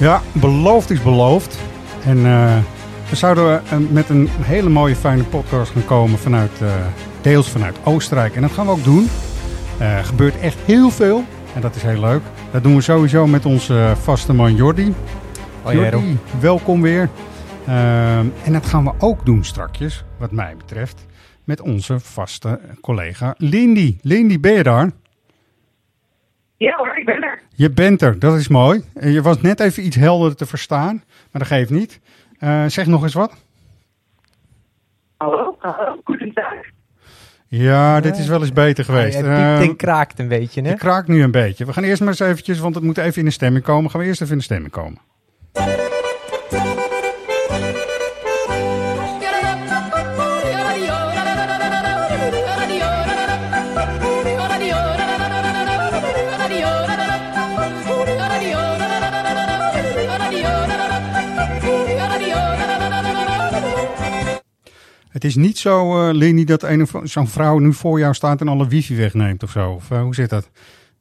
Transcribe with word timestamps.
Ja, 0.00 0.22
beloofd 0.32 0.90
is 0.90 1.02
beloofd. 1.02 1.58
En 2.04 2.26
eh, 2.26 2.58
we 3.10 3.16
zouden 3.16 3.66
eh, 3.66 3.78
met 3.90 4.08
een 4.08 4.28
hele 4.30 4.68
mooie 4.68 4.96
fijne 4.96 5.22
podcast 5.22 5.72
gaan 5.72 5.84
komen 5.84 6.18
vanuit, 6.18 6.60
eh, 6.60 6.74
deels 7.20 7.48
vanuit 7.48 7.76
Oostenrijk. 7.84 8.34
En 8.34 8.42
dat 8.42 8.50
gaan 8.50 8.66
we 8.66 8.72
ook 8.72 8.84
doen. 8.84 9.08
Er 9.78 10.04
gebeurt 10.04 10.38
echt 10.38 10.58
heel 10.64 10.90
veel. 10.90 11.24
En 11.54 11.60
dat 11.60 11.76
is 11.76 11.82
heel 11.82 12.00
leuk. 12.00 12.20
Dat 12.50 12.62
doen 12.62 12.74
we 12.74 12.80
sowieso 12.80 13.26
met 13.26 13.46
onze 13.46 13.92
vaste 14.00 14.32
man 14.32 14.54
Jordi. 14.54 14.94
Hoi. 15.62 15.76
Jordi, 15.76 16.18
welkom 16.40 16.82
weer. 16.82 17.08
En 18.44 18.52
dat 18.52 18.66
gaan 18.66 18.84
we 18.84 18.92
ook 18.98 19.26
doen 19.26 19.44
strakjes, 19.44 20.04
wat 20.18 20.30
mij 20.30 20.54
betreft, 20.56 21.06
met 21.44 21.60
onze 21.60 22.00
vaste 22.00 22.60
collega 22.80 23.34
Lindy. 23.38 23.96
Lindy, 24.02 24.40
ben 24.40 24.52
je 24.52 24.62
daar? 24.62 24.90
Ja 26.60 26.76
hoor, 26.76 26.96
ik 26.96 27.04
ben 27.04 27.22
er. 27.22 27.40
Je 27.54 27.70
bent 27.70 28.02
er, 28.02 28.18
dat 28.18 28.34
is 28.38 28.48
mooi. 28.48 28.82
Eh, 28.94 29.12
Je 29.12 29.22
was 29.22 29.40
net 29.40 29.60
even 29.60 29.84
iets 29.86 29.96
helderder 29.96 30.36
te 30.36 30.46
verstaan, 30.46 30.94
maar 31.30 31.42
dat 31.42 31.46
geeft 31.46 31.70
niet. 31.70 32.00
Eh, 32.38 32.64
zeg 32.66 32.86
nog 32.86 33.02
eens 33.02 33.14
wat. 33.14 33.32
Hallo, 35.16 35.56
hallo, 35.58 36.00
goedendag. 36.04 36.52
Ja, 37.46 38.00
dit 38.00 38.18
is 38.18 38.26
wel 38.26 38.40
eens 38.40 38.52
beter 38.52 38.84
geweest. 38.84 39.16
Piept 39.16 39.28
Eh, 39.28 39.60
en 39.60 39.76
kraakt 39.76 40.18
een 40.18 40.28
beetje, 40.28 40.62
hè? 40.62 40.68
het 40.68 40.78
kraakt 40.78 41.08
nu 41.08 41.22
een 41.22 41.30
beetje. 41.30 41.64
We 41.64 41.72
gaan 41.72 41.84
eerst 41.84 42.00
maar 42.00 42.08
eens 42.08 42.20
eventjes, 42.20 42.58
want 42.58 42.74
het 42.74 42.84
moet 42.84 42.98
even 42.98 43.18
in 43.18 43.24
de 43.24 43.30
stemming 43.30 43.64
komen. 43.64 43.90
Gaan 43.90 44.00
we 44.00 44.06
eerst 44.06 44.20
even 44.20 44.32
in 44.32 44.38
de 44.38 44.44
stemming 44.44 44.72
komen. 44.72 44.98
Het 65.20 65.28
is 65.28 65.36
niet 65.36 65.58
zo, 65.58 66.08
eh 66.08 66.14
Leni, 66.14 66.44
dat 66.44 66.62
een 66.62 66.82
of- 66.82 67.00
zo'n 67.02 67.28
vrouw 67.28 67.58
nu 67.58 67.72
voor 67.72 67.98
jou 67.98 68.14
staat 68.14 68.40
en 68.40 68.48
alle 68.48 68.68
wifi 68.68 68.96
wegneemt 68.96 69.42
of 69.42 69.50
zo. 69.50 69.70
Of 69.70 69.90
eh, 69.90 70.00
hoe 70.02 70.14
zit 70.14 70.30
dat? 70.30 70.50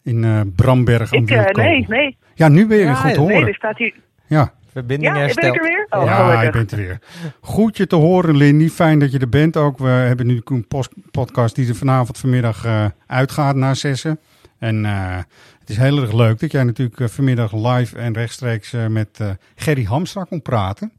In 0.03 0.23
eh, 0.23 0.41
Bramberg 0.55 1.13
aan 1.13 1.19
Ik, 1.27 1.55
nee, 1.55 1.85
nee. 1.87 2.17
Ja, 2.35 2.47
nu 2.47 2.67
ben 2.67 2.77
je 2.77 2.83
Ja, 2.83 2.93
goed 2.93 3.13
te 3.13 3.17
nee, 3.19 3.27
Nee, 3.27 3.35
horen. 3.35 3.47
er 3.49 3.55
staat 3.55 3.77
hier... 3.77 3.93
Ja, 4.27 4.53
Verbinding 4.71 5.07
Ja, 5.09 5.13
ben 5.13 5.21
hersteld. 5.21 5.55
ik 5.55 5.61
er 5.61 5.67
weer? 5.67 5.87
Oh, 5.89 6.05
ja, 6.05 6.19
je 6.19 6.25
gelukkig. 6.37 6.51
bent 6.51 6.71
er 6.71 6.77
weer. 6.77 6.99
Goed 7.41 7.77
je 7.77 7.87
te 7.87 7.95
horen, 7.95 8.35
Lindy. 8.37 8.69
Fijn 8.69 8.99
dat 8.99 9.11
je 9.11 9.19
er 9.19 9.29
bent 9.29 9.57
ook. 9.57 9.77
We 9.77 9.87
hebben 9.87 10.27
nu 10.27 10.41
een 10.43 10.67
podcast 11.11 11.55
die 11.55 11.67
er 11.67 11.75
vanavond 11.75 12.17
vanmiddag 12.17 12.65
eh, 12.65 12.85
uitgaat 13.07 13.55
na 13.55 13.73
zessen. 13.73 14.19
En 14.59 14.85
eh, 14.85 15.17
het 15.59 15.69
is 15.69 15.77
heel 15.77 16.01
erg 16.01 16.13
leuk 16.13 16.39
dat 16.39 16.51
jij 16.51 16.63
natuurlijk 16.63 17.11
vanmiddag 17.11 17.53
live 17.53 17.97
en 17.97 18.13
rechtstreeks 18.13 18.73
eh, 18.73 18.87
met 18.87 19.19
Gerry 19.55 19.83
Hamstra 19.83 20.23
kon 20.23 20.41
praten. 20.41 20.91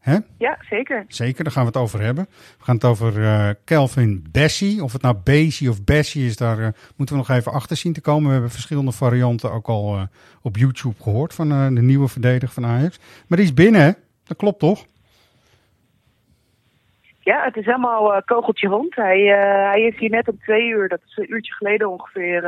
Hè? 0.00 0.16
Ja, 0.38 0.58
zeker. 0.70 1.04
Zeker, 1.08 1.44
daar 1.44 1.52
gaan 1.52 1.62
we 1.62 1.68
het 1.68 1.78
over 1.78 2.00
hebben. 2.00 2.26
We 2.58 2.64
gaan 2.64 2.74
het 2.74 2.84
over 2.84 3.22
eh, 3.24 3.48
Kelvin 3.64 4.26
Bessie. 4.32 4.82
Of 4.82 4.92
het 4.92 5.02
nou 5.02 5.16
Bessie 5.24 5.70
of 5.70 5.84
Bessie 5.84 6.26
is, 6.26 6.36
daar 6.36 6.58
eh, 6.58 6.68
moeten 6.96 7.16
we 7.16 7.22
nog 7.26 7.36
even 7.36 7.52
achter 7.52 7.76
zien 7.76 7.92
te 7.92 8.00
komen. 8.00 8.26
We 8.26 8.32
hebben 8.32 8.50
verschillende 8.50 8.92
varianten 8.92 9.52
ook 9.52 9.66
al 9.66 9.94
eh, 9.96 10.02
op 10.42 10.56
YouTube 10.56 11.02
gehoord 11.02 11.34
van 11.34 11.48
de 11.74 11.82
nieuwe 11.82 12.08
verdediger 12.08 12.54
van 12.54 12.66
Ajax. 12.66 12.98
Maar 13.28 13.38
die 13.38 13.46
is 13.46 13.54
binnen, 13.54 13.80
hè? 13.80 13.90
Dat 14.24 14.36
klopt 14.36 14.58
toch? 14.58 14.84
Ja, 17.20 17.44
het 17.44 17.56
is 17.56 17.64
helemaal 17.64 18.22
kogeltje 18.22 18.68
rond. 18.68 18.94
Hij, 18.94 19.20
hij 19.70 19.82
is 19.82 19.98
hier 19.98 20.10
net 20.10 20.28
om 20.28 20.38
twee 20.40 20.68
uur, 20.68 20.88
dat 20.88 21.00
is 21.06 21.16
een 21.16 21.32
uurtje 21.32 21.52
geleden 21.52 21.90
ongeveer, 21.90 22.42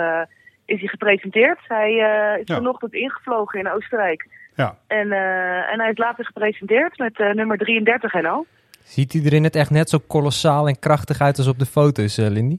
is 0.65 0.79
hij 0.79 0.89
gepresenteerd. 0.89 1.59
Hij 1.69 1.93
is 2.41 2.47
Ja. 2.47 2.55
vanochtend 2.55 2.93
ingevlogen 2.95 3.59
in 3.61 3.71
Oostenrijk. 3.71 4.29
Ja. 4.61 4.77
En, 4.87 5.13
eh, 5.13 5.73
en 5.73 5.81
hij 5.81 5.91
is 5.91 5.99
later 5.99 6.25
gepresenteerd 6.25 6.99
met 6.99 7.21
eh, 7.21 7.35
nummer 7.35 7.59
33 7.59 8.15
en 8.15 8.27
al. 8.27 8.47
Ziet 8.85 9.13
hij 9.13 9.25
er 9.25 9.33
in 9.33 9.45
het 9.45 9.57
echt 9.57 9.71
net 9.71 9.91
zo 9.91 9.99
kolossaal 10.07 10.69
en 10.69 10.79
krachtig 10.79 11.21
uit 11.21 11.39
als 11.39 11.47
op 11.47 11.59
de 11.59 11.67
foto's, 11.67 12.19
eh, 12.19 12.29
Lindy? 12.29 12.59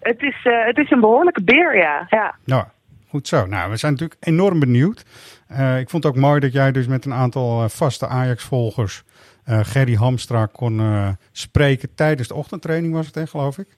Het 0.00 0.22
is, 0.22 0.36
eh, 0.44 0.66
het 0.66 0.78
is 0.78 0.90
een 0.90 1.00
behoorlijke 1.00 1.42
beer, 1.42 1.76
ja. 1.76 2.06
ja. 2.08 2.34
Nou, 2.44 2.64
goed 3.08 3.28
zo. 3.28 3.46
Nou, 3.46 3.70
we 3.70 3.76
zijn 3.76 3.92
natuurlijk 3.92 4.20
enorm 4.26 4.58
benieuwd. 4.58 5.04
Eh, 5.48 5.78
ik 5.78 5.90
vond 5.90 6.04
het 6.04 6.12
ook 6.12 6.18
mooi 6.20 6.40
dat 6.40 6.52
jij 6.52 6.72
dus 6.72 6.86
met 6.86 7.04
een 7.04 7.14
aantal 7.14 7.68
vaste 7.68 8.06
Ajax-volgers 8.06 9.04
eh 9.48 9.60
Gerry 9.62 9.94
Hamstra 9.94 10.46
kon 10.46 10.80
eh, 10.80 11.08
spreken 11.32 11.94
tijdens 11.94 12.28
de 12.28 12.34
ochtendtraining, 12.34 12.94
was 12.94 13.06
het, 13.06 13.14
hè, 13.14 13.26
geloof 13.26 13.58
ik? 13.58 13.76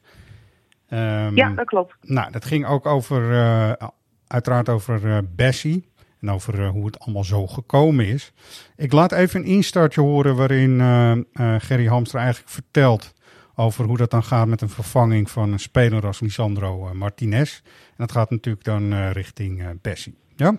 Ehm, 0.88 1.36
ja, 1.36 1.48
dat 1.48 1.66
klopt. 1.66 1.96
Nou, 2.00 2.30
dat 2.30 2.44
ging 2.44 2.66
ook 2.66 2.86
over, 2.86 3.32
eh, 3.32 3.88
uiteraard 4.26 4.68
over 4.68 5.10
eh, 5.10 5.18
Bessie. 5.36 5.89
En 6.20 6.30
over 6.30 6.60
eh, 6.64 6.70
hoe 6.70 6.86
het 6.86 6.98
allemaal 6.98 7.24
zo 7.24 7.46
gekomen 7.46 8.06
is. 8.06 8.32
Ik 8.76 8.92
laat 8.92 9.12
even 9.12 9.40
een 9.40 9.46
instartje 9.46 10.00
horen 10.00 10.36
waarin 10.36 10.80
eh, 10.80 11.10
eh, 11.12 11.20
Gerry 11.60 11.86
Hamstra 11.86 12.20
eigenlijk 12.20 12.50
vertelt 12.52 13.14
over 13.54 13.84
hoe 13.84 13.96
dat 13.96 14.10
dan 14.10 14.24
gaat 14.24 14.46
met 14.46 14.60
een 14.60 14.68
vervanging 14.68 15.30
van 15.30 15.52
een 15.52 15.60
speler 15.60 16.06
als 16.06 16.20
Lisandro 16.20 16.86
eh, 16.86 16.92
Martinez. 16.92 17.60
En 17.64 17.94
dat 17.96 18.12
gaat 18.12 18.30
natuurlijk 18.30 18.64
dan 18.64 18.92
eh, 18.92 19.10
richting 19.10 19.62
eh, 19.62 19.68
Bessie. 19.82 20.16
Ja? 20.36 20.58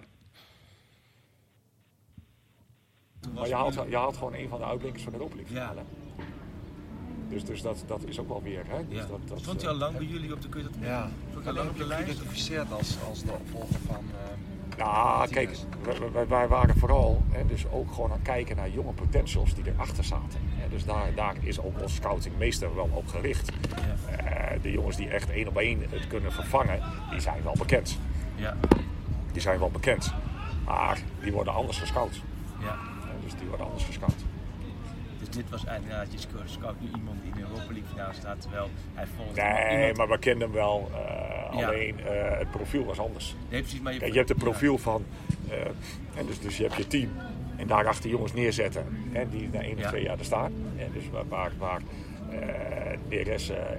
Maar 3.36 3.48
je 3.48 3.56
haalt, 3.56 3.74
je 3.90 3.96
haalt 3.96 4.18
gewoon 4.18 4.34
een 4.34 4.50
van 4.50 4.60
de 4.60 4.66
uitblinkers 4.66 5.04
van 5.04 5.12
de 5.12 5.18
Europa 5.18 5.36
League 5.38 5.56
finale. 5.58 5.82
Dus, 7.30 7.44
dus 7.46 7.62
dat, 7.62 7.84
dat 7.88 8.04
is 8.06 8.20
ook 8.20 8.28
wel 8.28 8.42
weer. 8.44 8.64
Hè? 8.68 8.88
Dus 8.88 8.98
Ja. 8.98 9.06
dat, 9.06 9.20
dat, 9.28 9.40
Stond 9.40 9.62
hij 9.62 9.70
al 9.72 9.78
lang 9.78 9.98
bij 9.98 10.06
jullie 10.06 10.34
op 10.34 10.42
de 10.42 10.50
kun 10.50 10.62
je 10.62 10.68
dat 10.70 10.78
Ja, 10.82 11.10
Stond 11.30 11.44
hij 11.46 11.54
al 11.54 11.60
lang 11.60 11.70
op 11.70 11.78
de 11.78 11.86
lijst? 11.88 12.06
geïdentificeerd 12.06 12.72
als, 12.72 12.98
als 13.10 13.24
de 13.24 13.32
opvolger 13.32 13.80
van. 13.88 13.96
ehm, 13.96 14.40
Nou, 14.78 15.30
kijk, 15.30 15.58
wij, 16.14 16.28
wij- 16.28 16.48
waren 16.48 16.78
vooral 16.78 17.22
hè, 17.32 17.46
dus 17.46 17.66
ook 17.72 17.92
gewoon 17.94 18.10
aan 18.12 18.16
het 18.18 18.28
kijken 18.28 18.56
naar 18.56 18.70
jonge 18.70 18.92
potentials 18.92 19.54
die 19.56 19.64
erachter 19.74 20.04
zaten. 20.04 20.40
Hè, 20.44 20.70
dus 20.70 20.86
daar, 20.86 21.14
daar 21.16 21.36
is 21.42 21.60
ook 21.60 21.82
ons 21.82 21.96
scouting 21.96 22.38
meester 22.38 22.76
wel 22.76 22.90
op 22.94 23.08
gericht. 23.08 23.52
Eh, 24.26 24.62
de 24.62 24.72
jongens 24.72 24.96
die 24.98 25.10
echt 25.10 25.30
één 25.30 25.48
op 25.48 25.58
één 25.58 25.82
het 25.90 26.08
kunnen 26.08 26.32
vervangen, 26.32 26.80
die 27.10 27.20
zijn 27.20 27.44
wel 27.44 27.56
bekend. 27.58 28.00
Ja, 28.36 28.56
Die 29.32 29.42
zijn 29.42 29.60
wel 29.60 29.72
bekend. 29.72 30.14
Maar 30.66 31.00
die 31.22 31.32
worden 31.32 31.54
anders 31.54 31.78
gescout. 31.80 32.22
ja. 32.60 32.76
Dus 33.24 33.34
die 33.40 33.48
worden 33.48 33.66
anders 33.66 33.84
gescout. 33.86 34.16
Dit 35.32 35.50
was 35.50 35.66
eigenlijk, 35.66 35.98
ja, 35.98 36.06
je 36.12 36.18
scout- 36.46 36.76
nu 36.82 36.88
iemand 36.98 37.18
die 37.22 37.32
in 37.32 37.36
de 37.38 37.42
Europa 37.42 37.72
League 37.74 37.90
finale 37.92 38.14
staat, 38.14 38.42
terwijl 38.42 38.70
hij 38.94 39.06
volgt 39.18 39.36
Nee, 39.36 39.78
iemand... 39.80 39.98
maar 39.98 40.08
we 40.08 40.18
kenden 40.20 40.48
hem 40.48 40.52
wel. 40.58 40.90
eh, 40.94 41.60
Ja. 41.60 41.68
Alleen 41.68 42.00
eh, 42.00 42.38
het 42.38 42.52
profiel 42.52 42.86
was 42.86 43.00
anders. 43.00 43.36
Nee, 43.50 43.62
precies, 43.62 43.82
maar 43.82 43.94
je, 43.94 44.00
Kijk, 44.00 44.12
je 44.12 44.18
hebt 44.18 44.30
het 44.30 44.38
profiel 44.38 44.78
van, 44.78 45.06
eh, 45.50 45.56
en 46.16 46.26
dus, 46.26 46.40
dus 46.40 46.58
je 46.58 46.64
hebt 46.64 46.76
je 46.76 46.88
team 46.88 47.10
en 47.58 47.68
daarachter 47.68 48.10
jongens 48.10 48.34
neerzetten 48.34 48.86
en 49.12 49.30
die 49.30 49.50
na 49.52 49.62
één 49.62 49.74
of 49.76 49.82
Ja. 49.82 49.88
twee 49.90 50.04
jaar 50.04 50.20
er 50.20 50.26
staan. 50.26 50.54
En 50.78 50.90
dus 50.94 51.04
waar, 51.12 51.26
waar, 51.30 51.82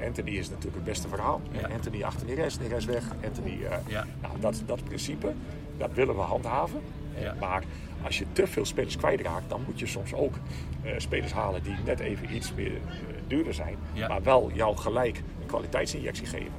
Anthony 0.06 0.30
is 0.30 0.48
natuurlijk 0.48 0.74
het 0.76 0.84
beste 0.84 1.08
verhaal. 1.08 1.40
Anthony 1.72 2.02
achter 2.02 2.26
Neres, 2.26 2.58
Neres 2.58 2.84
weg, 2.84 3.04
Anthony. 3.24 3.58
Ja. 3.86 4.06
nou, 4.20 4.40
dat, 4.40 4.62
dat 4.66 4.84
principe, 4.84 5.32
dat 5.78 5.90
willen 5.94 6.14
we 6.14 6.20
handhaven. 6.20 6.80
Ja. 7.20 7.34
Maar 7.40 7.62
als 8.04 8.18
je 8.18 8.24
te 8.32 8.46
veel 8.46 8.64
spelers 8.64 8.96
kwijtraakt, 8.96 9.48
dan 9.48 9.62
moet 9.66 9.78
je 9.78 9.86
soms 9.86 10.14
ook 10.14 10.34
eh, 10.82 10.92
spelers 10.96 11.32
halen 11.32 11.62
die 11.62 11.74
net 11.84 12.00
even 12.00 12.34
iets 12.34 12.54
meer 12.54 12.72
eh, 12.74 12.80
duurder 13.26 13.54
zijn. 13.54 13.76
Ja. 13.92 14.08
Maar 14.08 14.22
wel 14.22 14.50
jou 14.54 14.76
gelijk 14.76 15.16
een 15.40 15.46
kwaliteitsinjectie 15.46 16.26
geven. 16.26 16.52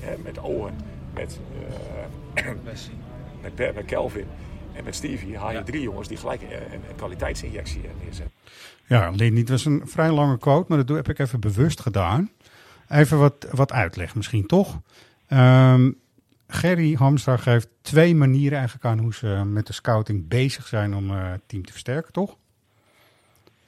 Hè, 0.00 0.14
met 0.24 0.38
Owen, 0.38 0.74
met, 1.14 1.40
eh, 2.34 2.44
Bessie. 2.64 2.94
met, 3.42 3.54
Per- 3.54 3.74
met 3.74 3.84
Kelvin 3.84 4.26
en 4.72 4.84
met 4.84 4.94
Stevie 4.94 5.36
haal 5.38 5.50
je 5.50 5.56
Ja. 5.56 5.62
drie 5.62 5.80
jongens 5.82 6.08
die 6.08 6.16
gelijk 6.16 6.42
een, 6.42 6.48
een, 6.52 6.80
een 6.88 6.96
kwaliteitsinjectie 6.96 7.80
neerzetten. 8.04 8.34
Ja, 8.86 9.10
Lindy, 9.10 9.40
het 9.40 9.48
was 9.48 9.64
een 9.64 9.82
vrij 9.84 10.10
lange 10.10 10.38
quote, 10.38 10.64
maar 10.68 10.78
dat 10.78 10.86
doe- 10.86 10.96
heb 10.96 11.08
ik 11.08 11.18
even 11.18 11.40
bewust 11.40 11.80
gedaan. 11.80 12.30
Even 12.88 13.18
wat, 13.18 13.46
wat 13.50 13.72
uitleg 13.72 14.14
misschien 14.14 14.46
toch. 14.46 14.80
Ehm, 15.26 15.90
Gerry 16.48 16.94
Hamstra 16.94 17.36
geeft 17.36 17.68
twee 17.82 18.14
manieren 18.14 18.58
eigenlijk 18.58 18.86
aan 18.86 18.98
hoe 18.98 19.14
ze 19.14 19.42
met 19.44 19.66
de 19.66 19.72
scouting 19.72 20.28
bezig 20.28 20.66
zijn 20.66 20.94
om 20.94 21.10
eh, 21.10 21.30
het 21.30 21.48
team 21.48 21.64
te 21.64 21.72
versterken, 21.72 22.12
toch? 22.12 22.36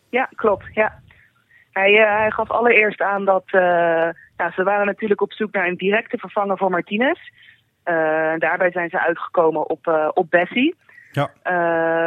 Ja, 0.09 0.29
klopt. 0.35 0.65
Ja. 0.73 1.01
Hij, 1.73 2.03
eh, 2.03 2.19
hij 2.19 2.31
gaf 2.31 2.51
allereerst 2.51 3.01
aan 3.01 3.25
dat 3.25 3.45
ja, 4.37 4.51
ze 4.55 4.63
waren 4.63 4.87
natuurlijk 4.87 5.21
op 5.21 5.33
zoek 5.33 5.53
naar 5.53 5.67
een 5.67 5.77
directe 5.77 6.19
vervanger 6.19 6.59
voor 6.59 6.71
Martinez. 6.71 7.21
Daarbij 8.39 8.71
zijn 8.71 8.89
ze 8.89 9.01
uitgekomen 9.01 9.69
op, 9.71 10.11
op 10.15 10.31
Bessie. 10.31 10.77
Ja. 11.13 11.31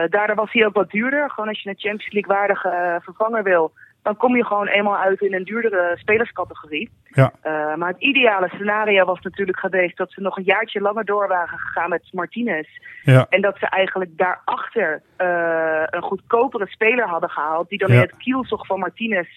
Daardoor 0.08 0.36
was 0.36 0.52
hij 0.52 0.66
ook 0.66 0.74
wat 0.74 0.90
duurder. 0.90 1.30
Gewoon 1.30 1.50
als 1.50 1.62
je 1.62 1.70
een 1.70 1.80
Champions 1.80 2.14
League 2.14 2.36
waardige 2.36 3.00
vervanger 3.04 3.44
wil, 3.44 3.74
dan 4.02 4.18
kom 4.18 4.36
je 4.36 4.46
gewoon 4.46 4.68
eenmaal 4.68 4.98
uit 4.98 5.22
in 5.22 5.34
een 5.34 5.44
duurdere 5.44 5.98
spelerscategorie. 5.98 6.90
Ja. 7.04 7.32
Eh, 7.42 7.76
maar 7.76 7.90
het 7.90 8.02
ideale 8.02 8.48
scenario 8.48 9.06
was 9.06 9.20
natuurlijk 9.22 9.60
geweest 9.60 9.98
dat 9.98 10.12
ze 10.12 10.22
nog 10.22 10.38
een 10.38 10.44
jaartje 10.44 10.82
langer 10.82 11.06
door 11.06 11.28
waren 11.28 11.60
gegaan 11.60 11.90
met 11.90 12.08
Martinez. 12.12 12.68
Ja. 13.04 13.26
En 13.30 13.42
dat 13.42 13.58
ze 13.58 13.66
eigenlijk 13.66 14.18
daarachter 14.18 15.02
eh 15.18 15.84
een 15.90 16.02
goedkopere 16.02 16.68
speler 16.68 17.08
hadden 17.08 17.30
gehaald. 17.30 17.70
Die 17.70 17.78
dan 17.78 17.90
Ja. 17.90 17.96
in 17.96 18.02
het 18.02 18.18
kielzog 18.18 18.66
van 18.66 18.80
Martinez 18.80 19.28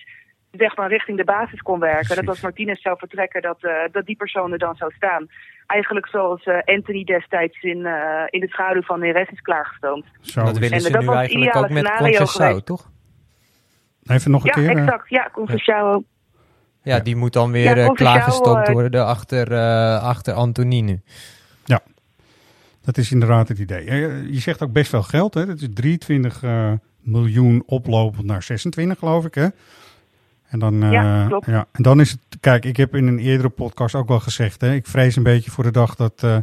zeg 0.50 0.76
maar 0.76 0.88
richting 0.88 1.17
de 1.17 1.25
basis 1.25 1.60
kon 1.60 1.78
werken. 1.78 1.99
Precies. 2.00 2.17
Dat 2.17 2.28
als 2.28 2.40
Martinez 2.40 2.81
zou 2.81 2.99
vertrekken, 2.99 3.43
dat, 3.43 3.58
eh, 3.60 3.72
dat 3.93 4.06
die 4.06 4.17
persoon 4.17 4.52
er 4.52 4.58
dan 4.58 4.75
zou 4.76 4.93
staan. 4.96 5.26
Eigenlijk 5.67 6.08
zoals 6.08 6.46
Anthony 6.64 7.05
destijds 7.05 7.62
in, 7.62 7.87
eh, 7.87 8.25
in 8.31 8.40
de 8.40 8.49
schaduw 8.49 8.82
van 8.82 9.00
Neres 9.00 9.28
is 9.28 9.40
klaargestoomd. 9.40 10.05
Zo. 10.20 10.44
dat 10.44 10.58
willen 10.58 10.72
En 10.72 10.81
ze 10.81 10.93
dat 10.93 11.00
nu 11.00 11.06
was 11.06 11.17
het 11.17 11.25
eigenlijk 11.25 11.50
ideale 11.50 11.67
ook 11.67 11.72
met 11.72 12.64
toch? 12.64 12.93
Even 14.06 14.30
nog 14.30 14.42
een 14.42 14.62
Ja, 14.62 14.68
keer. 14.68 14.76
eh, 14.76 14.82
exact. 14.82 15.08
Ja, 15.08 15.30
Conceição. 15.32 16.04
Ja, 16.82 16.98
die 17.00 17.16
moet 17.16 17.32
dan 17.32 17.50
weer 17.50 17.76
Ja, 17.76 17.84
eh, 17.84 17.88
klaargestoomd 17.94 18.66
eh, 18.66 18.72
worden 18.72 19.06
achter, 19.06 19.54
achter 20.00 20.34
Antonini. 20.34 21.00
Dat 22.84 22.96
is 22.98 23.12
inderdaad 23.12 23.48
het 23.48 23.58
idee. 23.58 23.84
Je 24.32 24.40
zegt 24.40 24.62
ook 24.62 24.72
best 24.72 24.90
veel 24.90 25.02
geld. 25.02 25.34
Hè? 25.34 25.46
Dat 25.46 25.60
is 25.60 25.68
23 25.74 26.42
eh, 26.42 26.72
miljoen 27.00 27.62
oplopend 27.66 28.26
naar 28.26 28.42
26, 28.42 28.98
geloof 28.98 29.24
ik. 29.24 29.34
Hè? 29.34 29.46
En 30.48 30.58
dan, 30.58 30.82
eh, 30.82 30.92
Ja, 30.92 31.26
klopt. 31.26 31.46
ja, 31.46 31.66
en 31.72 31.82
dan 31.82 32.00
is 32.00 32.10
het. 32.10 32.20
Kijk, 32.40 32.64
ik 32.64 32.76
heb 32.76 32.94
in 32.94 33.06
een 33.06 33.18
eerdere 33.18 33.48
podcast 33.48 33.94
ook 33.94 34.08
wel 34.08 34.20
gezegd. 34.20 34.60
Hè? 34.60 34.74
Ik 34.74 34.86
vrees 34.86 35.16
een 35.16 35.22
beetje 35.22 35.50
voor 35.50 35.64
de 35.64 35.70
dag 35.70 35.94
dat 35.94 36.22
eh, 36.22 36.36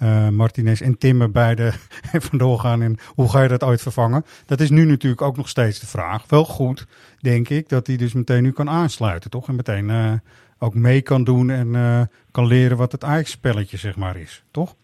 eh, 0.00 0.28
Martinez 0.28 0.80
en 0.80 0.98
Timmer 0.98 1.30
beide 1.30 1.72
vandoor 2.28 2.58
gaan. 2.58 2.82
En 2.82 2.96
hoe 3.14 3.30
ga 3.30 3.42
je 3.42 3.48
dat 3.48 3.64
ooit 3.64 3.82
vervangen? 3.82 4.24
Dat 4.46 4.60
is 4.60 4.70
nu 4.70 4.84
natuurlijk 4.84 5.22
ook 5.22 5.36
nog 5.36 5.48
steeds 5.48 5.80
de 5.80 5.86
vraag. 5.86 6.26
Wel 6.28 6.44
goed, 6.44 6.86
denk 7.18 7.48
ik, 7.48 7.68
dat 7.68 7.86
hij 7.86 7.96
dus 7.96 8.12
meteen 8.12 8.42
nu 8.42 8.52
kan 8.52 8.68
aansluiten, 8.68 9.30
toch? 9.30 9.48
En 9.48 9.56
meteen 9.56 9.90
eh, 9.90 10.12
ook 10.58 10.74
mee 10.74 11.02
kan 11.02 11.24
doen 11.24 11.50
en 11.50 11.74
eh, 11.74 12.02
kan 12.30 12.46
leren 12.46 12.76
wat 12.76 12.92
het 12.92 13.04
Ajax-spelletje, 13.04 13.76
zeg 13.76 13.96
maar, 13.96 14.16
is, 14.16 14.44
toch? 14.50 14.74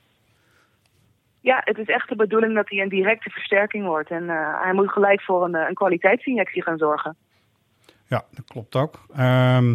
Ja, 1.40 1.60
het 1.64 1.78
is 1.78 1.88
echt 1.88 2.08
de 2.08 2.16
bedoeling 2.16 2.54
dat 2.54 2.68
hij 2.68 2.78
een 2.78 2.88
directe 2.88 3.30
versterking 3.30 3.84
wordt. 3.84 4.10
En 4.10 4.28
hij 4.62 4.72
moet 4.72 4.90
gelijk 4.90 5.22
voor 5.22 5.44
een, 5.44 5.54
een 5.54 5.74
kwaliteitsinjectie 5.74 6.62
gaan 6.62 6.78
zorgen. 6.78 7.16
Ja, 8.06 8.24
dat 8.30 8.44
klopt 8.46 8.76
ook. 8.76 9.06
Ehm, 9.14 9.74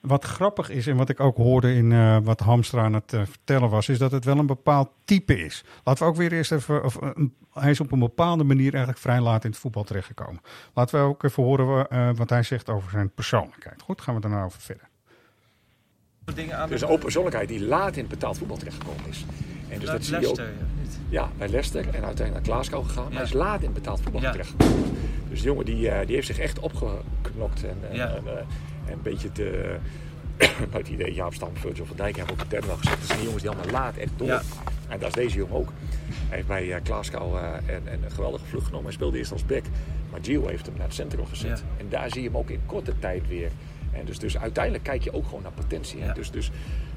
wat 0.00 0.24
grappig 0.24 0.70
is 0.70 0.86
en 0.86 0.96
wat 0.96 1.08
ik 1.08 1.20
ook 1.20 1.36
hoorde 1.36 1.74
in 1.74 1.92
eh, 1.92 2.16
wat 2.22 2.40
Hamstra 2.40 2.82
aan 2.84 2.92
het 2.92 3.12
eh, 3.12 3.20
vertellen 3.24 3.70
was, 3.70 3.88
is 3.88 3.98
dat 3.98 4.12
het 4.12 4.24
wel 4.24 4.38
een 4.38 4.46
bepaald 4.46 4.90
type 5.04 5.44
is. 5.44 5.64
Laten 5.84 6.02
we 6.04 6.10
ook 6.10 6.16
weer 6.16 6.32
eerst 6.32 6.52
even. 6.52 6.84
Of, 6.84 6.96
eh, 6.96 7.08
hij 7.52 7.70
is 7.70 7.80
op 7.80 7.92
een 7.92 7.98
bepaalde 7.98 8.44
manier 8.44 8.70
eigenlijk 8.70 8.98
vrij 9.02 9.20
laat 9.20 9.44
in 9.44 9.50
het 9.50 9.58
voetbal 9.58 9.84
terechtgekomen. 9.84 10.40
Laten 10.74 11.00
we 11.00 11.06
ook 11.06 11.22
even 11.22 11.42
horen 11.42 11.88
eh, 11.90 12.10
wat 12.14 12.30
hij 12.30 12.42
zegt 12.42 12.68
over 12.68 12.90
zijn 12.90 13.10
persoonlijkheid. 13.10 13.82
Goed, 13.82 14.00
gaan 14.00 14.14
we 14.14 14.20
daarna 14.20 14.44
over 14.44 14.60
verder. 14.60 14.88
Dus 16.68 16.80
een 16.80 16.86
open 16.88 16.98
persoonlijkheid 17.00 17.48
die 17.48 17.60
laat 17.64 17.92
in 17.96 18.00
het 18.00 18.08
betaald 18.08 18.38
voetbal 18.38 18.56
terechtgekomen 18.56 19.04
is. 19.08 19.24
En 19.68 19.78
dus 19.80 19.88
dat 19.88 20.04
zie 20.04 20.20
je 20.20 20.28
ook. 20.28 20.36
Leicester, 20.36 20.66
ja, 20.66 20.80
niet. 20.82 20.98
Ja, 21.08 21.28
bij 21.38 21.48
Leicester 21.48 21.94
en 21.94 22.04
uiteindelijk 22.04 22.46
naar 22.46 22.54
Glasgow 22.54 22.86
gegaan. 22.86 23.02
Maar 23.02 23.12
Ja. 23.12 23.18
hij 23.18 23.26
is 23.26 23.32
laat 23.32 23.58
in 23.58 23.64
het 23.64 23.74
betaald 23.74 24.00
voetbal 24.00 24.20
Ja. 24.22 24.30
terechtgekomen. 24.30 24.90
Dus 25.28 25.40
de 25.40 25.46
jongen 25.46 25.64
die, 25.64 25.88
eh, 25.90 26.06
die 26.06 26.14
heeft 26.14 26.26
zich 26.26 26.38
echt 26.38 26.58
opgeknokt. 26.58 27.64
En, 27.64 27.76
Ja. 27.92 28.06
en, 28.08 28.26
eh, 28.26 28.32
en 28.32 28.46
een 28.92 29.02
beetje 29.02 29.32
de, 29.32 29.76
het 30.78 30.88
idee, 30.88 31.14
Jaap 31.14 31.34
Stam, 31.34 31.56
Virgil 31.56 31.86
van 31.86 31.96
Dijk 31.96 32.16
hebben 32.16 32.34
op 32.34 32.40
de 32.40 32.46
term 32.46 32.66
wel 32.66 32.76
gezegd. 32.76 32.98
Dat 32.98 33.06
zijn 33.06 33.18
die 33.18 33.26
jongens 33.26 33.44
die 33.44 33.52
allemaal 33.52 33.72
laat 33.72 33.96
echt 33.96 34.12
door. 34.16 34.28
Ja. 34.28 34.42
En 34.88 34.98
dat 34.98 35.08
is 35.08 35.14
deze 35.14 35.36
jongen 35.36 35.56
ook. 35.56 35.72
Hij 36.28 36.36
heeft 36.36 36.48
bij 36.48 36.70
eh, 36.70 37.74
en, 37.74 37.88
en 37.88 38.02
een 38.04 38.10
geweldige 38.10 38.44
vlucht 38.44 38.64
genomen. 38.64 38.84
Hij 38.84 38.94
speelde 38.94 39.18
eerst 39.18 39.32
als 39.32 39.46
back. 39.46 39.64
Maar 40.10 40.20
Gio 40.22 40.46
heeft 40.46 40.66
hem 40.66 40.74
naar 40.76 40.86
het 40.86 40.94
centrum 40.94 41.26
gezet. 41.26 41.58
Ja. 41.58 41.64
En 41.76 41.88
daar 41.88 42.10
zie 42.10 42.22
je 42.22 42.28
hem 42.28 42.36
ook 42.36 42.50
in 42.50 42.60
korte 42.66 42.98
tijd 42.98 43.28
weer. 43.28 43.50
En 43.92 44.04
dus, 44.04 44.18
dus 44.18 44.38
uiteindelijk 44.38 44.84
kijk 44.84 45.02
je 45.02 45.12
ook 45.12 45.24
gewoon 45.24 45.42
naar 45.42 45.52
potentie. 45.52 45.98
Ja. 45.98 46.12
Dus, 46.12 46.30
dus 46.30 46.50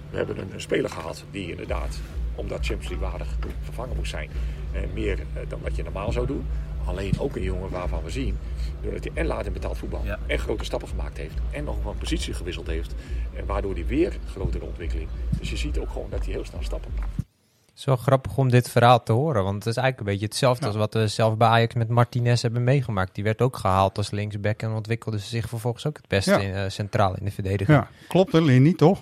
we 0.09 0.17
hebben 0.17 0.39
een, 0.39 0.53
een 0.53 0.61
speler 0.61 0.89
gehad 0.89 1.25
die 1.31 1.49
inderdaad, 1.49 1.99
omdat 2.35 2.65
Champions 2.65 2.89
League 2.89 3.09
waardig 3.09 3.35
vervangen 3.63 3.95
moest 3.95 4.11
zijn, 4.11 4.29
eh, 4.71 4.81
meer 4.93 5.19
dan 5.47 5.59
wat 5.61 5.75
je 5.75 5.83
normaal 5.83 6.11
zou 6.11 6.27
doen. 6.27 6.45
Alleen 6.85 7.19
ook 7.19 7.35
een 7.35 7.43
jongen 7.43 7.69
waarvan 7.69 8.03
we 8.03 8.09
zien, 8.09 8.37
doordat 8.83 9.03
hij 9.03 9.11
en 9.13 9.25
laat 9.25 9.45
in 9.45 9.53
betaald 9.53 9.77
voetbal 9.77 10.01
Ja. 10.03 10.19
en 10.27 10.39
grote 10.39 10.63
stappen 10.65 10.87
gemaakt 10.87 11.17
heeft 11.17 11.35
en 11.51 11.63
nog 11.63 11.75
van 11.83 11.95
positie 11.97 12.33
gewisseld 12.33 12.67
heeft. 12.67 12.95
En 13.35 13.45
waardoor 13.45 13.73
hij 13.73 13.85
weer 13.85 14.13
grotere 14.31 14.65
ontwikkeling. 14.65 15.09
Dus 15.39 15.49
je 15.49 15.57
ziet 15.57 15.77
ook 15.77 15.89
gewoon 15.89 16.09
dat 16.09 16.23
hij 16.25 16.33
heel 16.33 16.45
snel 16.45 16.63
stappen 16.63 16.91
maakt. 16.99 17.15
Het 17.15 17.81
is 17.81 17.85
wel 17.85 17.95
grappig 17.97 18.37
om 18.37 18.49
dit 18.49 18.69
verhaal 18.69 19.03
te 19.03 19.11
horen, 19.11 19.43
want 19.43 19.55
het 19.55 19.65
is 19.65 19.75
eigenlijk 19.77 19.99
een 19.99 20.13
beetje 20.13 20.25
hetzelfde 20.29 20.65
als 20.67 20.75
wat 20.75 20.93
we 20.93 21.07
zelf 21.07 21.37
bij 21.37 21.47
Ajax 21.47 21.73
met 21.73 21.89
Martinez 21.89 22.41
hebben 22.41 22.63
meegemaakt. 22.63 23.15
Die 23.15 23.23
werd 23.23 23.41
ook 23.41 23.57
gehaald 23.57 23.97
als 23.97 24.11
linksback 24.11 24.61
en 24.61 24.71
ontwikkelde 24.71 25.17
zich 25.17 25.49
vervolgens 25.49 25.85
ook 25.85 25.97
het 25.97 26.07
beste 26.07 26.31
Ja. 26.31 26.37
in, 26.39 26.53
eh, 26.53 26.69
centraal 26.69 27.15
in 27.17 27.25
de 27.25 27.31
verdediging. 27.31 27.77
Ja, 27.77 27.87
klopt 28.07 28.31
hè, 28.31 28.39
Lindy, 28.41 28.75
toch? 28.75 29.01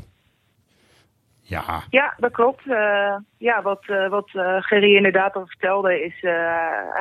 Ja, 1.51 1.83
Ja, 1.89 2.13
dat 2.18 2.31
klopt. 2.31 2.68
Eh, 2.68 3.15
ja, 3.38 3.62
wat, 3.62 3.83
eh 3.86 4.09
wat 4.09 4.30
eh 4.33 4.57
Gerry 4.59 4.95
inderdaad 4.95 5.36
al 5.36 5.48
vertelde 5.48 6.03
is... 6.03 6.21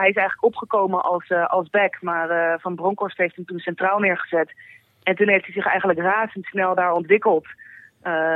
hij 0.00 0.08
is 0.08 0.16
eigenlijk 0.16 0.44
opgekomen 0.44 1.02
als, 1.02 1.30
als 1.30 1.70
back. 1.70 1.98
Maar 2.00 2.58
Van 2.60 2.74
Bronckhorst 2.74 3.16
heeft 3.16 3.36
hem 3.36 3.44
toen 3.44 3.58
centraal 3.58 3.98
neergezet. 3.98 4.52
En 5.02 5.14
toen 5.14 5.28
heeft 5.28 5.44
hij 5.44 5.54
zich 5.54 5.66
eigenlijk 5.66 5.98
razendsnel 5.98 6.74
daar 6.74 6.92
ontwikkeld. 6.92 7.46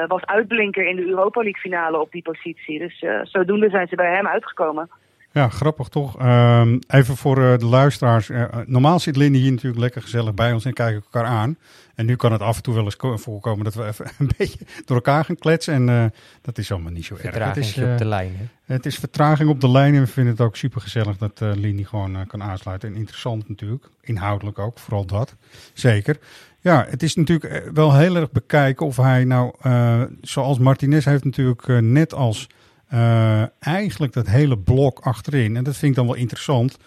Was 0.06 0.24
uitblinker 0.24 0.86
in 0.86 0.96
de 0.96 1.06
Europa 1.06 1.42
League 1.42 1.60
finale 1.60 2.00
op 2.00 2.12
die 2.12 2.22
positie. 2.22 2.78
Dus 2.78 3.04
zodoende 3.22 3.70
zijn 3.70 3.88
ze 3.88 3.96
bij 3.96 4.14
hem 4.14 4.26
uitgekomen. 4.26 4.90
Ja, 5.34 5.48
grappig 5.48 5.88
toch? 5.88 6.18
Ehm, 6.18 6.78
even 6.88 7.16
voor 7.16 7.44
eh, 7.44 7.58
de 7.58 7.66
luisteraars. 7.66 8.30
Eh, 8.30 8.42
eh, 8.42 8.48
normaal 8.66 9.00
zit 9.00 9.16
Lindy 9.16 9.38
hier 9.38 9.50
natuurlijk 9.50 9.80
lekker 9.80 10.02
gezellig 10.02 10.34
bij 10.34 10.52
ons 10.52 10.64
en 10.64 10.72
kijken 10.72 11.02
elkaar 11.02 11.30
aan. 11.30 11.56
En 11.94 12.06
nu 12.06 12.16
kan 12.16 12.32
het 12.32 12.40
af 12.40 12.56
en 12.56 12.62
toe 12.62 12.74
wel 12.74 12.84
eens 12.84 12.96
ko- 12.96 13.16
voorkomen 13.16 13.64
dat 13.64 13.74
we 13.74 13.86
even 13.86 14.06
een 14.18 14.30
beetje 14.36 14.58
door 14.84 14.96
elkaar 14.96 15.24
gaan 15.24 15.36
kletsen. 15.36 15.88
En 15.88 16.12
dat 16.42 16.58
is 16.58 16.72
allemaal 16.72 16.92
niet 16.92 17.04
zo 17.04 17.14
erg. 17.22 17.44
Het 17.44 17.56
is, 17.56 17.78
op 17.78 17.98
de 17.98 18.04
lijn. 18.04 18.50
Hè? 18.64 18.74
het 18.74 18.86
is 18.86 18.98
vertraging 18.98 19.48
op 19.48 19.60
de 19.60 19.70
lijn 19.70 19.94
en 19.94 20.00
we 20.00 20.06
vinden 20.06 20.32
het 20.32 20.42
ook 20.42 20.56
super 20.56 20.80
gezellig 20.80 21.16
dat 21.16 21.40
eh 21.40 21.50
Lindy 21.54 21.84
gewoon 21.84 22.26
kan 22.26 22.42
aansluiten. 22.42 22.88
En 22.88 22.96
interessant 22.96 23.48
natuurlijk, 23.48 23.90
inhoudelijk 24.00 24.58
ook, 24.58 24.78
vooral 24.78 25.04
dat. 25.06 25.34
Zeker. 25.72 26.18
Ja, 26.60 26.86
het 26.88 27.02
is 27.02 27.14
natuurlijk 27.14 27.70
wel 27.74 27.94
heel 27.94 28.16
erg 28.16 28.30
bekijken 28.30 28.86
of 28.86 28.96
hij 28.96 29.24
nou, 29.24 29.54
zoals 30.20 30.58
Martinez 30.58 31.04
heeft 31.04 31.24
natuurlijk 31.24 31.66
net 31.80 32.14
als 32.14 32.46
eh, 32.88 33.42
eigenlijk 33.58 34.12
dat 34.12 34.26
hele 34.26 34.58
blok 34.58 34.98
achterin. 34.98 35.56
En 35.56 35.64
dat 35.64 35.76
vind 35.76 35.90
ik 35.90 35.96
dan 35.96 36.06
wel 36.06 36.14
interessant. 36.14 36.78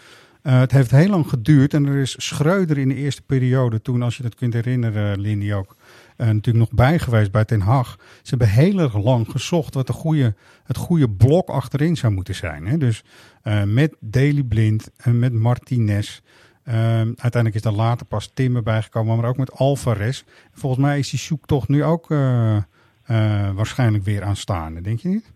Eh, 0.41 0.59
het 0.59 0.71
heeft 0.71 0.91
heel 0.91 1.09
lang 1.09 1.29
geduurd 1.29 1.73
en 1.73 1.85
er 1.85 1.95
is 1.95 2.15
Schreuder 2.17 2.77
in 2.77 2.87
de 2.87 2.95
eerste 2.95 3.21
periode 3.21 3.81
toen, 3.81 4.01
als 4.01 4.17
je 4.17 4.23
dat 4.23 4.35
kunt 4.35 4.53
herinneren, 4.53 5.19
Lindy 5.19 5.53
ook, 5.53 5.75
eh, 6.17 6.27
natuurlijk 6.27 6.57
nog 6.57 6.71
bij 6.71 6.99
geweest 6.99 7.31
bij 7.31 7.45
Ten 7.45 7.61
Hag. 7.61 7.97
Ze 8.21 8.29
hebben 8.29 8.49
heel 8.49 8.79
erg 8.79 8.97
lang 8.97 9.31
gezocht 9.31 9.73
wat 9.73 9.87
de 9.87 9.93
goede, 9.93 10.35
het 10.63 10.77
goede 10.77 11.09
blok 11.09 11.49
achterin 11.49 11.97
zou 11.97 12.13
moeten 12.13 12.35
zijn. 12.35 12.67
Hè? 12.67 12.77
Dus 12.77 13.03
eh, 13.41 13.63
met 13.63 13.95
Daley 13.99 14.43
Blind 14.43 14.91
en 14.97 15.19
met 15.19 15.33
Martinez. 15.33 16.21
Uiteindelijk 16.63 17.55
is 17.55 17.61
daar 17.61 17.73
later 17.73 18.05
pas 18.05 18.31
Timmer 18.33 18.63
bijgekomen, 18.63 19.17
maar 19.17 19.29
ook 19.29 19.37
met 19.37 19.51
Alvarez. 19.51 20.23
Volgens 20.53 20.81
mij 20.81 20.99
is 20.99 21.09
die 21.09 21.19
zoektocht 21.19 21.67
nu 21.67 21.83
ook 21.83 22.11
eh, 22.11 22.55
eh, 22.55 22.63
waarschijnlijk 23.55 24.03
weer 24.03 24.23
aanstaande, 24.23 24.81
denk 24.81 24.99
je 24.99 25.07
niet? 25.07 25.31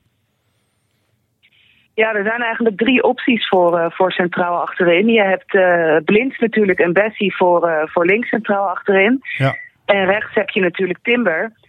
Ja, 1.94 2.14
er 2.14 2.24
zijn 2.24 2.42
eigenlijk 2.42 2.78
drie 2.78 3.04
opties 3.04 3.48
voor, 3.48 3.80
eh, 3.80 3.92
voor 3.92 4.12
centraal 4.12 4.62
achterin. 4.62 5.08
Je 5.08 5.24
hebt 5.24 5.56
eh 5.56 5.98
Blind 6.06 6.40
natuurlijk 6.40 6.80
en 6.80 6.94
Bessie 6.94 7.36
voor, 7.36 7.68
eh, 7.68 7.88
voor 7.88 8.06
links 8.06 8.30
centraal 8.30 8.68
achterin. 8.68 9.20
Ja. 9.38 9.56
En 9.86 10.06
rechts 10.06 10.36
heb 10.36 10.50
je 10.50 10.62
natuurlijk 10.62 11.00
Timber. 11.02 11.60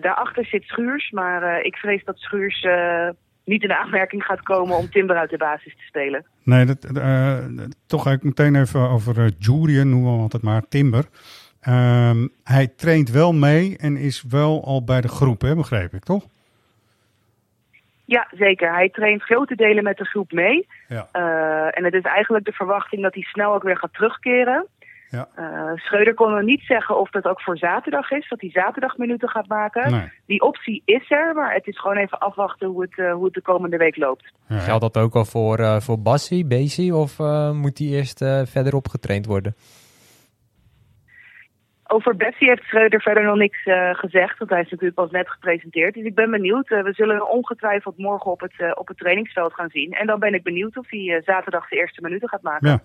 Daarachter 0.00 0.44
zit 0.44 0.62
Schuurs, 0.62 1.10
maar 1.10 1.62
ik 1.62 1.76
vrees 1.76 2.04
dat 2.04 2.18
Schuurs 2.18 2.66
niet 3.44 3.62
in 3.62 3.72
aanmerking 3.72 4.24
gaat 4.24 4.42
komen 4.42 4.76
om 4.76 4.90
Timber 4.90 5.16
uit 5.16 5.30
de 5.30 5.36
basis 5.36 5.76
te 5.76 5.82
spelen. 5.82 6.26
Nee, 6.44 6.64
dat, 6.64 6.86
toch 7.86 8.02
ga 8.02 8.10
ik 8.10 8.22
meteen 8.22 8.54
even 8.54 8.88
over 8.88 9.18
uh, 9.18 9.26
Julian, 9.38 9.90
noemen 9.90 10.14
we 10.14 10.20
altijd 10.20 10.42
maar, 10.42 10.68
Timber. 10.68 11.04
Ehm, 11.60 12.26
hij 12.44 12.66
traint 12.76 13.10
wel 13.10 13.32
mee 13.32 13.76
en 13.78 13.96
is 13.96 14.24
wel 14.28 14.64
al 14.64 14.84
bij 14.84 15.00
de 15.00 15.08
groep, 15.08 15.40
hè, 15.40 15.54
begreep 15.54 15.94
ik, 15.94 16.04
toch? 16.04 16.26
Ja, 18.16 18.28
zeker. 18.30 18.74
Hij 18.74 18.88
traint 18.88 19.22
grote 19.22 19.54
delen 19.54 19.84
met 19.84 19.96
de 19.96 20.04
groep 20.04 20.32
mee. 20.32 20.66
Ja. 20.88 21.08
Eh, 21.12 21.78
en 21.78 21.84
het 21.84 21.94
is 21.94 22.02
eigenlijk 22.02 22.44
de 22.44 22.52
verwachting 22.52 23.02
dat 23.02 23.14
hij 23.14 23.22
snel 23.22 23.54
ook 23.54 23.62
weer 23.62 23.76
gaat 23.76 23.92
terugkeren. 23.92 24.66
Ja. 25.10 25.28
Eh, 25.34 25.44
Schreuder 25.74 26.14
kon 26.14 26.30
nog 26.30 26.42
niet 26.42 26.60
zeggen 26.60 26.98
of 26.98 27.10
dat 27.10 27.24
ook 27.24 27.40
voor 27.40 27.58
zaterdag 27.58 28.10
is, 28.10 28.28
dat 28.28 28.40
hij 28.40 28.50
zaterdag 28.50 28.96
minuten 28.96 29.28
gaat 29.28 29.48
maken. 29.48 29.90
Nee. 29.90 30.12
Die 30.26 30.40
optie 30.40 30.82
is 30.84 31.10
er, 31.10 31.34
maar 31.34 31.54
het 31.54 31.66
is 31.66 31.80
gewoon 31.80 31.96
even 31.96 32.18
afwachten 32.18 32.68
hoe 32.68 32.82
het, 32.82 32.98
eh, 32.98 33.12
hoe 33.12 33.24
het 33.24 33.34
de 33.34 33.42
komende 33.42 33.76
week 33.76 33.96
loopt. 33.96 34.32
Ja, 34.48 34.58
Geldt 34.58 34.80
dat 34.80 34.98
ook 34.98 35.14
al 35.14 35.24
voor, 35.24 35.58
eh 35.58 35.80
voor 35.80 35.98
Bassi, 35.98 36.46
Bezi, 36.46 36.92
of 36.92 37.18
eh, 37.18 37.50
moet 37.50 37.76
die 37.76 37.96
eerst 37.96 38.22
eh, 38.22 38.40
verder 38.44 38.74
opgetraind 38.74 39.26
worden? 39.26 39.54
Over 41.92 42.16
Bessie 42.16 42.48
heeft 42.48 42.62
Schreuder 42.62 43.00
verder 43.00 43.24
nog 43.24 43.36
niks 43.36 43.66
uh, 43.66 43.94
gezegd, 43.94 44.38
want 44.38 44.50
hij 44.50 44.60
is 44.60 44.70
natuurlijk 44.70 44.94
pas 44.94 45.10
net 45.10 45.28
gepresenteerd. 45.28 45.94
Dus 45.94 46.04
ik 46.04 46.14
ben 46.14 46.30
benieuwd. 46.30 46.70
Uh, 46.70 46.82
we 46.82 46.92
zullen 46.92 47.30
ongetwijfeld 47.30 47.98
morgen 47.98 48.30
op 48.30 48.40
het, 48.40 48.52
uh, 48.58 48.70
op 48.74 48.88
het 48.88 48.96
trainingsveld 48.96 49.54
gaan 49.54 49.70
zien. 49.70 49.92
En 49.92 50.06
dan 50.06 50.18
ben 50.18 50.34
ik 50.34 50.42
benieuwd 50.42 50.76
of 50.76 50.90
hij 50.90 51.22
zaterdag 51.24 51.68
de 51.68 51.76
eerste 51.76 52.00
minuten 52.00 52.28
gaat 52.28 52.42
maken. 52.42 52.68
Ja. 52.68 52.80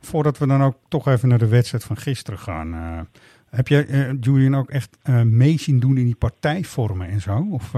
Voordat 0.00 0.38
we 0.38 0.46
dan 0.46 0.62
ook 0.62 0.76
toch 0.88 1.08
even 1.08 1.28
naar 1.28 1.38
de 1.38 1.48
wedstrijd 1.48 1.84
van 1.84 1.96
gisteren 1.96 2.38
gaan. 2.38 3.08
heb 3.50 3.68
jij 3.68 3.86
Julian 4.20 4.54
ook 4.54 4.70
echt 4.70 4.98
mee 5.24 5.58
zien 5.58 5.80
doen 5.80 5.96
in 5.96 6.04
die 6.04 6.16
partijvormen 6.16 7.08
en 7.08 7.20
zo? 7.20 7.46
Of 7.50 7.72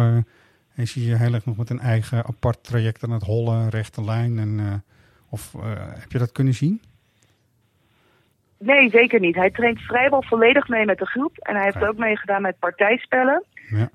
is 0.77 0.95
hij 0.95 1.17
heel 1.19 1.35
erg 1.35 1.47
nog 1.47 1.57
met 1.57 1.71
een 1.71 1.81
eigen 1.81 2.27
apart 2.27 2.65
traject 2.65 3.05
aan 3.05 3.11
het 3.11 3.23
hollen, 3.23 3.69
rechte 3.69 4.05
lijn? 4.05 4.39
En, 4.39 4.83
of 5.31 5.53
heb 5.99 6.13
je 6.13 6.19
dat 6.19 6.33
kunnen 6.33 6.55
zien? 6.55 6.81
Nee, 8.65 8.91
zeker 8.91 9.21
niet. 9.21 9.35
Hij 9.35 9.51
traint 9.51 9.81
vrijwel 9.81 10.23
volledig 10.23 10.69
mee 10.69 10.85
met 10.85 10.99
de 10.99 11.07
groep. 11.07 11.39
En 11.39 11.55
hij 11.55 11.65
heeft 11.65 11.81
ja. 11.81 11.87
ook 11.87 11.97
meegedaan 11.97 12.43
met 12.43 12.59
partijspellen. 12.59 13.45
Ja. 13.69 13.89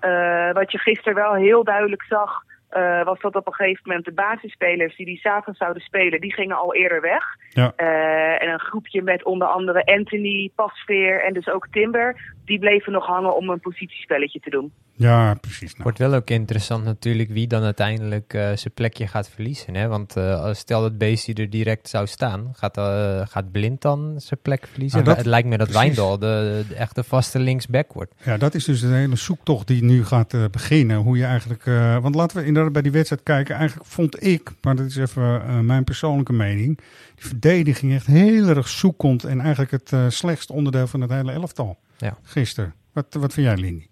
Uh, 0.47 0.53
wat 0.53 0.71
je 0.71 0.77
gisteren 0.77 1.15
wel 1.15 1.33
heel 1.33 1.63
duidelijk 1.63 2.03
zag, 2.03 2.43
uh, 2.77 3.03
was 3.03 3.19
dat 3.19 3.35
op 3.35 3.47
een 3.47 3.53
gegeven 3.53 3.81
moment 3.85 4.05
de 4.05 4.11
basisspelers 4.11 4.95
die 4.95 5.05
die 5.05 5.17
s'avonds 5.17 5.59
zouden 5.59 5.81
spelen, 5.81 6.21
die 6.21 6.33
gingen 6.33 6.57
al 6.57 6.75
eerder 6.75 7.01
weg. 7.01 7.23
Ja. 7.49 7.73
Uh, 7.77 8.43
en 8.43 8.49
een 8.49 8.59
groepje 8.59 9.01
met 9.01 9.23
onder 9.23 9.47
andere 9.47 9.85
Anthony, 9.85 10.51
Pasveer 10.55 11.23
en 11.23 11.33
dus 11.33 11.49
ook 11.49 11.67
Timber, 11.71 12.33
die 12.45 12.59
bleven 12.59 12.91
nog 12.91 13.05
hangen 13.05 13.35
om 13.35 13.49
een 13.49 13.59
positiespelletje 13.59 14.39
te 14.39 14.49
doen. 14.49 14.73
Ja, 14.99 15.33
precies. 15.33 15.71
Nou. 15.71 15.83
Wordt 15.83 15.97
wel 15.97 16.13
ook 16.13 16.29
interessant 16.29 16.83
natuurlijk 16.83 17.29
wie 17.29 17.47
dan 17.47 17.63
uiteindelijk 17.63 18.33
uh, 18.33 18.41
zijn 18.41 18.73
plekje 18.73 19.07
gaat 19.07 19.29
verliezen. 19.29 19.75
Hè? 19.75 19.87
Want 19.87 20.17
uh, 20.17 20.53
stel 20.53 20.81
dat 20.81 20.97
Beestie 20.97 21.35
er 21.35 21.49
direct 21.49 21.89
zou 21.89 22.07
staan, 22.07 22.51
gaat, 22.53 22.77
uh, 22.77 23.27
gaat 23.27 23.51
Blind 23.51 23.81
dan 23.81 24.15
zijn 24.17 24.39
plek 24.41 24.67
verliezen? 24.67 24.97
Nou, 24.97 25.09
dat, 25.09 25.17
het 25.17 25.25
lijkt 25.25 25.47
me 25.47 25.57
dat 25.57 25.69
Wijndal 25.69 26.19
de, 26.19 26.65
de, 26.67 26.75
echte 26.75 27.03
vaste 27.03 27.39
linksback 27.39 27.93
wordt. 27.93 28.13
Ja, 28.23 28.37
dat 28.37 28.55
is 28.55 28.63
dus 28.63 28.81
de 28.81 28.87
hele 28.87 29.15
zoektocht 29.15 29.67
die 29.67 29.83
nu 29.83 30.05
gaat 30.05 30.51
beginnen. 30.51 30.97
Hoe 30.97 31.17
je 31.17 31.25
eigenlijk, 31.25 31.63
want 32.01 32.15
laten 32.15 32.37
we 32.37 32.45
inderdaad 32.45 32.73
bij 32.73 32.81
die 32.81 32.91
wedstrijd 32.91 33.23
kijken. 33.23 33.55
Eigenlijk 33.55 33.89
vond 33.89 34.23
ik, 34.23 34.51
maar 34.61 34.75
dat 34.75 34.85
is 34.85 34.95
even 34.95 35.65
mijn 35.65 35.83
persoonlijke 35.83 36.33
mening, 36.33 36.77
die 37.15 37.25
verdediging 37.25 37.93
echt 37.93 38.05
heel 38.05 38.47
erg 38.47 38.67
zoekend 38.67 39.23
en 39.23 39.39
eigenlijk 39.39 39.71
het 39.71 40.13
slechtste 40.13 40.53
onderdeel 40.53 40.87
van 40.87 41.01
het 41.01 41.11
hele 41.11 41.31
elftal. 41.31 41.77
Ja. 41.97 42.17
Gisteren. 42.23 42.73
Wat, 42.93 43.05
wat 43.19 43.33
vind 43.33 43.47
jij, 43.47 43.57
Lindy? 43.57 43.88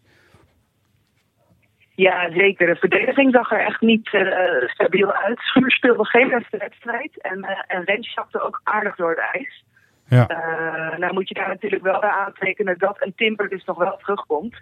Ja, 1.98 2.32
zeker. 2.32 2.68
De 2.68 2.76
verdediging 2.76 3.32
zag 3.34 3.52
er 3.52 3.66
echt 3.66 3.82
niet 3.82 4.14
uh, 4.14 4.22
stabiel 4.68 5.14
uit. 5.14 5.40
Schuur 5.40 5.72
speelde 5.72 6.06
geen 6.06 6.30
beste 6.30 6.58
wedstrijd. 6.58 7.22
En, 7.22 7.38
uh, 7.38 7.50
en 7.68 7.84
Rens 7.84 8.08
schapte 8.08 8.42
ook 8.42 8.62
aardig 8.64 8.96
door 8.96 9.10
het 9.10 9.20
ijs. 9.34 9.66
Ja. 10.08 10.30
Uh, 10.30 10.98
nou 10.98 11.14
moet 11.14 11.28
je 11.28 11.34
daar 11.34 11.48
natuurlijk 11.48 11.84
wel 11.84 12.00
bij 12.00 12.10
aantekenen 12.10 12.78
dat 12.78 12.96
een 13.00 13.14
Timber 13.16 13.50
dus 13.50 13.64
nog 13.64 13.78
wel 13.78 13.98
terugkomt. 13.98 14.56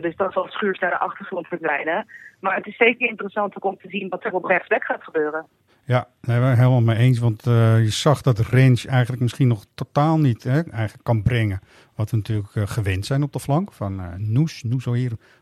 dus 0.00 0.16
dat 0.16 0.32
zal 0.32 0.46
Schuurs 0.48 0.78
naar 0.78 0.90
de 0.90 0.98
achtergrond 0.98 1.46
verdwijnen. 1.46 2.06
Maar 2.40 2.56
het 2.56 2.66
is 2.66 2.76
zeker 2.76 3.08
interessant 3.08 3.60
om 3.60 3.76
te 3.76 3.88
zien 3.88 4.08
wat 4.08 4.24
er 4.24 4.32
op 4.32 4.44
rechtsback 4.44 4.84
gaat 4.84 5.04
gebeuren. 5.04 5.46
Ja, 5.84 5.98
daar 5.98 6.08
zijn 6.20 6.40
we 6.40 6.56
helemaal 6.56 6.80
mee 6.80 6.96
eens. 6.96 7.18
Want 7.18 7.42
je 7.44 7.90
zag 7.90 8.20
dat 8.22 8.38
Range 8.38 8.82
eigenlijk 8.88 9.22
misschien 9.22 9.48
nog 9.48 9.64
totaal 9.74 10.18
niet 10.18 10.42
hè, 10.42 10.60
eigenlijk 10.70 11.04
kan 11.04 11.22
brengen. 11.22 11.60
Wat 11.94 12.10
we 12.10 12.16
natuurlijk 12.16 12.54
uh, 12.54 12.66
gewend 12.66 13.06
zijn 13.06 13.22
op 13.22 13.32
de 13.32 13.40
flank 13.40 13.72
van 13.72 14.00
uh, 14.00 14.06
Noes, 14.16 14.62
Noes 14.62 14.86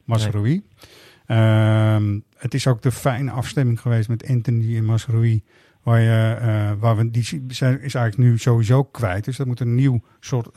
Masroui. 0.05 0.51
Nee. 0.51 1.39
Ehm, 1.39 2.19
het 2.37 2.55
is 2.55 2.67
ook 2.67 2.83
de 2.83 2.93
fijne 2.93 3.31
afstemming 3.31 3.81
geweest 3.81 4.09
met 4.09 4.29
Anthony 4.29 4.77
en 4.77 4.85
Masroui. 4.85 5.43
Waar, 5.83 6.01
je, 6.01 6.77
waar 6.79 6.97
we, 6.97 7.11
die 7.11 7.25
zijn, 7.49 7.81
is 7.81 7.95
eigenlijk 7.95 8.17
nu 8.17 8.39
sowieso 8.39 8.85
kwijt. 8.85 9.25
Dus 9.25 9.37
dat 9.37 9.47
moet 9.47 9.61
een 9.61 9.75
nieuw 9.75 10.03
soort 10.21 10.49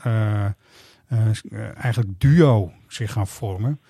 eigenlijk 1.74 2.20
duo 2.20 2.72
zich 2.88 3.12
gaan 3.12 3.26
vormen. 3.26 3.80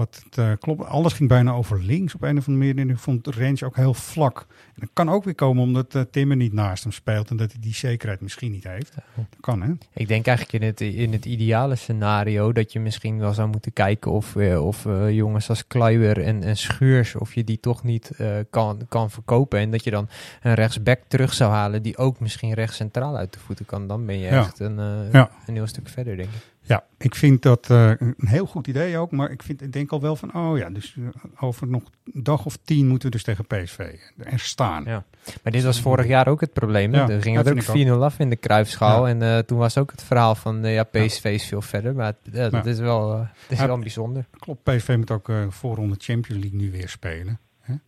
Wat 0.00 0.22
uh, 0.38 0.52
klopt, 0.58 0.84
alles 0.84 1.12
ging 1.12 1.28
bijna 1.28 1.52
over 1.52 1.82
links 1.82 2.14
op 2.14 2.22
een 2.22 2.38
of 2.38 2.48
andere 2.48 2.66
manier. 2.66 2.84
En 2.84 2.90
ik 2.90 2.98
vond 2.98 3.24
de 3.24 3.30
range 3.30 3.64
ook 3.64 3.76
heel 3.76 3.94
vlak. 3.94 4.46
En 4.48 4.80
dat 4.80 4.90
kan 4.92 5.08
ook 5.08 5.24
weer 5.24 5.34
komen 5.34 5.62
omdat 5.62 5.94
uh, 5.94 6.02
Timmer 6.10 6.36
niet 6.36 6.52
naast 6.52 6.82
hem 6.82 6.92
speelt 6.92 7.30
en 7.30 7.36
dat 7.36 7.52
hij 7.52 7.60
die 7.60 7.74
zekerheid 7.74 8.20
misschien 8.20 8.50
niet 8.50 8.64
heeft. 8.64 8.94
Dat 9.14 9.24
kan, 9.40 9.62
hè? 9.62 9.72
Ik 9.92 10.08
denk 10.08 10.26
eigenlijk 10.26 10.62
in 10.62 10.68
het, 10.68 10.80
in 10.80 11.12
het 11.12 11.24
ideale 11.24 11.76
scenario 11.76 12.52
dat 12.52 12.72
je 12.72 12.80
misschien 12.80 13.18
wel 13.18 13.34
zou 13.34 13.48
moeten 13.48 13.72
kijken 13.72 14.10
of, 14.10 14.34
uh, 14.34 14.66
of 14.66 14.84
jongens 15.10 15.48
als 15.48 15.66
Kluiwer 15.66 16.22
en, 16.22 16.42
en 16.42 16.56
Schuurs, 16.56 17.14
of 17.14 17.34
je 17.34 17.44
die 17.44 17.60
toch 17.60 17.82
niet 17.82 18.10
kan, 18.50 18.80
kan 18.88 19.10
verkopen. 19.10 19.58
En 19.58 19.70
dat 19.70 19.84
je 19.84 19.90
dan 19.90 20.08
een 20.42 20.54
rechtsback 20.54 21.00
terug 21.08 21.32
zou 21.32 21.52
halen 21.52 21.82
die 21.82 21.96
ook 21.96 22.20
misschien 22.20 22.52
rechts 22.52 22.76
centraal 22.76 23.16
uit 23.16 23.32
de 23.32 23.38
voeten 23.38 23.66
kan. 23.66 23.86
Dan 23.86 24.06
ben 24.06 24.18
je 24.18 24.26
ja. 24.26 24.38
echt 24.38 24.58
een, 24.58 24.76
ja. 25.12 25.30
een 25.46 25.54
heel 25.54 25.66
stuk 25.66 25.88
verder, 25.88 26.16
denk 26.16 26.28
ik. 26.28 26.50
Ja, 26.70 26.84
ik 26.98 27.14
vind 27.14 27.42
dat 27.42 27.68
uh, 27.70 27.90
een 27.98 28.14
heel 28.24 28.46
goed 28.46 28.66
idee 28.66 28.98
ook. 28.98 29.10
Maar 29.10 29.30
ik, 29.30 29.42
vind, 29.42 29.62
ik 29.62 29.72
denk 29.72 29.90
al 29.90 30.00
wel 30.00 30.16
van, 30.16 30.34
oh 30.34 30.58
ja, 30.58 30.70
dus 30.70 30.94
uh, 30.98 31.08
over 31.40 31.66
nog 31.66 31.82
een 32.12 32.22
dag 32.22 32.46
of 32.46 32.58
tien 32.64 32.86
moeten 32.86 33.10
we 33.10 33.14
dus 33.14 33.24
tegen 33.24 33.46
PSV 33.46 33.78
er 34.16 34.38
staan. 34.38 34.84
Ja. 34.84 35.04
Maar 35.42 35.52
dit 35.52 35.62
was 35.62 35.80
vorig 35.80 36.06
jaar 36.06 36.28
ook 36.28 36.40
het 36.40 36.52
probleem. 36.52 36.94
Ja, 36.94 37.08
er 37.08 37.22
ging 37.22 37.36
het 37.36 37.50
ook 37.50 37.76
4-0 37.86 37.90
af 37.90 38.18
in 38.18 38.30
de 38.30 38.36
Kruifschaal. 38.36 39.06
Ja. 39.06 39.14
En 39.14 39.22
uh, 39.22 39.38
toen 39.38 39.58
was 39.58 39.78
ook 39.78 39.90
het 39.90 40.02
verhaal 40.02 40.34
van, 40.34 40.62
ja, 40.64 40.84
PSV 40.84 41.24
is 41.24 41.44
veel 41.44 41.62
verder. 41.62 41.94
Maar 41.94 42.14
dat 42.22 42.66
is 42.66 42.78
wel, 42.78 43.08
dat 43.08 43.28
is 43.48 43.58
wel 43.58 43.78
bijzonder. 43.78 44.26
Klopt, 44.38 44.62
PSV 44.62 44.94
moet 44.96 45.10
ook 45.10 45.32
voorronde 45.48 45.94
Champions 45.98 46.42
League 46.42 46.60
nu 46.60 46.70
weer 46.70 46.88
spelen. 46.88 47.38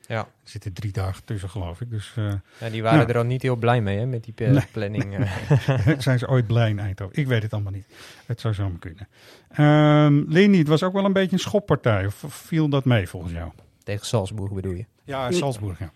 Ja. 0.07 0.19
Er 0.19 0.27
zitten 0.43 0.73
drie 0.73 0.93
dagen 0.93 1.25
tussen, 1.25 1.49
geloof 1.49 1.81
ik. 1.81 1.91
Dus, 1.91 2.15
uh, 2.19 2.33
ja, 2.61 2.69
die 2.69 2.83
waren 2.83 3.09
er 3.09 3.17
al 3.17 3.25
niet 3.25 3.43
heel 3.43 3.57
blij 3.57 3.81
mee, 3.81 3.99
hè, 3.99 4.07
met 4.07 4.25
die 4.25 4.35
nee, 4.37 4.67
planning. 4.73 5.19
Nee. 5.19 5.97
Zijn 5.99 6.19
ze 6.19 6.29
ooit 6.29 6.47
blij 6.47 6.71
in 6.71 6.79
Eindhoven? 6.79 7.17
Ik 7.17 7.27
weet 7.27 7.43
het 7.43 7.53
allemaal 7.53 7.73
niet. 7.73 7.87
Het 8.27 8.41
zou 8.41 8.55
zo 8.55 8.71
kunnen. 8.79 9.09
Um, 9.59 10.25
Leni, 10.29 10.59
het 10.59 10.69
was 10.69 10.83
ook 10.83 10.93
wel 10.93 11.05
een 11.05 11.13
beetje 11.13 11.33
een 11.33 11.39
schoppartij. 11.39 12.07
Of 12.07 12.25
viel 12.29 12.69
dat 12.69 12.85
mee 12.85 13.09
volgens 13.09 13.33
jou? 13.33 13.51
Tegen 13.85 14.07
Salzburg 14.07 14.53
bedoel 14.53 14.75
je? 14.75 14.85
Ja, 15.05 15.31
Salzburg, 15.31 15.79
ja. 15.79 15.93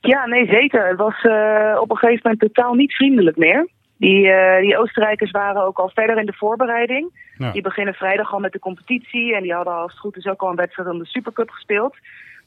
Ja, 0.00 0.26
nee, 0.26 0.46
zeker. 0.46 0.88
Het 0.88 0.98
was 0.98 1.22
uh, 1.22 1.78
op 1.80 1.90
een 1.90 1.96
gegeven 1.96 2.20
moment 2.22 2.40
totaal 2.40 2.74
niet 2.74 2.94
vriendelijk 2.94 3.36
meer. 3.36 3.68
Die, 4.06 4.26
uh, 4.26 4.60
die 4.60 4.78
Oostenrijkers 4.78 5.30
waren 5.30 5.64
ook 5.64 5.78
al 5.78 5.90
verder 5.94 6.18
in 6.18 6.26
de 6.26 6.32
voorbereiding. 6.32 7.10
Ja. 7.38 7.52
Die 7.52 7.62
beginnen 7.62 7.94
vrijdag 7.94 8.32
al 8.32 8.38
met 8.38 8.52
de 8.52 8.58
competitie. 8.58 9.34
En 9.36 9.42
die 9.42 9.54
hadden 9.54 9.74
als 9.74 9.90
het 9.90 10.00
goed 10.00 10.16
is 10.16 10.26
ook 10.26 10.42
al 10.42 10.50
een 10.50 10.56
wedstrijd 10.56 10.88
om 10.88 10.98
de 10.98 11.06
Supercup 11.06 11.50
gespeeld. 11.50 11.96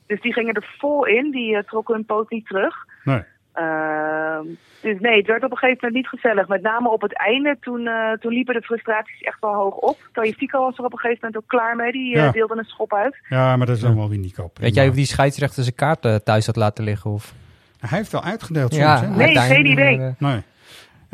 Dus 0.08 0.22
die 0.22 0.34
gingen 0.34 0.54
er 0.54 0.76
vol 0.78 1.06
in. 1.06 1.32
Die 1.32 1.56
uh, 1.56 1.60
trokken 1.60 1.96
hun 1.96 2.06
poot 2.06 2.30
niet 2.30 2.48
terug. 2.48 2.76
Nee. 3.04 3.24
Uh, 3.56 4.40
dus 4.82 5.00
nee, 5.00 5.18
het 5.18 5.28
werd 5.28 5.44
op 5.44 5.52
een 5.52 5.58
gegeven 5.58 5.78
moment 5.82 5.94
niet 5.94 6.20
gezellig. 6.20 6.48
Met 6.48 6.62
name 6.62 6.90
op 6.90 7.02
het 7.02 7.18
einde, 7.18 7.58
toen, 7.60 7.82
uh, 7.82 8.12
toen 8.12 8.34
liepen 8.34 8.54
de 8.54 8.62
frustraties 8.62 9.22
echt 9.22 9.40
wel 9.40 9.54
hoog 9.54 9.76
op. 9.76 9.98
Fico 10.14 10.60
was 10.60 10.78
er 10.78 10.86
op 10.86 10.92
een 10.92 11.00
gegeven 11.00 11.20
moment 11.22 11.44
ook 11.44 11.50
klaar 11.50 11.76
mee. 11.76 11.92
Die 11.92 12.16
ja. 12.16 12.32
deelde 12.32 12.58
een 12.58 12.64
schop 12.64 12.94
uit. 12.94 13.18
Ja, 13.30 13.56
maar 13.56 13.68
dat 13.68 13.76
is 13.76 13.82
dan 13.82 13.96
wel 13.96 14.10
weer 14.10 14.20
Nico. 14.20 14.52
Weet 14.54 14.76
jij 14.76 14.88
of 14.88 14.96
die 14.96 15.06
scheidsrechter 15.06 15.64
zijn 15.64 15.76
kaart 15.76 16.26
thuis 16.26 16.46
had 16.46 16.56
laten 16.56 16.84
liggen? 16.84 17.12
Of? 17.12 17.34
Hij 17.80 17.98
heeft 17.98 18.12
wel 18.12 18.24
uitgedeeld 18.24 18.74
soms, 18.74 18.86
ja, 18.86 19.02
hè? 19.02 19.16
Nee, 19.16 19.38
geen 19.38 19.66
idee. 19.66 20.16
Nee. 20.18 20.42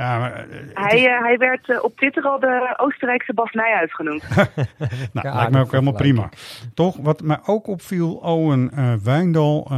Ja, 0.01 0.19
maar, 0.19 0.47
uh, 0.49 0.55
hij, 0.73 1.03
uh, 1.03 1.21
hij 1.21 1.37
werd 1.37 1.67
uh, 1.67 1.83
op 1.83 1.97
Twitter 1.97 2.23
al 2.23 2.39
de 2.39 2.73
Oostenrijkse 2.77 3.33
Bas 3.33 3.51
Nijhuis 3.51 3.93
genoemd. 3.93 4.23
nou, 4.35 4.47
ja, 5.13 5.35
lijkt 5.35 5.51
me 5.51 5.59
ook 5.59 5.71
helemaal 5.71 5.93
prima. 5.93 6.29
Toch, 6.73 6.97
wat 6.97 7.21
mij 7.21 7.39
ook 7.45 7.67
opviel, 7.67 8.15
Owen 8.15 8.71
Wijndal 9.03 9.71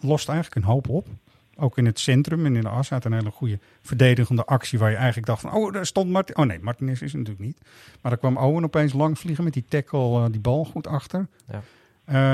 lost 0.00 0.28
eigenlijk 0.28 0.66
een 0.66 0.72
hoop 0.72 0.88
op. 0.88 1.06
Ook 1.56 1.78
in 1.78 1.86
het 1.86 1.98
centrum 1.98 2.46
en 2.46 2.56
in 2.56 2.62
de 2.62 2.68
as 2.68 2.88
had 2.88 3.04
een 3.04 3.12
hele 3.12 3.30
goede 3.30 3.58
verdedigende 3.82 4.44
actie 4.44 4.78
waar 4.78 4.90
je 4.90 4.96
eigenlijk 4.96 5.26
dacht 5.26 5.40
van, 5.40 5.52
oh, 5.52 5.72
daar 5.72 5.86
stond 5.86 6.10
Martin. 6.10 6.36
Oh 6.36 6.44
nee, 6.44 6.58
Martinez 6.60 7.00
is 7.00 7.12
het 7.12 7.20
natuurlijk 7.20 7.46
niet. 7.46 7.58
Maar 8.00 8.10
daar 8.10 8.20
kwam 8.20 8.36
Owen 8.36 8.64
opeens 8.64 8.92
lang 8.92 9.18
vliegen 9.18 9.44
met 9.44 9.52
die 9.52 9.64
tackle, 9.68 10.30
die 10.30 10.40
bal 10.40 10.64
goed 10.64 10.86
achter. 10.86 11.26
Ja. 11.46 11.60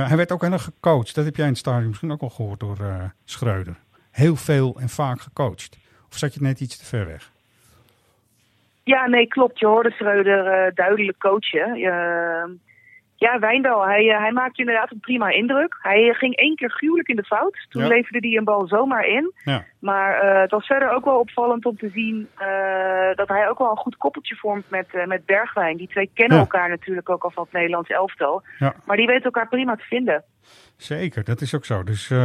hij 0.07 0.17
werd 0.17 0.33
ook 0.33 0.43
heel 0.43 0.52
erg 0.52 0.64
gecoacht. 0.64 1.14
Dat 1.14 1.25
heb 1.25 1.37
jij 1.37 1.45
in 1.45 1.50
het 1.50 1.61
stadion 1.61 1.88
misschien 1.88 2.12
ook 2.12 2.23
al 2.23 2.31
gehoord 2.31 2.61
door 2.61 2.79
Schreuder. 3.25 3.76
Heel 4.11 4.37
veel 4.37 4.76
en 4.81 4.88
vaak 4.88 5.21
gecoacht. 5.21 5.79
Of 6.11 6.17
zat 6.17 6.35
je 6.35 6.40
net 6.43 6.61
iets 6.61 6.79
te 6.79 6.85
ver 6.85 7.07
weg? 7.07 7.31
Ja, 8.83 9.07
nee, 9.07 9.26
klopt. 9.26 9.59
Je 9.59 9.67
hoorde 9.67 9.90
Schreuder 9.90 10.67
uh, 10.67 10.75
duidelijk 10.75 11.19
coachen. 11.19 11.76
Uh, 11.79 12.45
ja, 13.17 13.38
Wijndal, 13.38 13.87
hij, 13.87 14.05
uh, 14.05 14.19
hij 14.19 14.33
maakte 14.33 14.61
inderdaad 14.61 14.90
een 14.90 15.00
prima 15.00 15.29
indruk. 15.29 15.79
Hij 15.83 16.14
ging 16.14 16.37
één 16.37 16.57
keer 16.57 16.71
gruwelijk 16.71 17.09
in 17.09 17.17
de 17.17 17.25
fout. 17.25 17.67
Toen 17.69 17.83
ja. 17.83 17.88
leverde 17.88 18.29
hij 18.29 18.37
een 18.37 18.45
bal 18.45 18.67
zomaar 18.67 19.07
in. 19.07 19.33
Ja. 19.45 19.64
Maar 19.79 20.40
het 20.40 20.50
was 20.50 20.67
verder 20.67 20.90
ook 20.90 21.05
wel 21.05 21.19
opvallend 21.19 21.64
om 21.64 21.76
te 21.76 21.88
zien 21.88 22.29
dat 23.14 23.29
hij 23.29 23.49
ook 23.49 23.59
wel 23.59 23.71
een 23.71 23.76
goed 23.76 23.97
koppeltje 23.97 24.35
vormt 24.35 24.71
met, 24.71 25.07
met 25.07 25.26
Bergwijn. 25.26 25.76
Die 25.76 25.88
twee 25.88 26.11
kennen 26.14 26.37
ja. 26.37 26.43
elkaar 26.43 26.69
natuurlijk 26.69 27.09
ook 27.09 27.25
al 27.25 27.31
van 27.31 27.43
het 27.43 27.52
Nederlands 27.52 27.90
elftal. 27.90 28.43
Maar 28.85 28.97
die 28.97 29.07
weten 29.07 29.25
elkaar 29.25 29.49
prima 29.49 29.76
te 29.76 29.85
vinden. 29.85 30.25
Zeker, 30.76 31.25
dat 31.25 31.40
is 31.40 31.54
ook 31.54 31.64
zo. 31.64 31.82
Dus, 31.82 32.09
uh, 32.09 32.18